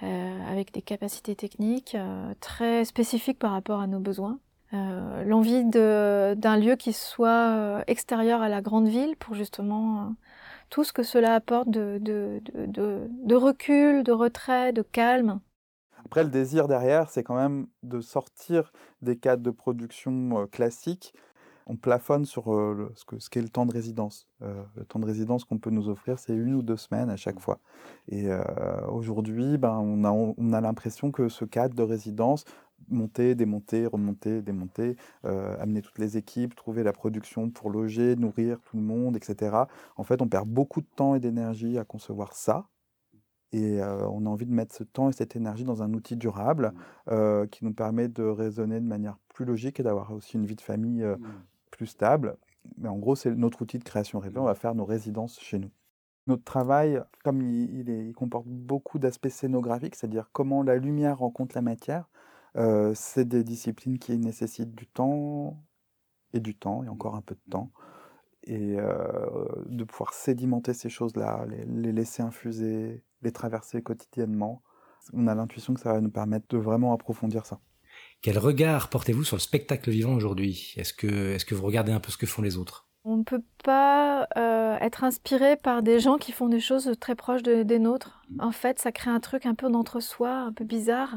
euh, 0.03 0.51
avec 0.51 0.73
des 0.73 0.81
capacités 0.81 1.35
techniques 1.35 1.95
euh, 1.95 2.33
très 2.39 2.85
spécifiques 2.85 3.39
par 3.39 3.51
rapport 3.51 3.81
à 3.81 3.87
nos 3.87 3.99
besoins. 3.99 4.39
Euh, 4.73 5.23
l'envie 5.25 5.65
d'un 5.65 6.57
lieu 6.57 6.75
qui 6.77 6.93
soit 6.93 7.57
euh, 7.57 7.83
extérieur 7.87 8.41
à 8.41 8.47
la 8.47 8.61
grande 8.61 8.87
ville 8.87 9.17
pour 9.17 9.35
justement 9.35 9.99
euh, 9.99 10.09
tout 10.69 10.85
ce 10.85 10.93
que 10.93 11.03
cela 11.03 11.35
apporte 11.35 11.69
de, 11.69 12.41
recul, 13.35 14.03
de 14.03 14.11
retrait, 14.13 14.71
de 14.71 14.81
calme. 14.81 15.41
Après, 16.05 16.23
le 16.23 16.29
désir 16.29 16.69
derrière, 16.69 17.09
c'est 17.09 17.23
quand 17.23 17.35
même 17.35 17.67
de 17.83 17.99
sortir 17.99 18.71
des 19.01 19.17
cadres 19.17 19.43
de 19.43 19.51
production 19.51 20.47
classiques. 20.51 21.13
On 21.67 21.75
plafonne 21.75 22.25
sur 22.25 22.45
ce 22.45 23.05
qu'est 23.29 23.39
ce 23.39 23.39
le 23.39 23.49
temps 23.49 23.65
de 23.65 23.73
résidence. 23.73 24.27
le 24.41 24.85
temps 24.87 24.99
de 24.99 25.05
résidence 25.05 25.43
qu'on 25.45 25.57
peut 25.57 25.69
nous 25.69 25.89
offrir, 25.89 26.19
c'est 26.19 26.33
une 26.33 26.55
ou 26.55 26.61
deux 26.61 26.77
semaines 26.77 27.09
à 27.09 27.17
chaque 27.17 27.39
fois. 27.39 27.59
Et 28.07 28.27
aujourd'hui, 28.89 29.57
ben, 29.57 29.77
on 29.79 30.03
a, 30.03 30.11
on 30.11 30.53
a 30.53 30.61
l'impression 30.61 31.11
que 31.11 31.29
ce 31.29 31.45
cadre 31.45 31.75
de 31.75 31.83
résidence 31.83 32.45
monter, 32.89 33.35
démonter, 33.35 33.85
remonter, 33.85 34.41
démonter, 34.41 34.95
euh, 35.25 35.55
amener 35.59 35.81
toutes 35.81 35.99
les 35.99 36.17
équipes, 36.17 36.55
trouver 36.55 36.83
la 36.83 36.93
production 36.93 37.49
pour 37.49 37.69
loger, 37.69 38.15
nourrir 38.15 38.59
tout 38.61 38.77
le 38.77 38.83
monde, 38.83 39.15
etc. 39.15 39.55
En 39.97 40.03
fait, 40.03 40.21
on 40.21 40.27
perd 40.27 40.47
beaucoup 40.47 40.81
de 40.81 40.87
temps 40.95 41.15
et 41.15 41.19
d'énergie 41.19 41.77
à 41.77 41.83
concevoir 41.83 42.33
ça. 42.33 42.67
Et 43.53 43.81
euh, 43.81 44.07
on 44.07 44.25
a 44.25 44.29
envie 44.29 44.45
de 44.45 44.53
mettre 44.53 44.73
ce 44.73 44.83
temps 44.83 45.09
et 45.09 45.11
cette 45.11 45.35
énergie 45.35 45.65
dans 45.65 45.83
un 45.83 45.93
outil 45.93 46.15
durable 46.15 46.67
mmh. 46.67 47.11
euh, 47.11 47.47
qui 47.47 47.65
nous 47.65 47.73
permet 47.73 48.07
de 48.07 48.23
raisonner 48.23 48.79
de 48.79 48.85
manière 48.85 49.17
plus 49.27 49.43
logique 49.43 49.79
et 49.79 49.83
d'avoir 49.83 50.13
aussi 50.13 50.37
une 50.37 50.45
vie 50.45 50.55
de 50.55 50.61
famille 50.61 51.03
mmh. 51.03 51.17
Plus 51.71 51.87
stable. 51.87 52.37
Mais 52.77 52.89
en 52.89 52.97
gros, 52.97 53.15
c'est 53.15 53.33
notre 53.33 53.61
outil 53.61 53.79
de 53.79 53.83
création 53.83 54.19
rêvée. 54.19 54.39
On 54.39 54.45
va 54.45 54.55
faire 54.55 54.75
nos 54.75 54.85
résidences 54.85 55.39
chez 55.39 55.57
nous. 55.57 55.71
Notre 56.27 56.43
travail, 56.43 57.01
comme 57.23 57.41
il, 57.41 57.89
il 57.89 58.13
comporte 58.13 58.45
beaucoup 58.47 58.99
d'aspects 58.99 59.29
scénographiques, 59.29 59.95
c'est-à-dire 59.95 60.29
comment 60.31 60.61
la 60.61 60.75
lumière 60.75 61.17
rencontre 61.17 61.55
la 61.55 61.63
matière, 61.63 62.07
c'est 62.93 63.27
des 63.27 63.43
disciplines 63.43 63.97
qui 63.97 64.17
nécessitent 64.17 64.75
du 64.75 64.85
temps 64.85 65.57
et 66.33 66.39
du 66.39 66.55
temps, 66.55 66.83
et 66.83 66.89
encore 66.89 67.15
un 67.15 67.21
peu 67.21 67.35
de 67.35 67.51
temps. 67.51 67.71
Et 68.43 68.75
de 68.75 69.83
pouvoir 69.83 70.13
sédimenter 70.13 70.73
ces 70.73 70.89
choses-là, 70.89 71.45
les, 71.47 71.91
laisser 71.91 72.21
infuser, 72.21 73.03
les 73.21 73.31
traverser 73.31 73.81
quotidiennement. 73.81 74.61
On 75.13 75.27
a 75.27 75.33
l'intuition 75.33 75.73
que 75.73 75.79
ça 75.79 75.93
va 75.93 76.01
nous 76.01 76.11
permettre 76.11 76.47
de 76.49 76.57
vraiment 76.57 76.93
approfondir 76.93 77.45
ça. 77.45 77.59
Quel 78.21 78.37
regard 78.37 78.89
portez-vous 78.89 79.23
sur 79.23 79.35
le 79.35 79.41
spectacle 79.41 79.89
vivant 79.89 80.13
aujourd'hui? 80.13 80.73
Est-ce 80.77 80.93
que, 80.93 81.53
vous 81.53 81.65
regardez 81.65 81.91
un 81.91 81.99
peu 81.99 82.11
ce 82.11 82.17
que 82.17 82.27
font 82.27 82.41
les 82.41 82.57
autres? 82.57 82.87
On 83.03 83.17
ne 83.17 83.23
peut 83.23 83.41
pas 83.63 84.27
être 84.79 85.03
inspiré 85.03 85.57
par 85.57 85.81
des 85.81 85.99
gens 85.99 86.17
qui 86.17 86.31
font 86.31 86.47
des 86.47 86.59
choses 86.59 86.91
très 86.99 87.15
proches 87.15 87.41
des 87.41 87.79
nôtres. 87.79 88.21
En 88.39 88.51
fait, 88.51 88.77
ça 88.77 88.91
crée 88.91 89.09
un 89.09 89.19
truc 89.19 89.47
un 89.47 89.55
peu 89.55 89.69
d'entre-soi, 89.69 90.31
un 90.31 90.53
peu 90.53 90.63
bizarre. 90.63 91.15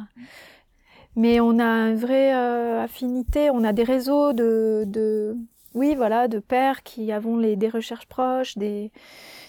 Mais 1.16 1.40
on 1.40 1.58
a 1.58 1.90
une 1.90 1.96
vraie 1.96 2.34
euh, 2.34 2.82
affinité, 2.82 3.50
on 3.50 3.62
a 3.62 3.72
des 3.72 3.84
réseaux 3.84 4.32
de, 4.32 4.84
de, 4.86 5.36
oui, 5.72 5.94
voilà, 5.94 6.26
de 6.26 6.40
pères 6.40 6.82
qui 6.82 7.12
avons 7.12 7.36
des 7.36 7.68
recherches 7.68 8.06
proches, 8.06 8.58
des, 8.58 8.90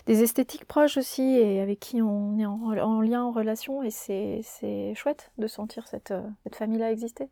des 0.05 0.21
esthétiques 0.21 0.65
proches 0.65 0.97
aussi, 0.97 1.23
et 1.23 1.61
avec 1.61 1.79
qui 1.79 2.01
on 2.01 2.37
est 2.37 2.45
en, 2.45 3.01
lien, 3.01 3.23
en 3.23 3.31
relation, 3.31 3.83
et 3.83 3.89
c'est 3.91 4.93
chouette 4.95 5.31
de 5.37 5.47
sentir 5.47 5.87
cette, 5.87 6.11
euh, 6.11 6.21
cette 6.43 6.55
famille-là 6.55 6.91
exister. 6.91 7.29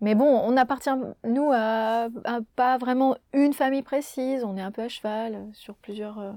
Mais 0.00 0.14
bon, 0.14 0.26
on 0.26 0.56
appartient, 0.56 0.90
nous, 1.24 1.50
à, 1.52 2.08
à, 2.24 2.40
pas 2.56 2.76
vraiment 2.78 3.16
une 3.32 3.52
famille 3.52 3.82
précise, 3.82 4.44
on 4.44 4.56
est 4.56 4.62
un 4.62 4.72
peu 4.72 4.82
à 4.82 4.88
cheval 4.88 5.48
sur 5.52 5.74
plusieurs... 5.76 6.18
Euh, 6.18 6.32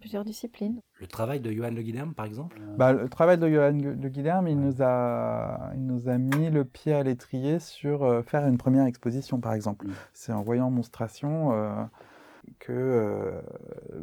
plusieurs 0.00 0.24
disciplines. 0.24 0.80
Le 0.98 1.06
travail 1.06 1.40
de 1.40 1.52
Johan 1.52 1.70
Le 1.70 1.82
Guilherme, 1.82 2.14
par 2.14 2.26
exemple? 2.26 2.58
Bah, 2.76 2.92
Le 2.92 3.08
travail 3.08 3.38
de 3.38 3.48
Johan 3.48 3.72
Le 3.72 4.08
Guilherme, 4.08 4.48
il, 4.48 4.58
nous 4.58 4.82
a, 4.82 5.70
il 5.74 5.86
nous 5.86 6.08
a 6.08 6.18
mis 6.18 6.50
le 6.50 6.64
pied 6.64 6.94
à 6.94 7.02
l'étrier 7.02 7.60
sur 7.60 8.02
euh, 8.02 8.22
faire 8.22 8.46
une 8.46 8.58
première 8.58 8.86
exposition, 8.86 9.40
par 9.40 9.52
exemple. 9.52 9.86
Mm. 9.86 9.92
C'est 10.12 10.32
en 10.32 10.42
voyant 10.42 10.70
Monstration 10.70 11.52
euh, 11.52 11.84
que 12.58 12.72
euh, 12.72 13.40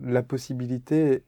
la 0.02 0.24
possibilité 0.24 1.24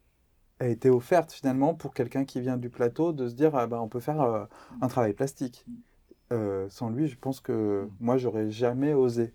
a 0.60 0.68
été 0.68 0.90
offerte 0.90 1.32
finalement 1.32 1.74
pour 1.74 1.94
quelqu'un 1.94 2.26
qui 2.26 2.42
vient 2.42 2.58
du 2.58 2.70
plateau 2.70 3.14
de 3.14 3.28
se 3.28 3.34
dire 3.34 3.56
ah, 3.56 3.68
bah, 3.68 3.82
on 3.82 3.88
peut 3.88 4.02
faire 4.02 4.48
un 4.82 4.88
travail 4.88 5.14
plastique. 5.14 5.66
sans 6.70 6.90
lui, 6.90 7.08
je 7.08 7.18
pense 7.18 7.40
que 7.40 7.88
moi, 8.00 8.18
j'aurais 8.18 8.52
jamais 8.52 8.94
osé. 8.94 9.34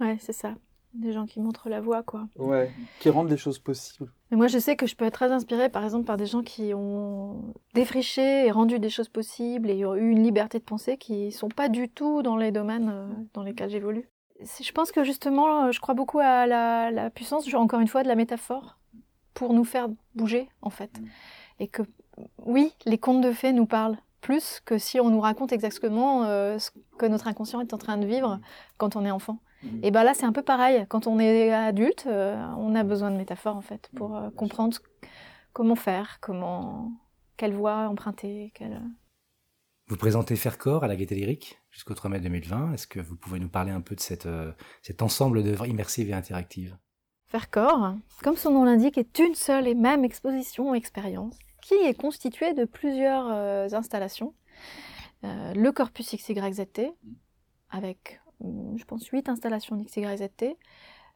Ouais, 0.00 0.16
c'est 0.20 0.32
ça. 0.32 0.54
des 0.94 1.12
gens 1.12 1.26
qui 1.26 1.40
montrent 1.40 1.68
la 1.68 1.80
voie, 1.80 2.02
quoi. 2.02 2.28
Ouais, 2.36 2.70
qui 3.00 3.08
rendent 3.08 3.30
les 3.30 3.36
choses 3.36 3.58
possibles. 3.58 4.10
Mais 4.30 4.36
moi, 4.36 4.46
je 4.46 4.58
sais 4.58 4.76
que 4.76 4.86
je 4.86 4.96
peux 4.96 5.04
être 5.04 5.14
très 5.14 5.32
inspirée, 5.32 5.68
par 5.68 5.84
exemple, 5.84 6.04
par 6.04 6.16
des 6.16 6.26
gens 6.26 6.42
qui 6.42 6.72
ont 6.74 7.54
défriché 7.74 8.46
et 8.46 8.50
rendu 8.50 8.78
des 8.78 8.90
choses 8.90 9.08
possibles 9.08 9.70
et 9.70 9.80
eu 9.80 10.10
une 10.10 10.22
liberté 10.22 10.58
de 10.58 10.64
penser 10.64 10.96
qui 10.96 11.32
sont 11.32 11.48
pas 11.48 11.68
du 11.68 11.88
tout 11.88 12.22
dans 12.22 12.36
les 12.36 12.50
domaines 12.50 12.90
euh, 12.92 13.08
dans 13.34 13.42
lesquels 13.42 13.70
j'évolue. 13.70 14.08
Je 14.60 14.72
pense 14.72 14.92
que 14.92 15.04
justement, 15.04 15.70
je 15.70 15.80
crois 15.80 15.94
beaucoup 15.94 16.18
à 16.18 16.46
la, 16.46 16.90
la 16.90 17.10
puissance, 17.10 17.52
encore 17.54 17.80
une 17.80 17.88
fois, 17.88 18.02
de 18.02 18.08
la 18.08 18.14
métaphore 18.14 18.78
pour 19.34 19.52
nous 19.54 19.64
faire 19.64 19.88
bouger, 20.14 20.48
en 20.60 20.70
fait. 20.70 21.00
Et 21.58 21.68
que, 21.68 21.82
oui, 22.44 22.72
les 22.86 22.98
contes 22.98 23.22
de 23.22 23.32
fées 23.32 23.52
nous 23.52 23.66
parlent 23.66 23.98
plus 24.20 24.60
que 24.64 24.78
si 24.78 25.00
on 25.00 25.10
nous 25.10 25.20
raconte 25.20 25.52
exactement 25.52 26.24
euh, 26.24 26.58
ce 26.58 26.70
que 26.96 27.06
notre 27.06 27.28
inconscient 27.28 27.60
est 27.60 27.74
en 27.74 27.78
train 27.78 27.98
de 27.98 28.06
vivre 28.06 28.38
quand 28.78 28.96
on 28.96 29.04
est 29.04 29.10
enfant. 29.10 29.38
Et 29.84 29.92
ben 29.92 30.02
là, 30.02 30.12
c'est 30.12 30.24
un 30.24 30.32
peu 30.32 30.42
pareil. 30.42 30.86
Quand 30.88 31.06
on 31.06 31.20
est 31.20 31.52
adulte, 31.52 32.04
euh, 32.08 32.36
on 32.56 32.74
a 32.74 32.82
besoin 32.82 33.12
de 33.12 33.16
métaphores 33.16 33.56
en 33.56 33.60
fait 33.60 33.90
pour 33.94 34.16
euh, 34.16 34.28
comprendre 34.30 34.76
comment 35.52 35.76
faire, 35.76 36.18
comment, 36.20 36.90
quelle 37.36 37.54
voie 37.54 37.88
emprunter. 37.88 38.50
Quelle... 38.54 38.80
Vous 39.92 39.98
présentez 39.98 40.36
Faire 40.36 40.56
à 40.82 40.86
la 40.86 40.96
Gaîté 40.96 41.14
Lyrique 41.14 41.60
jusqu'au 41.70 41.92
3 41.92 42.08
mai 42.08 42.18
2020. 42.18 42.72
Est-ce 42.72 42.86
que 42.86 42.98
vous 42.98 43.14
pouvez 43.14 43.38
nous 43.38 43.50
parler 43.50 43.72
un 43.72 43.82
peu 43.82 43.94
de 43.94 44.00
cette, 44.00 44.26
cet 44.80 45.02
ensemble 45.02 45.42
d'œuvres 45.42 45.66
immersives 45.66 46.08
et 46.08 46.14
interactives? 46.14 46.78
Faire 47.26 47.50
comme 47.50 48.36
son 48.36 48.52
nom 48.52 48.64
l'indique, 48.64 48.96
est 48.96 49.18
une 49.18 49.34
seule 49.34 49.68
et 49.68 49.74
même 49.74 50.02
exposition 50.02 50.74
expérience 50.74 51.38
qui 51.60 51.74
est 51.74 51.92
constituée 51.92 52.54
de 52.54 52.64
plusieurs 52.64 53.74
installations. 53.74 54.32
le 55.22 55.70
corpus 55.72 56.14
XYZT, 56.14 56.90
avec 57.68 58.22
Hum, 58.42 58.76
je 58.76 58.84
pense, 58.84 59.06
huit 59.08 59.28
installations 59.28 59.76
d'XYZT. 59.76 60.56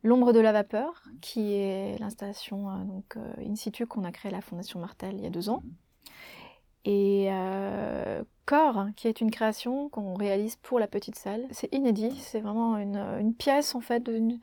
L'ombre 0.02 0.32
de 0.32 0.40
la 0.40 0.52
vapeur, 0.52 1.02
qui 1.20 1.54
est 1.54 1.98
l'installation 1.98 2.70
euh, 2.70 2.84
donc 2.84 3.16
euh, 3.16 3.32
in 3.44 3.56
situ 3.56 3.86
qu'on 3.86 4.04
a 4.04 4.12
créée 4.12 4.30
à 4.30 4.36
la 4.36 4.40
Fondation 4.40 4.78
Martel 4.78 5.14
il 5.16 5.22
y 5.22 5.26
a 5.26 5.30
deux 5.30 5.48
ans. 5.48 5.62
Et 6.86 7.26
euh, 7.32 8.22
Corps, 8.46 8.86
qui 8.94 9.08
est 9.08 9.20
une 9.20 9.32
création 9.32 9.88
qu'on 9.88 10.14
réalise 10.14 10.54
pour 10.54 10.78
la 10.78 10.86
petite 10.86 11.16
salle. 11.16 11.44
C'est 11.50 11.74
inédit, 11.74 12.12
c'est 12.20 12.40
vraiment 12.40 12.78
une, 12.78 13.34
pièce 13.34 13.74
en 13.74 13.80
fait 13.80 14.04
de, 14.04 14.38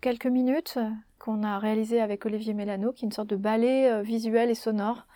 quelques 0.00 0.26
minutes 0.26 0.78
qu'on 1.18 1.42
a 1.42 1.58
réalisé 1.58 2.00
avec 2.00 2.24
Olivier 2.26 2.54
Mélano, 2.54 2.92
qui 2.92 3.04
est 3.04 3.08
une 3.08 3.12
sorte 3.12 3.28
de 3.28 3.36
ballet 3.36 4.02
visuel 4.02 4.50
et 4.50 4.54
sonore, 4.54 5.06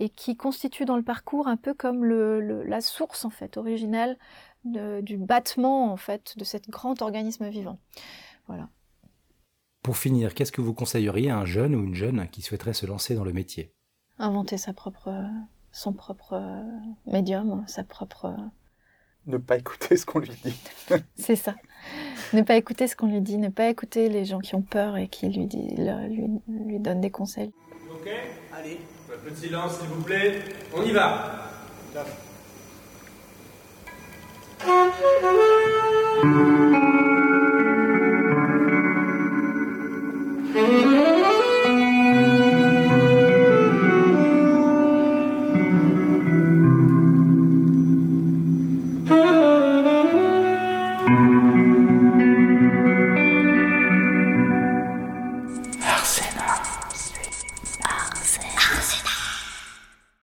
et 0.00 0.08
qui 0.08 0.36
constitue 0.36 0.84
dans 0.84 0.96
le 0.96 1.04
parcours 1.04 1.46
un 1.46 1.56
peu 1.56 1.74
comme 1.74 2.04
la 2.04 2.80
source 2.80 3.24
en 3.24 3.30
fait 3.30 3.56
originelle 3.56 4.18
du 4.64 5.16
battement 5.16 5.92
en 5.92 5.96
fait 5.96 6.36
de 6.36 6.44
cet 6.44 6.68
grand 6.68 7.02
organisme 7.02 7.48
vivant. 7.48 7.78
Voilà. 8.48 8.68
Pour 9.82 9.96
finir, 9.96 10.34
qu'est-ce 10.34 10.52
que 10.52 10.60
vous 10.60 10.74
conseilleriez 10.74 11.30
à 11.30 11.38
un 11.38 11.46
jeune 11.46 11.76
ou 11.76 11.84
une 11.84 11.94
jeune 11.94 12.28
qui 12.28 12.42
souhaiterait 12.42 12.74
se 12.74 12.84
lancer 12.84 13.14
dans 13.14 13.24
le 13.24 13.32
métier? 13.32 13.72
Inventer 14.18 14.58
sa 14.58 14.74
propre, 14.74 15.08
son 15.72 15.92
propre 15.92 16.42
médium, 17.06 17.64
sa 17.66 17.84
propre. 17.84 18.34
Ne 19.26 19.36
pas 19.36 19.56
écouter 19.56 19.96
ce 19.96 20.06
qu'on 20.06 20.20
lui 20.20 20.32
dit. 20.44 20.58
C'est 21.16 21.36
ça. 21.36 21.54
Ne 22.32 22.42
pas 22.42 22.56
écouter 22.56 22.86
ce 22.86 22.96
qu'on 22.96 23.06
lui 23.06 23.20
dit, 23.20 23.38
ne 23.38 23.48
pas 23.48 23.68
écouter 23.68 24.08
les 24.08 24.24
gens 24.24 24.38
qui 24.38 24.54
ont 24.54 24.62
peur 24.62 24.96
et 24.96 25.08
qui 25.08 25.28
lui, 25.28 25.46
dit, 25.46 25.76
lui, 25.76 26.28
lui 26.48 26.78
donnent 26.78 27.00
des 27.00 27.10
conseils. 27.10 27.52
Ok 27.92 28.08
Allez. 28.56 28.80
Un 29.12 29.18
peu 29.24 29.30
de 29.30 29.36
silence, 29.36 29.78
s'il 29.78 29.88
vous 29.88 30.02
plaît. 30.02 30.40
On 30.74 30.82
y 30.82 30.92
va. 30.92 31.50